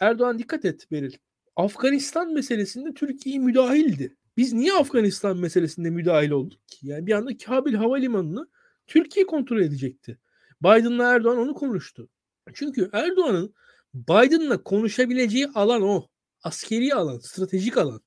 Erdoğan 0.00 0.38
dikkat 0.38 0.64
et 0.64 0.90
Beril. 0.90 1.12
Afganistan 1.56 2.32
meselesinde 2.32 2.94
Türkiye 2.94 3.38
müdahildi. 3.38 4.16
Biz 4.36 4.52
niye 4.52 4.72
Afganistan 4.72 5.36
meselesinde 5.36 5.90
müdahil 5.90 6.30
olduk 6.30 6.68
ki? 6.68 6.86
Yani 6.86 7.06
bir 7.06 7.12
anda 7.12 7.36
Kabil 7.36 7.74
Havalimanı'nı 7.74 8.48
Türkiye 8.86 9.26
kontrol 9.26 9.60
edecekti. 9.60 10.18
Biden'la 10.62 11.14
Erdoğan 11.14 11.38
onu 11.38 11.54
konuştu. 11.54 12.08
Çünkü 12.54 12.90
Erdoğan'ın 12.92 13.54
Biden'la 13.94 14.62
konuşabileceği 14.62 15.48
alan 15.54 15.82
o. 15.82 16.08
Askeri 16.42 16.94
alan, 16.94 17.18
stratejik 17.18 17.76
alan. 17.76 18.00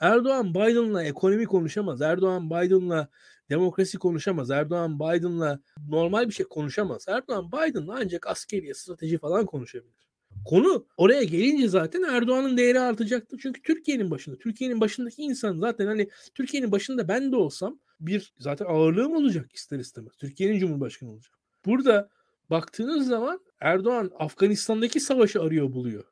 Erdoğan 0.00 0.54
Biden'la 0.54 1.02
ekonomi 1.02 1.44
konuşamaz. 1.44 2.02
Erdoğan 2.02 2.50
Biden'la 2.50 3.08
demokrasi 3.50 3.98
konuşamaz. 3.98 4.50
Erdoğan 4.50 5.00
Biden'la 5.00 5.60
normal 5.88 6.28
bir 6.28 6.34
şey 6.34 6.46
konuşamaz. 6.46 7.04
Erdoğan 7.08 7.52
Biden'la 7.52 7.98
ancak 8.02 8.26
askeri, 8.26 8.74
strateji 8.74 9.18
falan 9.18 9.46
konuşabilir. 9.46 10.02
Konu 10.44 10.86
oraya 10.96 11.22
gelince 11.22 11.68
zaten 11.68 12.02
Erdoğan'ın 12.02 12.56
değeri 12.56 12.80
artacaktır. 12.80 13.38
Çünkü 13.42 13.62
Türkiye'nin 13.62 14.10
başında, 14.10 14.38
Türkiye'nin 14.38 14.80
başındaki 14.80 15.22
insan 15.22 15.58
zaten 15.58 15.86
hani 15.86 16.08
Türkiye'nin 16.34 16.72
başında 16.72 17.08
ben 17.08 17.32
de 17.32 17.36
olsam 17.36 17.78
bir 18.00 18.32
zaten 18.38 18.66
ağırlığım 18.66 19.16
olacak 19.16 19.50
ister 19.54 19.78
istemez. 19.78 20.12
Türkiye'nin 20.16 20.58
cumhurbaşkanı 20.58 21.10
olacak. 21.10 21.38
Burada 21.66 22.08
baktığınız 22.50 23.06
zaman 23.06 23.40
Erdoğan 23.60 24.10
Afganistan'daki 24.18 25.00
savaşı 25.00 25.42
arıyor 25.42 25.72
buluyor. 25.72 26.04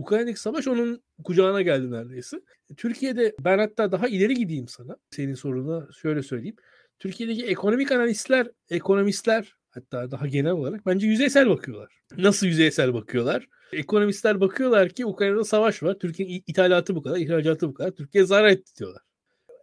Ukrayna'daki 0.00 0.40
savaş 0.40 0.68
onun 0.68 1.02
kucağına 1.24 1.62
geldi 1.62 1.90
neredeyse. 1.90 2.40
Türkiye'de 2.76 3.34
ben 3.40 3.58
hatta 3.58 3.92
daha 3.92 4.08
ileri 4.08 4.34
gideyim 4.34 4.68
sana. 4.68 4.96
Senin 5.10 5.34
soruna 5.34 5.88
şöyle 5.92 6.22
söyleyeyim. 6.22 6.56
Türkiye'deki 6.98 7.46
ekonomik 7.46 7.92
analistler, 7.92 8.50
ekonomistler 8.70 9.56
hatta 9.70 10.10
daha 10.10 10.26
genel 10.26 10.52
olarak 10.52 10.86
bence 10.86 11.06
yüzeysel 11.06 11.48
bakıyorlar. 11.48 11.92
Nasıl 12.18 12.46
yüzeysel 12.46 12.94
bakıyorlar? 12.94 13.48
Ekonomistler 13.72 14.40
bakıyorlar 14.40 14.88
ki 14.88 15.06
Ukrayna'da 15.06 15.44
savaş 15.44 15.82
var. 15.82 15.98
Türkiye'nin 15.98 16.42
ithalatı 16.46 16.94
bu 16.94 17.02
kadar, 17.02 17.16
ihracatı 17.16 17.68
bu 17.68 17.74
kadar. 17.74 17.90
Türkiye 17.90 18.24
zarar 18.24 18.48
etti 18.48 18.76
diyorlar. 18.78 19.02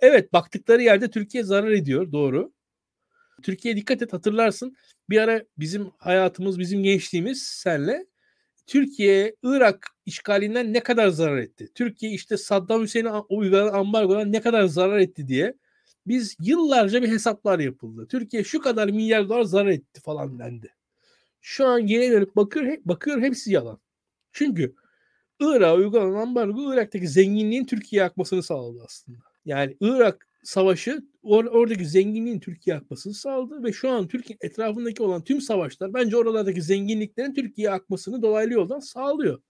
Evet 0.02 0.34
baktıkları 0.34 0.82
yerde 0.82 1.10
Türkiye 1.12 1.44
zarar 1.44 1.72
ediyor 1.72 2.12
doğru. 2.12 2.54
Türkiye 3.44 3.76
dikkat 3.76 4.02
et 4.02 4.14
hatırlarsın. 4.14 4.76
Bir 5.10 5.18
ara 5.22 5.44
bizim 5.58 5.92
hayatımız, 5.98 6.60
bizim 6.60 6.84
gençliğimiz 6.84 7.44
senle 7.44 8.06
Türkiye 8.68 9.36
Irak 9.44 9.88
işgalinden 10.06 10.74
ne 10.74 10.84
kadar 10.84 11.08
zarar 11.08 11.38
etti? 11.38 11.70
Türkiye 11.76 12.12
işte 12.12 12.38
Saddam 12.38 12.82
Hüseyin'e 12.82 13.12
uygulanan 13.12 13.74
ambargodan 13.74 14.32
ne 14.32 14.42
kadar 14.42 14.64
zarar 14.66 15.00
etti 15.00 15.28
diye 15.28 15.54
biz 16.08 16.36
yıllarca 16.42 17.02
bir 17.02 17.08
hesaplar 17.08 17.60
yapıldı. 17.60 18.08
Türkiye 18.08 18.44
şu 18.44 18.62
kadar 18.62 18.88
milyar 18.88 19.30
dolar 19.30 19.44
zarar 19.44 19.70
etti 19.70 20.02
falan 20.02 20.40
dendi. 20.40 20.74
Şu 21.42 21.68
an 21.68 21.88
geri 21.88 22.12
dönüp 22.12 22.36
bakıyor, 22.36 22.78
bakıyor 22.86 23.22
hepsi 23.22 23.52
yalan. 23.52 23.80
Çünkü 24.32 24.76
Irak'a 25.40 25.76
uygulanan 25.76 26.22
ambargo 26.22 26.74
Irak'taki 26.74 27.08
zenginliğin 27.08 27.66
Türkiye'ye 27.66 28.06
akmasını 28.06 28.44
sağladı 28.44 28.84
aslında. 28.86 29.20
Yani 29.46 29.78
Irak 29.82 30.28
savaşı 30.44 31.02
or- 31.28 31.50
oradaki 31.50 31.86
zenginliğin 31.86 32.40
Türkiye 32.40 32.76
akmasını 32.76 33.14
sağladı 33.14 33.64
ve 33.64 33.74
şu 33.74 33.90
an 33.90 34.08
Türkiye 34.08 34.38
etrafındaki 34.42 35.04
olan 35.04 35.24
tüm 35.24 35.42
savaşlar 35.42 35.94
bence 35.94 36.18
oralardaki 36.18 36.62
zenginliklerin 36.62 37.34
Türkiye'ye 37.34 37.74
akmasını 37.74 38.22
dolaylı 38.22 38.54
yoldan 38.54 38.80
sağlıyor. 38.80 39.42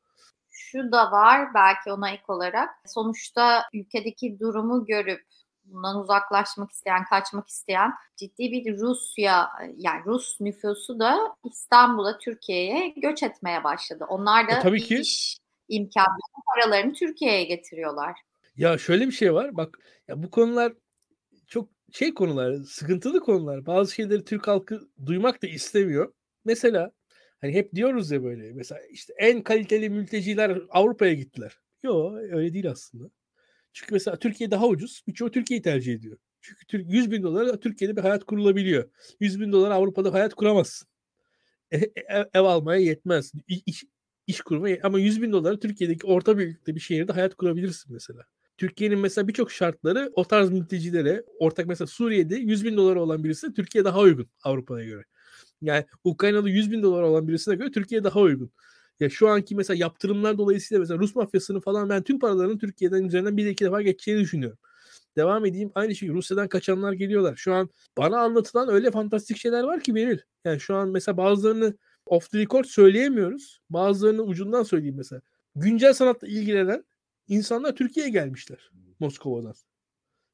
Şu 0.50 0.92
da 0.92 1.12
var 1.12 1.54
belki 1.54 1.92
ona 1.92 2.10
ek 2.10 2.24
olarak. 2.28 2.70
Sonuçta 2.86 3.64
ülkedeki 3.74 4.40
durumu 4.40 4.86
görüp 4.86 5.22
bundan 5.64 6.00
uzaklaşmak 6.00 6.72
isteyen, 6.72 7.04
kaçmak 7.04 7.48
isteyen 7.48 7.92
ciddi 8.16 8.52
bir 8.52 8.78
Rusya 8.78 9.50
yani 9.78 10.06
Rus 10.06 10.42
nüfusu 10.42 11.00
da 11.00 11.36
İstanbul'a, 11.52 12.18
Türkiye'ye 12.18 12.88
göç 12.88 13.24
etmeye 13.24 13.64
başladı. 13.64 14.06
Onlar 14.10 14.48
da 14.48 14.52
e, 14.52 14.60
tabii 14.60 14.84
ki. 14.84 14.98
iş 14.98 15.38
imkanlarını, 15.70 16.44
paralarını 16.56 16.94
Türkiye'ye 16.94 17.44
getiriyorlar. 17.44 18.20
Ya 18.56 18.78
şöyle 18.78 19.08
bir 19.08 19.12
şey 19.12 19.34
var. 19.34 19.58
Bak 19.58 19.80
ya 20.08 20.24
bu 20.24 20.32
konular 20.32 20.74
şey 21.92 22.14
konular, 22.14 22.56
sıkıntılı 22.64 23.20
konular. 23.20 23.66
Bazı 23.66 23.94
şeyleri 23.94 24.24
Türk 24.26 24.48
halkı 24.48 24.90
duymak 25.06 25.44
da 25.44 25.48
istemiyor. 25.48 26.14
Mesela 26.46 26.92
hani 27.42 27.54
hep 27.54 27.76
diyoruz 27.76 28.12
ya 28.12 28.24
böyle 28.24 28.54
mesela 28.54 28.82
işte 28.92 29.14
en 29.18 29.44
kaliteli 29.44 29.90
mülteciler 29.90 30.62
Avrupa'ya 30.70 31.14
gittiler. 31.14 31.58
Yok 31.84 32.18
öyle 32.18 32.54
değil 32.54 32.72
aslında. 32.72 33.10
Çünkü 33.74 33.94
mesela 33.94 34.20
Türkiye 34.20 34.52
daha 34.52 34.68
ucuz. 34.68 35.04
Birçoğu 35.08 35.32
Türkiye'yi 35.32 35.62
tercih 35.62 35.94
ediyor. 35.94 36.18
Çünkü 36.42 36.86
100 36.90 37.12
bin 37.12 37.24
dolar 37.24 37.58
Türkiye'de 37.58 37.96
bir 37.96 38.02
hayat 38.02 38.24
kurulabiliyor. 38.24 38.90
100 39.20 39.40
bin 39.42 39.52
dolar 39.52 39.72
Avrupa'da 39.72 40.14
hayat 40.14 40.34
kuramazsın. 40.34 40.88
E, 41.72 41.78
e, 41.78 41.92
ev 42.34 42.42
almaya 42.42 42.82
yetmez. 42.82 43.32
İş, 43.48 43.84
iş 44.28 44.42
kurma 44.42 44.68
ama 44.84 45.00
100 45.00 45.22
bin 45.22 45.32
dolara 45.32 45.60
Türkiye'deki 45.60 46.08
orta 46.08 46.38
büyüklükte 46.38 46.76
bir 46.76 46.80
şehirde 46.80 47.14
hayat 47.14 47.36
kurabilirsin 47.36 47.94
mesela. 47.94 48.24
Türkiye'nin 48.58 49.00
mesela 49.00 49.28
birçok 49.28 49.52
şartları 49.52 50.12
o 50.16 50.24
tarz 50.24 50.50
mültecilere 50.50 51.24
ortak 51.40 51.68
mesela 51.68 51.88
Suriye'de 51.88 52.36
100 52.36 52.66
bin 52.66 52.78
doları 52.78 53.02
olan 53.02 53.24
birisi 53.24 53.54
Türkiye 53.54 53.86
daha 53.86 54.00
uygun 54.00 54.28
Avrupa'ya 54.44 54.86
göre. 54.86 55.04
Yani 55.62 55.86
Ukrayna'da 56.04 56.50
100 56.50 56.72
bin 56.72 56.84
dolar 56.84 57.02
olan 57.02 57.28
birisine 57.28 57.56
göre 57.56 57.72
Türkiye 57.72 58.04
daha 58.04 58.20
uygun. 58.20 58.52
Ya 59.00 59.10
şu 59.10 59.30
anki 59.30 59.56
mesela 59.56 59.78
yaptırımlar 59.78 60.38
dolayısıyla 60.38 60.80
mesela 60.80 61.00
Rus 61.00 61.16
mafyasını 61.16 61.62
falan 61.62 61.90
ben 61.90 62.04
tüm 62.04 62.20
paralarının 62.20 62.58
Türkiye'den 62.58 63.04
üzerinden 63.04 63.38
bir 63.38 63.46
iki 63.46 63.66
defa 63.66 63.82
geçeceğini 63.82 64.22
düşünüyorum. 64.22 64.58
Devam 65.18 65.46
edeyim. 65.46 65.72
Aynı 65.76 65.96
şey 65.96 66.10
Rusya'dan 66.10 66.48
kaçanlar 66.48 66.94
geliyorlar. 66.94 67.36
Şu 67.36 67.54
an 67.54 67.70
bana 67.98 68.20
anlatılan 68.20 68.70
öyle 68.70 68.92
fantastik 68.92 69.38
şeyler 69.38 69.64
var 69.64 69.80
ki 69.80 69.96
Beril. 69.96 70.20
Yani 70.46 70.60
şu 70.60 70.76
an 70.76 70.90
mesela 70.90 71.18
bazılarını 71.18 71.78
off 72.06 72.32
the 72.32 72.40
record 72.40 72.66
söyleyemiyoruz. 72.66 73.62
Bazılarını 73.70 74.22
ucundan 74.22 74.64
söyleyeyim 74.64 74.96
mesela. 74.98 75.22
Güncel 75.56 75.94
sanatla 75.94 76.28
ilgilenen 76.28 76.84
insanlar 77.28 77.76
Türkiye'ye 77.76 78.12
gelmişler 78.12 78.72
Moskova'dan. 79.00 79.54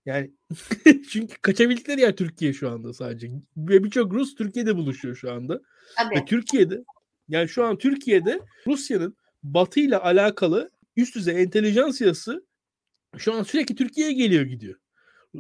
Yani 0.06 0.32
çünkü 1.10 1.42
kaçabildikleri 1.42 2.02
yer 2.02 2.16
Türkiye 2.16 2.54
şu 2.54 2.70
anda 2.70 2.94
sadece. 2.94 3.30
Ve 3.58 3.84
birçok 3.84 4.14
Rus 4.14 4.36
Türkiye'de 4.36 4.76
buluşuyor 4.76 5.16
şu 5.16 5.32
anda. 5.32 5.62
Tabii. 5.98 6.16
Ve 6.16 6.26
Türkiye'de 6.26 6.84
yani 7.28 7.50
şu 7.50 7.66
an 7.66 7.78
Türkiye'de 7.78 8.40
Rusya'nın 8.68 9.18
Batı 9.44 9.80
ile 9.80 9.98
alakalı 9.98 10.70
üst 10.96 11.16
düzey 11.16 11.42
entelijansiyası 11.42 12.46
şu 13.18 13.34
an 13.34 13.44
sürekli 13.44 13.76
Türkiye'ye 13.76 14.14
geliyor 14.14 14.46
gidiyor. 14.46 14.80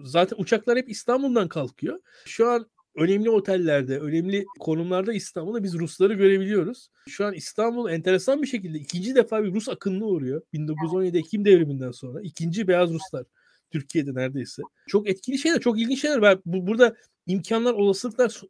Zaten 0.04 0.38
uçaklar 0.40 0.78
hep 0.78 0.90
İstanbul'dan 0.90 1.48
kalkıyor. 1.48 2.00
Şu 2.26 2.50
an 2.50 2.70
önemli 2.96 3.30
otellerde, 3.30 4.00
önemli 4.00 4.46
konumlarda 4.60 5.14
İstanbul'da 5.14 5.64
biz 5.64 5.74
Rusları 5.74 6.14
görebiliyoruz. 6.14 6.90
Şu 7.10 7.26
an 7.26 7.34
İstanbul 7.34 7.90
enteresan 7.90 8.42
bir 8.42 8.48
şekilde 8.48 8.78
ikinci 8.78 9.16
defa 9.16 9.44
bir 9.44 9.54
Rus 9.54 9.70
akınına 9.70 10.06
uğruyor. 10.06 10.42
1917 10.54 11.18
Ekim 11.18 11.46
devriminden 11.46 11.92
sonra. 11.92 12.22
ikinci 12.22 12.68
beyaz 12.68 12.90
Ruslar 12.90 13.26
Türkiye'de 13.72 14.14
neredeyse. 14.14 14.62
Çok 14.88 15.10
etkili 15.10 15.38
şeyler, 15.38 15.60
çok 15.60 15.80
ilginç 15.80 16.02
şeyler. 16.02 16.22
Ben 16.22 16.40
bu, 16.46 16.68
burada 16.68 16.96
imkanlar, 17.28 17.74
olasılıklar 17.74 18.42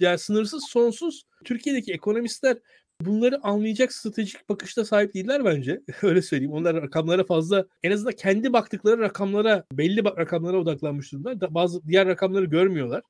yani 0.00 0.18
sınırsız, 0.18 0.64
sonsuz. 0.68 1.24
Türkiye'deki 1.44 1.92
ekonomistler 1.92 2.58
bunları 3.00 3.40
anlayacak 3.42 3.92
stratejik 3.92 4.48
bakışta 4.48 4.84
sahip 4.84 5.14
değiller 5.14 5.44
bence. 5.44 5.80
Öyle 6.02 6.22
söyleyeyim. 6.22 6.52
Onlar 6.52 6.82
rakamlara 6.82 7.24
fazla 7.24 7.66
en 7.82 7.90
azından 7.90 8.12
kendi 8.12 8.52
baktıkları 8.52 8.98
rakamlara 9.00 9.64
belli 9.72 10.04
rakamlara 10.04 10.58
odaklanmış 10.58 11.12
durumlar. 11.12 11.54
Bazı 11.54 11.86
diğer 11.86 12.06
rakamları 12.06 12.44
görmüyorlar. 12.44 13.02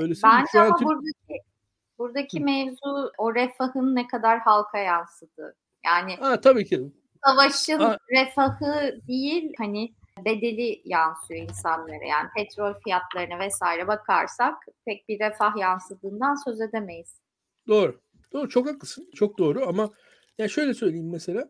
Öyle 0.00 0.14
Bence 0.24 0.46
Şu 0.52 0.60
ama 0.60 0.76
Türk... 0.76 0.88
buradaki, 0.88 1.42
buradaki 1.98 2.40
mevzu 2.40 3.12
o 3.18 3.34
refahın 3.34 3.94
ne 3.94 4.06
kadar 4.06 4.38
halka 4.38 4.78
yansıdığı. 4.78 5.56
Yani 5.84 6.16
ha, 6.16 6.40
tabii 6.40 6.64
ki. 6.64 6.92
Savaşın 7.24 7.78
ha. 7.78 7.98
refahı 8.10 9.00
değil 9.08 9.52
hani 9.58 9.92
bedeli 10.24 10.82
yansıyor 10.84 11.40
insanlara. 11.40 12.04
Yani 12.04 12.28
petrol 12.36 12.74
fiyatlarına 12.84 13.38
vesaire 13.38 13.88
bakarsak 13.88 14.54
pek 14.84 15.08
bir 15.08 15.20
refah 15.20 15.56
yansıdığından 15.56 16.34
söz 16.44 16.60
edemeyiz. 16.60 17.20
Doğru. 17.68 18.00
Doğru 18.32 18.48
çok 18.48 18.68
haklısın. 18.68 19.10
Çok 19.14 19.38
doğru 19.38 19.68
ama 19.68 19.90
ya 20.38 20.48
şöyle 20.48 20.74
söyleyeyim 20.74 21.10
mesela 21.10 21.48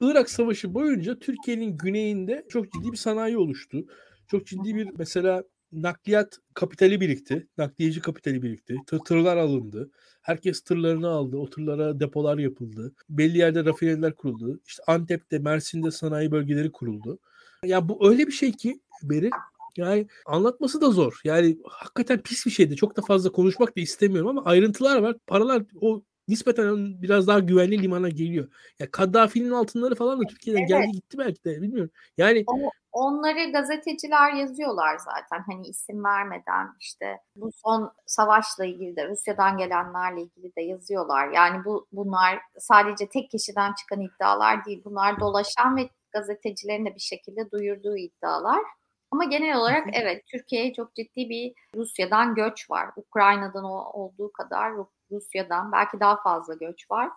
Irak 0.00 0.30
Savaşı 0.30 0.74
boyunca 0.74 1.18
Türkiye'nin 1.18 1.76
güneyinde 1.76 2.46
çok 2.48 2.72
ciddi 2.72 2.92
bir 2.92 2.96
sanayi 2.96 3.38
oluştu. 3.38 3.86
Çok 4.28 4.46
ciddi 4.46 4.74
bir 4.74 4.88
mesela 4.98 5.42
nakliyat 5.72 6.38
kapitali 6.54 7.00
birikti. 7.00 7.46
Nakliyeci 7.58 8.00
kapitali 8.00 8.42
birikti. 8.42 8.76
Tır, 8.86 8.98
tırlar 8.98 9.36
alındı. 9.36 9.90
Herkes 10.22 10.60
tırlarını 10.60 11.08
aldı. 11.08 11.36
O 11.36 11.50
tırlara 11.50 12.00
depolar 12.00 12.38
yapıldı. 12.38 12.92
Belli 13.08 13.38
yerde 13.38 13.64
rafineriler 13.64 14.14
kuruldu. 14.14 14.60
İşte 14.66 14.82
Antep'te, 14.86 15.38
Mersin'de 15.38 15.90
sanayi 15.90 16.30
bölgeleri 16.30 16.72
kuruldu. 16.72 17.18
Ya 17.64 17.88
bu 17.88 18.10
öyle 18.10 18.26
bir 18.26 18.32
şey 18.32 18.52
ki 18.52 18.80
Beri 19.02 19.30
yani 19.76 20.06
anlatması 20.26 20.80
da 20.80 20.90
zor. 20.90 21.20
Yani 21.24 21.58
hakikaten 21.64 22.22
pis 22.22 22.46
bir 22.46 22.50
şeydi. 22.50 22.76
Çok 22.76 22.96
da 22.96 23.02
fazla 23.02 23.32
konuşmak 23.32 23.76
da 23.76 23.80
istemiyorum 23.80 24.28
ama 24.28 24.44
ayrıntılar 24.44 25.02
var. 25.02 25.16
Paralar 25.26 25.62
o 25.80 26.02
nispeten 26.28 27.02
biraz 27.02 27.26
daha 27.26 27.38
güvenli 27.38 27.82
limana 27.82 28.08
geliyor. 28.08 28.48
Ya 28.78 28.90
Kaddafi'nin 28.90 29.50
altınları 29.50 29.94
falan 29.94 30.20
da 30.20 30.26
Türkiye'den 30.26 30.60
evet. 30.60 30.68
geldi 30.68 30.92
gitti 30.92 31.18
belki 31.18 31.44
de 31.44 31.62
bilmiyorum. 31.62 31.90
Yani 32.18 32.44
o, 32.46 32.70
onları 32.92 33.52
gazeteciler 33.52 34.32
yazıyorlar 34.32 34.98
zaten 34.98 35.44
hani 35.46 35.66
isim 35.66 36.04
vermeden 36.04 36.68
işte 36.80 37.18
bu 37.36 37.50
son 37.52 37.92
savaşla 38.06 38.64
ilgili 38.64 38.96
de 38.96 39.08
Rusya'dan 39.08 39.58
gelenlerle 39.58 40.22
ilgili 40.22 40.56
de 40.56 40.62
yazıyorlar. 40.62 41.28
Yani 41.28 41.64
bu 41.64 41.86
bunlar 41.92 42.38
sadece 42.58 43.08
tek 43.08 43.30
kişiden 43.30 43.72
çıkan 43.72 44.00
iddialar 44.00 44.64
değil. 44.64 44.82
Bunlar 44.84 45.20
dolaşan 45.20 45.76
ve 45.76 45.90
gazetecilerin 46.10 46.86
de 46.86 46.94
bir 46.94 47.00
şekilde 47.00 47.50
duyurduğu 47.50 47.96
iddialar. 47.96 48.62
Ama 49.10 49.24
genel 49.24 49.56
olarak 49.56 49.86
evet 49.92 50.26
Türkiye'ye 50.26 50.74
çok 50.74 50.94
ciddi 50.94 51.28
bir 51.28 51.52
Rusya'dan 51.74 52.34
göç 52.34 52.70
var. 52.70 52.90
Ukrayna'dan 52.96 53.64
olduğu 53.64 54.32
kadar 54.32 54.72
Rusya'dan 55.10 55.72
belki 55.72 56.00
daha 56.00 56.22
fazla 56.22 56.54
göç 56.54 56.90
var. 56.90 57.10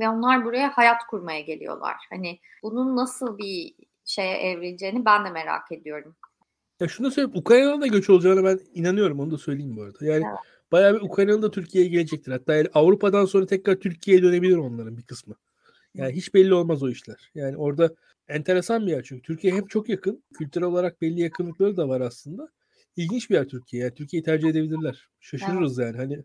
Ve 0.00 0.08
onlar 0.08 0.44
buraya 0.44 0.76
hayat 0.76 1.06
kurmaya 1.10 1.40
geliyorlar. 1.40 1.96
Hani 2.10 2.40
bunun 2.62 2.96
nasıl 2.96 3.38
bir 3.38 3.74
şeye 4.04 4.36
evrileceğini 4.36 5.04
ben 5.04 5.24
de 5.24 5.30
merak 5.30 5.72
ediyorum. 5.72 6.16
Ya 6.80 6.88
şunu 6.88 7.10
söyleyeyim 7.10 7.38
Ukrayna'dan 7.38 7.80
da 7.80 7.86
göç 7.86 8.10
olacağına 8.10 8.44
ben 8.44 8.60
inanıyorum 8.74 9.20
onu 9.20 9.30
da 9.30 9.38
söyleyeyim 9.38 9.76
bu 9.76 9.82
arada. 9.82 10.04
Yani 10.04 10.24
evet. 10.28 10.38
bayağı 10.72 10.94
bir 10.94 11.00
Ukrayna'nın 11.00 11.42
da 11.42 11.50
Türkiye'ye 11.50 11.90
gelecektir. 11.90 12.32
Hatta 12.32 12.54
yani 12.54 12.68
Avrupa'dan 12.74 13.24
sonra 13.24 13.46
tekrar 13.46 13.74
Türkiye'ye 13.74 14.22
dönebilir 14.22 14.56
onların 14.56 14.96
bir 14.96 15.02
kısmı. 15.02 15.34
Yani 15.94 16.12
hiç 16.12 16.34
belli 16.34 16.54
olmaz 16.54 16.82
o 16.82 16.88
işler. 16.88 17.30
Yani 17.34 17.56
orada 17.56 17.94
enteresan 18.28 18.86
bir 18.86 18.92
yer 18.92 19.02
çünkü. 19.02 19.22
Türkiye 19.22 19.54
hem 19.54 19.66
çok 19.66 19.88
yakın. 19.88 20.22
Kültürel 20.34 20.68
olarak 20.68 21.00
belli 21.00 21.20
yakınlıkları 21.20 21.76
da 21.76 21.88
var 21.88 22.00
aslında. 22.00 22.48
İlginç 22.96 23.30
bir 23.30 23.34
yer 23.34 23.48
Türkiye. 23.48 23.82
Yani 23.82 23.94
Türkiye'yi 23.94 24.24
tercih 24.24 24.48
edebilirler. 24.48 25.08
Şaşırırız 25.20 25.78
evet. 25.78 25.94
yani. 25.94 25.96
Hani 25.96 26.24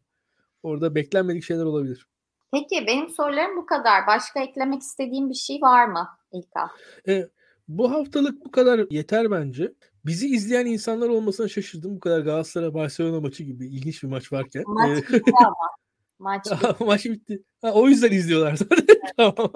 orada 0.63 0.95
beklenmedik 0.95 1.43
şeyler 1.43 1.63
olabilir. 1.63 2.07
Peki 2.53 2.87
benim 2.87 3.09
sorularım 3.09 3.57
bu 3.57 3.65
kadar. 3.65 4.07
Başka 4.07 4.43
eklemek 4.43 4.81
istediğim 4.81 5.29
bir 5.29 5.35
şey 5.35 5.61
var 5.61 5.87
mı 5.87 6.07
İlka? 6.33 6.71
E, 7.07 7.27
bu 7.67 7.91
haftalık 7.91 8.45
bu 8.45 8.51
kadar 8.51 8.85
yeter 8.89 9.31
bence. 9.31 9.73
Bizi 10.05 10.27
izleyen 10.27 10.65
insanlar 10.65 11.09
olmasına 11.09 11.47
şaşırdım. 11.47 11.95
Bu 11.95 11.99
kadar 11.99 12.19
Galatasaray 12.19 12.73
Barcelona 12.73 13.21
maçı 13.21 13.43
gibi 13.43 13.67
ilginç 13.67 14.03
bir 14.03 14.07
maç 14.07 14.33
varken. 14.33 14.63
Maç 14.67 15.09
bitti 15.09 15.31
ama. 15.45 15.55
Maç 16.23 16.45
bitti. 16.51 16.83
maç 16.83 17.05
bitti. 17.05 17.43
Ha, 17.61 17.73
o 17.73 17.87
yüzden 17.89 18.11
izliyorlar 18.11 18.55
zaten. 18.55 18.77
Evet. 18.89 19.13
tamam. 19.17 19.51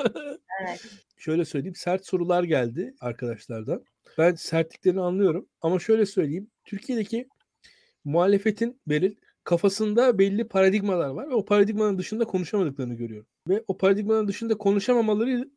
Evet. 0.67 0.81
Şöyle 1.17 1.45
söyleyeyim. 1.45 1.75
Sert 1.75 2.05
sorular 2.05 2.43
geldi 2.43 2.93
arkadaşlardan. 3.01 3.83
Ben 4.17 4.35
sertliklerini 4.35 5.01
anlıyorum. 5.01 5.47
Ama 5.61 5.79
şöyle 5.79 6.05
söyleyeyim. 6.05 6.47
Türkiye'deki 6.65 7.27
muhalefetin 8.05 8.81
Beril 8.87 9.15
kafasında 9.43 10.19
belli 10.19 10.47
paradigmalar 10.47 11.09
var 11.09 11.29
ve 11.29 11.33
o 11.33 11.45
paradigmanın 11.45 11.97
dışında 11.97 12.25
konuşamadıklarını 12.25 12.93
görüyorum. 12.93 13.27
Ve 13.47 13.63
o 13.67 13.77
paradigmanın 13.77 14.27
dışında 14.27 14.57
konuşamamaları 14.57 15.49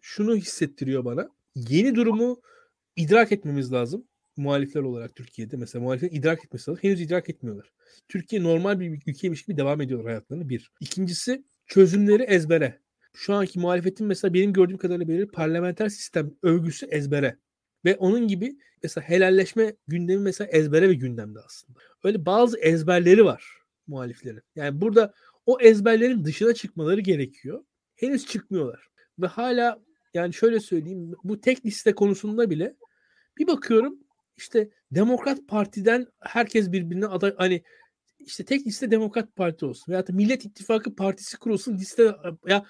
şunu 0.00 0.36
hissettiriyor 0.36 1.04
bana. 1.04 1.28
Yeni 1.54 1.94
durumu 1.94 2.40
idrak 2.96 3.32
etmemiz 3.32 3.72
lazım. 3.72 4.07
Muhalifler 4.38 4.80
olarak 4.80 5.14
Türkiye'de 5.14 5.56
mesela 5.56 5.82
muhaliflerin 5.82 6.14
idrak 6.14 6.44
etmesi 6.44 6.70
lazım. 6.70 6.82
Henüz 6.82 7.00
idrak 7.00 7.30
etmiyorlar. 7.30 7.72
Türkiye 8.08 8.42
normal 8.42 8.80
bir 8.80 9.02
ülkeymiş 9.06 9.42
gibi 9.42 9.56
devam 9.56 9.80
ediyor 9.80 10.04
hayatlarını 10.04 10.48
bir. 10.48 10.70
İkincisi 10.80 11.44
çözümleri 11.66 12.22
ezbere. 12.22 12.80
Şu 13.14 13.34
anki 13.34 13.58
muhalefetin 13.58 14.06
mesela 14.06 14.34
benim 14.34 14.52
gördüğüm 14.52 14.78
kadarıyla 14.78 15.08
belirli 15.08 15.30
parlamenter 15.30 15.88
sistem 15.88 16.34
övgüsü 16.42 16.86
ezbere. 16.86 17.38
Ve 17.84 17.96
onun 17.96 18.28
gibi 18.28 18.56
mesela 18.82 19.08
helalleşme 19.08 19.76
gündemi 19.86 20.22
mesela 20.22 20.50
ezbere 20.50 20.88
bir 20.88 20.94
gündemde 20.94 21.38
aslında. 21.46 21.78
Öyle 22.04 22.26
bazı 22.26 22.58
ezberleri 22.58 23.24
var 23.24 23.58
muhaliflerin. 23.86 24.42
Yani 24.56 24.80
burada 24.80 25.14
o 25.46 25.60
ezberlerin 25.60 26.24
dışına 26.24 26.54
çıkmaları 26.54 27.00
gerekiyor. 27.00 27.64
Henüz 27.96 28.26
çıkmıyorlar. 28.26 28.88
Ve 29.18 29.26
hala 29.26 29.82
yani 30.14 30.34
şöyle 30.34 30.60
söyleyeyim 30.60 31.12
bu 31.24 31.40
tek 31.40 31.66
liste 31.66 31.94
konusunda 31.94 32.50
bile 32.50 32.76
bir 33.38 33.46
bakıyorum 33.46 33.98
işte 34.38 34.70
Demokrat 34.90 35.48
Parti'den 35.48 36.06
herkes 36.20 36.72
birbirine 36.72 37.06
aday 37.06 37.34
hani 37.36 37.62
işte 38.18 38.44
tek 38.44 38.66
liste 38.66 38.90
Demokrat 38.90 39.36
Parti 39.36 39.66
olsun 39.66 39.92
veya 39.92 40.06
da 40.06 40.12
Millet 40.12 40.44
İttifakı 40.44 40.94
Partisi 40.94 41.38
kurulsun 41.38 41.76
liste 41.76 42.02
ya, 42.46 42.64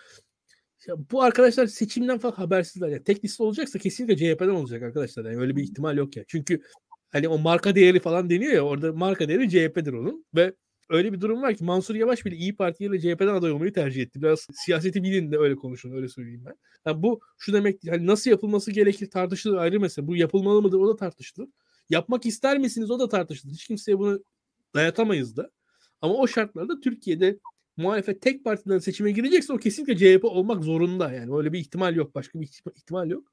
ya 0.87 0.97
bu 1.13 1.23
arkadaşlar 1.23 1.67
seçimden 1.67 2.19
falan 2.19 2.35
habersizler. 2.35 2.89
Yani 2.89 3.05
tek 3.05 3.25
liste 3.25 3.43
olacaksa 3.43 3.79
kesinlikle 3.79 4.17
CHP'den 4.17 4.49
olacak 4.49 4.83
arkadaşlar. 4.83 5.25
Yani 5.25 5.41
öyle 5.41 5.57
bir 5.57 5.63
ihtimal 5.63 5.97
yok 5.97 6.17
ya. 6.17 6.25
Çünkü 6.29 6.63
hani 7.11 7.29
o 7.29 7.39
marka 7.39 7.75
değeri 7.75 8.01
falan 8.01 8.31
deniyor 8.31 8.53
ya 8.53 8.63
orada 8.63 8.93
marka 8.93 9.29
değeri 9.29 9.51
CHP'dir 9.51 9.93
onun 9.93 10.27
ve 10.37 10.53
öyle 10.89 11.13
bir 11.13 11.21
durum 11.21 11.43
var 11.43 11.55
ki 11.55 11.65
Mansur 11.65 11.95
Yavaş 11.95 12.25
bile 12.25 12.37
İyi 12.37 12.57
Parti 12.57 12.85
ile 12.85 13.01
CHP'den 13.01 13.35
aday 13.35 13.53
olmayı 13.53 13.73
tercih 13.73 14.03
etti. 14.03 14.23
Biraz 14.23 14.47
siyaseti 14.53 15.03
bilin 15.03 15.33
de 15.33 15.39
öyle 15.39 15.57
konuşun 15.57 15.93
öyle 15.93 16.09
söyleyeyim 16.09 16.43
ben. 16.47 16.55
Yani 16.87 17.03
bu 17.03 17.21
şu 17.39 17.53
demek 17.53 17.81
hani 17.89 18.07
nasıl 18.07 18.31
yapılması 18.31 18.73
gerekir 18.73 19.11
tartışılır 19.11 19.57
ayrı 19.57 19.81
mesele. 19.81 20.07
Bu 20.07 20.17
yapılmalı 20.17 20.63
mıdır 20.63 20.79
o 20.79 20.89
da 20.89 20.97
tartışılır. 20.97 21.49
Yapmak 21.91 22.27
ister 22.27 22.59
misiniz 22.59 22.91
o 22.91 23.01
da 23.01 23.09
tartışılır. 23.09 23.53
Hiç 23.53 23.67
kimseye 23.67 23.99
bunu 23.99 24.23
dayatamayız 24.75 25.37
da. 25.37 25.51
Ama 26.01 26.15
o 26.15 26.27
şartlarda 26.29 26.81
Türkiye'de 26.81 27.39
muhalefet 27.77 28.23
tek 28.23 28.45
partiden 28.45 28.79
seçime 28.79 29.11
girecekse 29.11 29.53
o 29.53 29.57
kesinlikle 29.57 29.97
CHP 29.97 30.25
olmak 30.25 30.65
zorunda. 30.65 31.13
Yani 31.13 31.37
öyle 31.37 31.53
bir 31.53 31.59
ihtimal 31.59 31.97
yok. 31.97 32.15
Başka 32.15 32.41
bir 32.41 32.51
ihtimal 32.77 33.11
yok. 33.11 33.33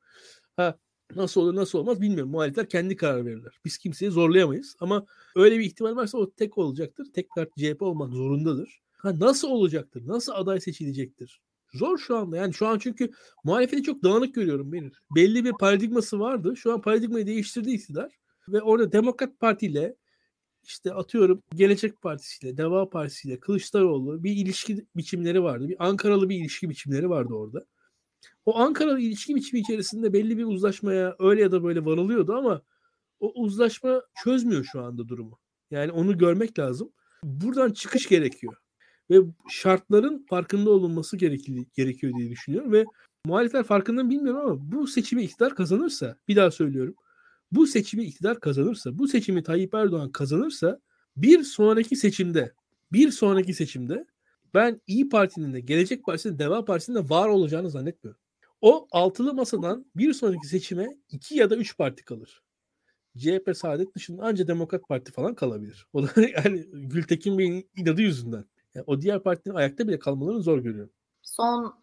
Ha, 0.58 0.78
nasıl 1.16 1.42
olur 1.42 1.56
nasıl 1.56 1.80
olmaz 1.80 2.02
bilmiyorum. 2.02 2.32
Muhalifler 2.32 2.70
kendi 2.70 2.96
karar 2.96 3.26
verirler. 3.26 3.60
Biz 3.66 3.78
kimseyi 3.78 4.12
zorlayamayız. 4.12 4.76
Ama 4.80 5.06
öyle 5.36 5.60
bir 5.60 5.64
ihtimal 5.64 5.96
varsa 5.96 6.18
o 6.18 6.32
tek 6.32 6.58
olacaktır. 6.58 7.08
Tek 7.14 7.30
parti 7.30 7.62
CHP 7.62 7.82
olmak 7.82 8.14
zorundadır. 8.14 8.82
Ha, 8.98 9.20
nasıl 9.20 9.48
olacaktır? 9.48 10.08
Nasıl 10.08 10.32
aday 10.36 10.60
seçilecektir? 10.60 11.42
Zor 11.74 11.98
şu 11.98 12.18
anda. 12.18 12.38
Yani 12.38 12.54
şu 12.54 12.68
an 12.68 12.80
çünkü 12.80 13.12
muhalefeti 13.44 13.84
çok 13.84 14.04
dağınık 14.04 14.36
görüyorum 14.36 14.72
benim. 14.72 14.92
Belli 15.16 15.46
bir 15.46 15.52
paradigması 15.52 16.20
vardı. 16.20 16.54
Şu 16.58 16.74
an 16.74 16.82
paradigmayı 16.82 17.28
değiştirdi 17.28 17.72
iktidar. 17.72 18.12
Ve 18.48 18.62
orada 18.62 18.92
Demokrat 18.92 19.40
Parti 19.40 19.66
ile 19.66 19.96
işte 20.64 20.94
atıyorum 20.94 21.44
Gelecek 21.56 22.02
Partisi 22.02 22.48
ile 22.48 22.58
Deva 22.58 22.90
Partisi 22.90 23.28
ile 23.28 23.40
Kılıçdaroğlu 23.40 24.24
bir 24.24 24.32
ilişki 24.32 24.86
biçimleri 24.96 25.44
vardı. 25.44 25.70
Bir 25.70 25.88
Ankaralı 25.88 26.30
bir 26.30 26.36
ilişki 26.36 26.70
biçimleri 26.70 27.10
vardı 27.10 27.34
orada. 27.34 27.66
O 28.46 28.60
Ankaralı 28.60 29.00
ilişki 29.00 29.36
biçimi 29.36 29.60
içerisinde 29.60 30.14
belli 30.14 30.38
bir 30.38 30.44
uzlaşmaya 30.44 31.16
öyle 31.20 31.42
ya 31.42 31.52
da 31.52 31.64
böyle 31.64 31.86
varılıyordu 31.86 32.34
ama 32.34 32.62
o 33.20 33.32
uzlaşma 33.36 34.02
çözmüyor 34.24 34.64
şu 34.72 34.82
anda 34.82 35.08
durumu. 35.08 35.40
Yani 35.72 35.92
onu 35.92 36.18
görmek 36.18 36.60
lazım. 36.60 36.92
Buradan 37.24 37.72
çıkış 37.72 38.08
gerekiyor. 38.08 38.54
Ve 39.10 39.20
şartların 39.50 40.26
farkında 40.30 40.70
olunması 40.70 41.18
gerekiyor 41.18 42.14
diye 42.18 42.30
düşünüyorum 42.30 42.72
ve 42.72 42.86
muhalifler 43.26 43.64
farkında 43.64 44.04
mı 44.04 44.10
bilmiyorum 44.10 44.42
ama 44.42 44.72
bu 44.72 44.88
seçimi 44.88 45.24
iktidar 45.24 45.56
kazanırsa 45.56 46.18
bir 46.28 46.36
daha 46.36 46.52
söylüyorum 46.52 46.96
bu 47.52 47.68
seçimi 47.68 48.04
iktidar 48.04 48.40
kazanırsa, 48.40 49.00
bu 49.00 49.08
seçimi 49.08 49.44
Tayyip 49.44 49.74
Erdoğan 49.74 50.12
kazanırsa 50.12 50.80
bir 51.18 51.44
sonraki 51.44 51.96
seçimde, 51.96 52.54
bir 52.92 53.12
sonraki 53.12 53.54
seçimde 53.54 54.06
ben 54.56 54.82
İyi 54.88 55.10
Parti'nin 55.10 55.54
de 55.54 55.60
Gelecek 55.60 56.06
Partisi'nin 56.06 56.40
Deva 56.40 56.66
Partisi'nin 56.66 56.96
de 56.96 57.10
var 57.10 57.28
olacağını 57.28 57.70
zannetmiyorum. 57.70 58.22
O 58.62 58.88
altılı 58.92 59.34
masadan 59.34 59.86
bir 59.96 60.14
sonraki 60.14 60.48
seçime 60.48 60.98
iki 61.10 61.36
ya 61.36 61.50
da 61.50 61.56
üç 61.56 61.78
parti 61.78 62.06
kalır. 62.06 62.44
CHP 63.18 63.58
Saadet 63.58 63.96
dışında 63.96 64.24
anca 64.24 64.48
Demokrat 64.48 64.88
Parti 64.88 65.12
falan 65.12 65.36
kalabilir. 65.36 65.88
O 65.94 66.04
da 66.04 66.10
yani 66.38 66.66
Gültekin 66.74 67.38
Bey'in 67.38 67.70
inadı 67.76 68.02
yüzünden. 68.02 68.46
Yani 68.74 68.84
o 68.88 69.02
diğer 69.02 69.24
partinin 69.24 69.56
ayakta 69.56 69.88
bile 69.88 70.00
kalmalarını 70.00 70.42
zor 70.42 70.60
görüyorum. 70.60 70.94
Son 71.22 71.76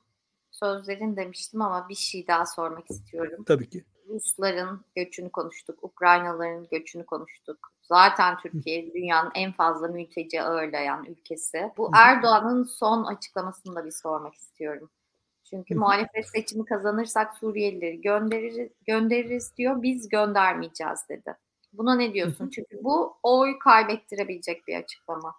sözlerin 0.50 1.16
demiştim 1.16 1.62
ama 1.62 1.88
bir 1.88 1.94
şey 1.94 2.26
daha 2.26 2.46
sormak 2.46 2.90
istiyorum. 2.90 3.44
Tabii 3.46 3.68
ki. 3.68 3.84
Rusların 4.08 4.84
göçünü 4.96 5.30
konuştuk, 5.30 5.84
Ukraynalıların 5.84 6.68
göçünü 6.70 7.06
konuştuk. 7.06 7.72
Zaten 7.92 8.36
Türkiye 8.42 8.94
dünyanın 8.94 9.30
en 9.34 9.52
fazla 9.52 9.88
mülteci 9.88 10.42
ağırlayan 10.42 11.04
ülkesi. 11.04 11.72
Bu 11.76 11.90
Erdoğan'ın 11.94 12.64
son 12.64 13.04
açıklamasını 13.04 13.76
da 13.76 13.84
bir 13.84 13.90
sormak 13.90 14.34
istiyorum. 14.34 14.90
Çünkü 15.44 15.74
muhalefet 15.74 16.28
seçimi 16.28 16.64
kazanırsak 16.64 17.34
Suriyelileri 17.34 18.00
göndeririz, 18.00 18.70
göndeririz 18.86 19.56
diyor. 19.56 19.82
Biz 19.82 20.08
göndermeyeceğiz 20.08 21.00
dedi. 21.08 21.36
Buna 21.72 21.94
ne 21.94 22.14
diyorsun? 22.14 22.50
Çünkü 22.54 22.78
bu 22.82 23.16
oy 23.22 23.58
kaybettirebilecek 23.58 24.68
bir 24.68 24.76
açıklama. 24.76 25.34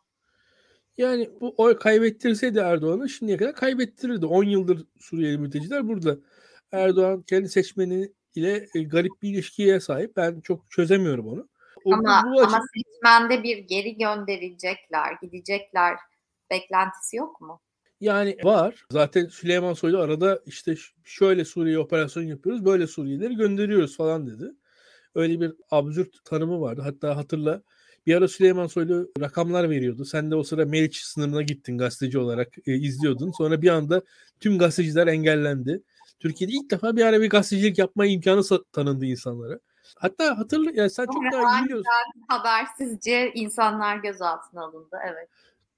Yani 0.97 1.30
bu 1.41 1.54
oy 1.58 1.78
kaybettirseydi 1.78 2.60
Erdoğan'ı 2.60 3.10
şimdiye 3.10 3.38
kadar 3.38 3.56
kaybettirirdi. 3.56 4.26
10 4.26 4.43
yıldır 4.43 4.86
Suriyeli 4.99 5.38
mülteciler 5.38 5.88
burada. 5.88 6.18
Erdoğan 6.72 7.22
kendi 7.22 7.49
seçmeni 7.49 8.12
ile 8.36 8.68
e, 8.76 8.84
garip 8.84 9.22
bir 9.22 9.30
ilişkiye 9.30 9.80
sahip. 9.80 10.18
Ben 10.18 10.41
çok 10.41 10.72
çözemiyorum 10.72 11.28
onu. 11.28 11.53
Ama, 11.86 12.24
bu 12.26 12.42
açı... 12.42 12.56
ama 12.56 12.66
seçmende 12.74 13.44
bir 13.44 13.58
geri 13.58 13.98
gönderecekler, 13.98 15.18
gidecekler 15.22 15.98
beklentisi 16.52 17.16
yok 17.16 17.42
mu? 17.42 17.60
Yani 18.02 18.38
var. 18.44 18.86
Zaten 18.92 19.26
Süleyman 19.26 19.74
Soylu 19.74 20.00
arada 20.00 20.42
işte 20.46 20.76
şöyle 21.04 21.46
Suriye 21.46 21.80
operasyon 21.80 22.24
yapıyoruz, 22.24 22.66
böyle 22.66 22.88
Suriyelileri 22.88 23.36
gönderiyoruz 23.36 23.98
falan 23.98 24.28
dedi. 24.28 24.52
Öyle 25.16 25.42
bir 25.42 25.54
absürt 25.72 26.26
tanımı 26.26 26.62
vardı. 26.62 26.82
Hatta 26.82 27.18
hatırla 27.18 27.62
bir 28.06 28.16
ara 28.16 28.28
Süleyman 28.28 28.68
Soylu 28.68 29.12
rakamlar 29.20 29.70
veriyordu. 29.70 30.06
Sen 30.06 30.32
de 30.32 30.36
o 30.36 30.44
sıra 30.44 30.66
Meriç 30.66 30.98
sınırına 30.98 31.42
gittin 31.42 31.78
gazeteci 31.78 32.20
olarak 32.20 32.48
e, 32.68 32.74
izliyordun. 32.74 33.32
Sonra 33.32 33.62
bir 33.62 33.70
anda 33.70 34.02
tüm 34.40 34.58
gazeteciler 34.58 35.08
engellendi. 35.08 35.84
Türkiye'de 36.20 36.54
ilk 36.54 36.72
defa 36.72 36.96
bir 36.96 37.02
ara 37.02 37.22
bir 37.22 37.30
gazetecilik 37.30 37.78
yapma 37.78 38.06
imkanı 38.06 38.42
tanındı 38.72 39.06
insanlara. 39.06 39.60
Hatta 39.98 40.38
hatırla 40.38 40.72
yani 40.74 40.89
sen 40.89 41.06
çok 41.06 41.24
daha 41.34 41.60
iyi 41.60 41.66
biliyorsun. 41.66 41.91
Habersizce 42.28 43.32
insanlar 43.34 43.98
gözaltına 43.98 44.64
alındı 44.64 45.00
evet. 45.12 45.30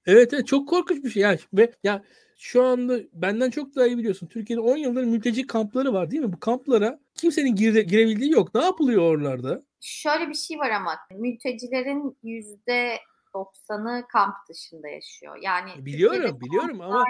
Evet 0.06 0.32
evet 0.32 0.46
çok 0.46 0.68
korkunç 0.68 1.04
bir 1.04 1.10
şey 1.10 1.22
yani 1.22 1.38
ve 1.54 1.72
ya 1.84 2.02
şu 2.36 2.64
anda 2.64 2.98
benden 3.12 3.50
çok 3.50 3.76
daha 3.76 3.86
iyi 3.86 3.98
biliyorsun. 3.98 4.26
Türkiye'de 4.26 4.60
10 4.60 4.76
yıldır 4.76 5.04
mülteci 5.04 5.46
kampları 5.46 5.92
var 5.92 6.10
değil 6.10 6.22
mi? 6.22 6.32
Bu 6.32 6.40
kamplara 6.40 6.98
kimsenin 7.14 7.54
gire, 7.54 7.82
girebildiği 7.82 8.30
yok. 8.32 8.54
Ne 8.54 8.64
yapılıyor 8.64 9.02
oralarda? 9.02 9.62
Şöyle 9.80 10.28
bir 10.28 10.34
şey 10.34 10.58
var 10.58 10.70
ama 10.70 10.96
mültecilerin 11.10 12.18
yüzde 12.22 12.98
90'ı 13.34 14.06
kamp 14.08 14.34
dışında 14.48 14.88
yaşıyor. 14.88 15.36
Yani 15.42 15.70
biliyorum 15.86 16.40
biliyorum 16.40 16.80
ama 16.80 17.04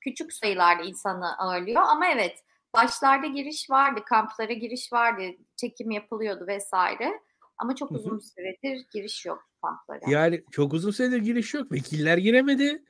küçük 0.00 0.32
sayılarda 0.32 0.82
insanı 0.82 1.38
ağırlıyor 1.38 1.82
ama 1.82 2.06
evet 2.06 2.43
başlarda 2.74 3.26
giriş 3.26 3.70
vardı, 3.70 4.00
kamplara 4.06 4.52
giriş 4.52 4.92
vardı, 4.92 5.22
çekim 5.56 5.90
yapılıyordu 5.90 6.46
vesaire. 6.46 7.20
Ama 7.58 7.74
çok 7.74 7.90
uzun 7.90 8.18
süredir 8.18 8.86
giriş 8.94 9.26
yok 9.26 9.48
kamplara. 9.62 10.10
Yani 10.10 10.44
çok 10.50 10.72
uzun 10.72 10.90
süredir 10.90 11.18
giriş 11.18 11.54
yok. 11.54 11.72
Vekiller 11.72 12.18
giremedi. 12.18 12.82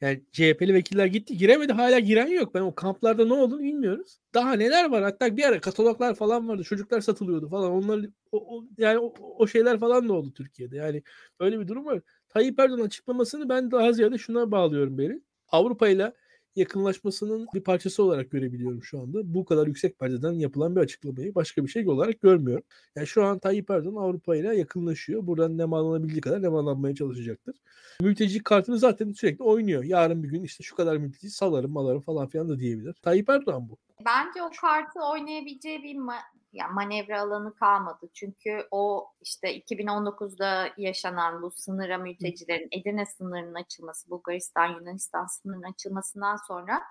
Yani 0.00 0.24
CHP'li 0.32 0.74
vekiller 0.74 1.06
gitti 1.06 1.36
giremedi 1.36 1.72
hala 1.72 1.98
giren 1.98 2.26
yok. 2.26 2.54
Ben 2.54 2.60
o 2.60 2.74
kamplarda 2.74 3.24
ne 3.24 3.32
olduğunu 3.32 3.62
bilmiyoruz. 3.62 4.20
Daha 4.34 4.52
neler 4.52 4.90
var? 4.90 5.02
Hatta 5.02 5.36
bir 5.36 5.44
ara 5.44 5.60
kataloglar 5.60 6.14
falan 6.14 6.48
vardı. 6.48 6.64
Çocuklar 6.64 7.00
satılıyordu 7.00 7.48
falan. 7.48 7.70
Onlar 7.72 8.00
o, 8.32 8.56
o, 8.56 8.64
yani 8.78 8.98
o, 8.98 9.14
o 9.20 9.46
şeyler 9.46 9.78
falan 9.80 10.08
da 10.08 10.12
oldu 10.12 10.34
Türkiye'de. 10.34 10.76
Yani 10.76 11.02
öyle 11.40 11.60
bir 11.60 11.68
durum 11.68 11.84
var. 11.84 12.00
Tayyip 12.28 12.60
Erdoğan 12.60 12.80
açıklamasını 12.80 13.48
ben 13.48 13.70
daha 13.70 13.92
ziyade 13.92 14.18
şuna 14.18 14.50
bağlıyorum 14.50 14.98
beri. 14.98 15.22
Avrupa 15.48 15.88
ile 15.88 16.12
yakınlaşmasının 16.56 17.46
bir 17.54 17.60
parçası 17.60 18.02
olarak 18.02 18.30
görebiliyorum 18.30 18.82
şu 18.82 19.00
anda. 19.00 19.34
Bu 19.34 19.44
kadar 19.44 19.66
yüksek 19.66 19.98
perdeden 19.98 20.32
yapılan 20.32 20.76
bir 20.76 20.80
açıklamayı 20.80 21.34
başka 21.34 21.64
bir 21.64 21.68
şey 21.68 21.88
olarak 21.88 22.20
görmüyorum. 22.20 22.64
Yani 22.96 23.06
şu 23.06 23.24
an 23.24 23.38
Tayyip 23.38 23.70
Erdoğan 23.70 24.02
Avrupa 24.02 24.36
ile 24.36 24.56
yakınlaşıyor. 24.56 25.26
Buradan 25.26 25.58
nemalanabildiği 25.58 26.20
kadar 26.20 26.42
nemalanmaya 26.42 26.94
çalışacaktır. 26.94 27.56
Mülteci 28.00 28.42
kartını 28.42 28.78
zaten 28.78 29.12
sürekli 29.12 29.44
oynuyor. 29.44 29.84
Yarın 29.84 30.22
bir 30.22 30.28
gün 30.28 30.44
işte 30.44 30.64
şu 30.64 30.76
kadar 30.76 30.96
mülteci 30.96 31.30
salarım 31.30 31.72
malarım 31.72 32.00
falan 32.00 32.28
filan 32.28 32.48
da 32.48 32.58
diyebilir. 32.58 32.94
Tayyip 33.02 33.28
Erdoğan 33.28 33.68
bu. 33.68 33.76
Bence 34.06 34.42
o 34.42 34.50
kartı 34.60 35.00
oynayabileceği 35.12 35.82
bir 35.82 35.94
ma- 35.94 36.39
yani 36.52 36.72
manevra 36.72 37.20
alanı 37.20 37.54
kalmadı. 37.54 38.08
Çünkü 38.14 38.66
o 38.70 39.12
işte 39.20 39.58
2019'da 39.58 40.68
yaşanan 40.76 41.42
bu 41.42 41.50
sınıra 41.50 41.98
mültecilerin 41.98 42.68
Edirne 42.72 43.06
sınırının 43.06 43.54
açılması, 43.54 44.10
Bulgaristan 44.10 44.66
Yunanistan 44.66 45.26
sınırının 45.26 45.72
açılmasından 45.72 46.36
sonra 46.36 46.82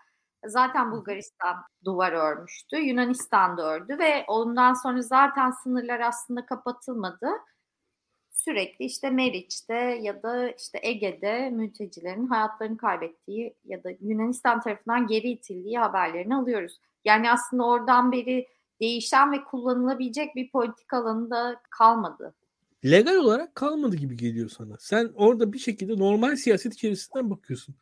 zaten 0.46 0.92
Bulgaristan 0.92 1.56
duvar 1.86 2.12
örmüştü. 2.12 2.78
Yunanistan 2.78 3.58
da 3.58 3.74
ördü 3.74 4.00
ve 4.00 4.26
ondan 4.28 4.74
sonra 4.74 5.02
zaten 5.02 5.52
sınırlar 5.52 6.00
aslında 6.00 6.46
kapatılmadı. 6.46 7.28
Sürekli 8.32 8.86
işte 8.86 9.10
Meriç'te 9.10 9.74
ya 9.76 10.24
da 10.24 10.50
işte 10.52 10.80
Ege'de 10.82 11.50
mültecilerin 11.50 12.28
hayatlarını 12.28 12.78
kaybettiği 12.78 13.56
ya 13.66 13.84
da 13.84 13.90
Yunanistan 14.02 14.62
tarafından 14.62 15.08
geri 15.08 15.30
itildiği 15.30 15.80
haberlerini 15.80 16.36
alıyoruz. 16.36 16.80
Yani 17.06 17.32
aslında 17.32 17.66
oradan 17.66 18.12
beri 18.12 18.48
değişen 18.82 19.32
ve 19.32 19.44
kullanılabilecek 19.44 20.36
bir 20.36 20.52
politik 20.52 20.94
alanında 20.94 21.62
kalmadı. 21.70 22.34
Legal 22.86 23.16
olarak 23.16 23.56
kalmadı 23.56 23.96
gibi 23.96 24.18
geliyor 24.18 24.50
sana. 24.50 24.76
Sen 24.80 25.12
orada 25.16 25.54
bir 25.54 25.60
şekilde 25.60 26.00
normal 26.00 26.36
siyaset 26.36 26.74
içerisinden 26.74 27.30
bakıyorsun. 27.30 27.76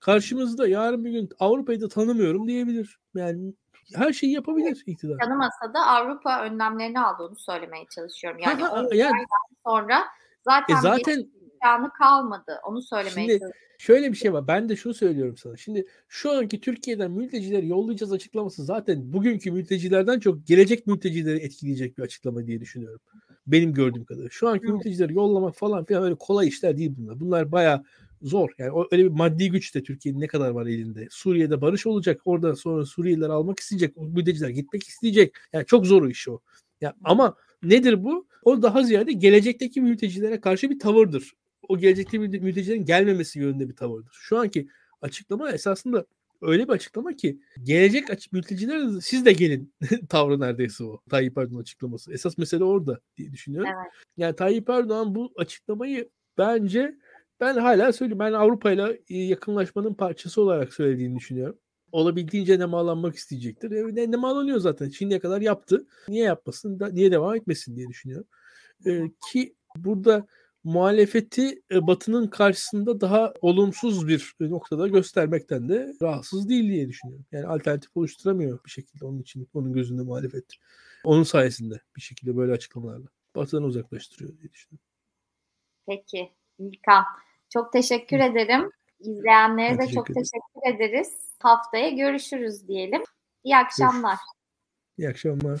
Karşımızda 0.00 0.68
yarın 0.68 1.04
bir 1.04 1.10
gün 1.10 1.28
Avrupa'yı 1.38 1.80
da 1.80 1.88
tanımıyorum 1.88 2.48
diyebilir. 2.48 2.98
Yani 3.14 3.54
her 3.94 4.12
şeyi 4.12 4.32
yapabilir 4.32 4.82
iktidar. 4.86 5.18
Tanımasa 5.18 5.74
da 5.74 5.86
Avrupa 5.86 6.42
önlemlerini 6.44 7.00
aldı 7.00 7.22
onu 7.22 7.36
söylemeye 7.36 7.86
çalışıyorum. 7.94 8.40
Yani 8.40 8.62
ha, 8.62 8.72
ha, 8.72 8.88
yani, 8.92 9.24
sonra 9.66 10.04
zaten, 10.44 10.76
e 10.76 10.80
zaten 10.80 11.30
imkanı 11.60 11.90
kalmadı. 11.92 12.60
Onu 12.66 12.82
söylemeye 12.82 13.12
şimdi, 13.12 13.28
çalışıyorum. 13.28 13.56
Şöyle 13.78 14.12
bir 14.12 14.16
şey 14.16 14.32
var. 14.32 14.46
Ben 14.48 14.68
de 14.68 14.76
şunu 14.76 14.94
söylüyorum 14.94 15.36
sana. 15.36 15.56
Şimdi 15.56 15.86
şu 16.08 16.32
anki 16.32 16.60
Türkiye'den 16.60 17.10
mültecileri 17.10 17.68
yollayacağız 17.68 18.12
açıklaması 18.12 18.64
zaten 18.64 19.12
bugünkü 19.12 19.50
mültecilerden 19.50 20.20
çok 20.20 20.46
gelecek 20.46 20.86
mültecileri 20.86 21.38
etkileyecek 21.38 21.98
bir 21.98 22.02
açıklama 22.02 22.46
diye 22.46 22.60
düşünüyorum. 22.60 23.00
Benim 23.46 23.74
gördüğüm 23.74 24.04
kadarıyla. 24.04 24.30
Şu 24.30 24.48
anki 24.48 24.66
mültecileri 24.66 25.14
yollamak 25.14 25.54
falan 25.54 25.84
filan 25.84 26.02
öyle 26.02 26.14
kolay 26.14 26.48
işler 26.48 26.76
değil 26.76 26.92
bunlar. 26.96 27.20
Bunlar 27.20 27.52
baya 27.52 27.82
zor. 28.22 28.50
Yani 28.58 28.86
öyle 28.90 29.04
bir 29.04 29.10
maddi 29.10 29.50
güç 29.50 29.74
de 29.74 29.82
Türkiye'nin 29.82 30.20
ne 30.20 30.26
kadar 30.26 30.50
var 30.50 30.66
elinde. 30.66 31.08
Suriye'de 31.10 31.60
barış 31.60 31.86
olacak. 31.86 32.20
Oradan 32.24 32.54
sonra 32.54 32.86
Suriyeliler 32.86 33.28
almak 33.28 33.60
isteyecek. 33.60 33.96
Mülteciler 33.96 34.48
gitmek 34.48 34.82
isteyecek. 34.82 35.34
Yani 35.52 35.66
çok 35.66 35.86
zor 35.86 36.02
o 36.02 36.08
iş 36.08 36.28
o. 36.28 36.40
Ya 36.80 36.94
ama 37.04 37.34
nedir 37.62 38.04
bu? 38.04 38.26
O 38.42 38.62
daha 38.62 38.82
ziyade 38.82 39.12
gelecekteki 39.12 39.80
mültecilere 39.80 40.40
karşı 40.40 40.70
bir 40.70 40.78
tavırdır 40.78 41.32
o 41.70 41.78
gelecekte 41.78 42.18
mültecilerin 42.18 42.84
gelmemesi 42.84 43.38
yönünde 43.38 43.68
bir 43.68 43.76
tavırdır. 43.76 44.16
Şu 44.20 44.38
anki 44.38 44.68
açıklama 45.02 45.50
esasında 45.50 46.06
öyle 46.42 46.68
bir 46.68 46.72
açıklama 46.72 47.12
ki 47.12 47.40
gelecek 47.62 48.10
açık 48.10 48.32
mülteciler 48.32 49.00
siz 49.00 49.24
de 49.24 49.32
gelin 49.32 49.74
tavrı 50.08 50.40
neredeyse 50.40 50.84
o. 50.84 51.00
Tayyip 51.10 51.38
Erdoğan 51.38 51.60
açıklaması. 51.60 52.12
Esas 52.12 52.38
mesele 52.38 52.64
orada 52.64 53.00
diye 53.16 53.32
düşünüyorum. 53.32 53.70
Evet. 53.74 53.92
Yani 54.16 54.36
Tayyip 54.36 54.70
Erdoğan 54.70 55.14
bu 55.14 55.32
açıklamayı 55.36 56.10
bence 56.38 56.98
ben 57.40 57.56
hala 57.56 57.92
söyleyeyim. 57.92 58.18
Ben 58.18 58.32
Avrupa 58.32 58.70
ile 58.70 59.00
yakınlaşmanın 59.08 59.94
parçası 59.94 60.42
olarak 60.42 60.74
söylediğini 60.74 61.18
düşünüyorum. 61.18 61.58
Olabildiğince 61.92 62.58
nemalanmak 62.58 63.16
isteyecektir. 63.16 63.70
E, 63.70 63.94
ne, 63.94 64.10
nemalanıyor 64.10 64.58
zaten. 64.58 64.88
Şimdiye 64.88 65.20
kadar 65.20 65.40
yaptı. 65.40 65.86
Niye 66.08 66.24
yapmasın? 66.24 66.80
Da, 66.80 66.88
niye 66.88 67.12
devam 67.12 67.36
etmesin 67.36 67.76
diye 67.76 67.88
düşünüyorum. 67.88 68.26
E, 68.86 69.02
ki 69.32 69.54
burada 69.76 70.26
muhalefeti 70.64 71.62
e, 71.70 71.86
Batı'nın 71.86 72.26
karşısında 72.28 73.00
daha 73.00 73.34
olumsuz 73.40 74.08
bir 74.08 74.34
noktada 74.40 74.88
göstermekten 74.88 75.68
de 75.68 75.94
rahatsız 76.02 76.48
değil 76.48 76.70
diye 76.70 76.88
düşünüyorum. 76.88 77.26
Yani 77.32 77.46
alternatif 77.46 77.96
oluşturamıyor 77.96 78.64
bir 78.64 78.70
şekilde 78.70 79.04
onun 79.04 79.18
için 79.18 79.48
onun 79.54 79.72
gözünde 79.72 80.02
muhalefet. 80.02 80.44
Onun 81.04 81.22
sayesinde 81.22 81.80
bir 81.96 82.00
şekilde 82.00 82.36
böyle 82.36 82.52
açıklamalarla 82.52 83.06
Batı'dan 83.36 83.62
uzaklaştırıyor 83.62 84.38
diye 84.38 84.52
düşünüyorum. 84.52 84.86
Peki 85.86 86.30
İlkan 86.60 87.04
çok 87.48 87.72
teşekkür 87.72 88.18
Hı. 88.18 88.22
ederim. 88.22 88.70
İzleyenlere 89.00 89.78
de 89.78 89.86
çok 89.86 90.10
ederim. 90.10 90.22
teşekkür 90.22 90.76
ederiz. 90.76 91.14
Haftaya 91.38 91.90
görüşürüz 91.90 92.68
diyelim. 92.68 93.02
İyi 93.44 93.56
akşamlar. 93.56 94.18
İyi 94.98 95.08
akşamlar. 95.08 95.60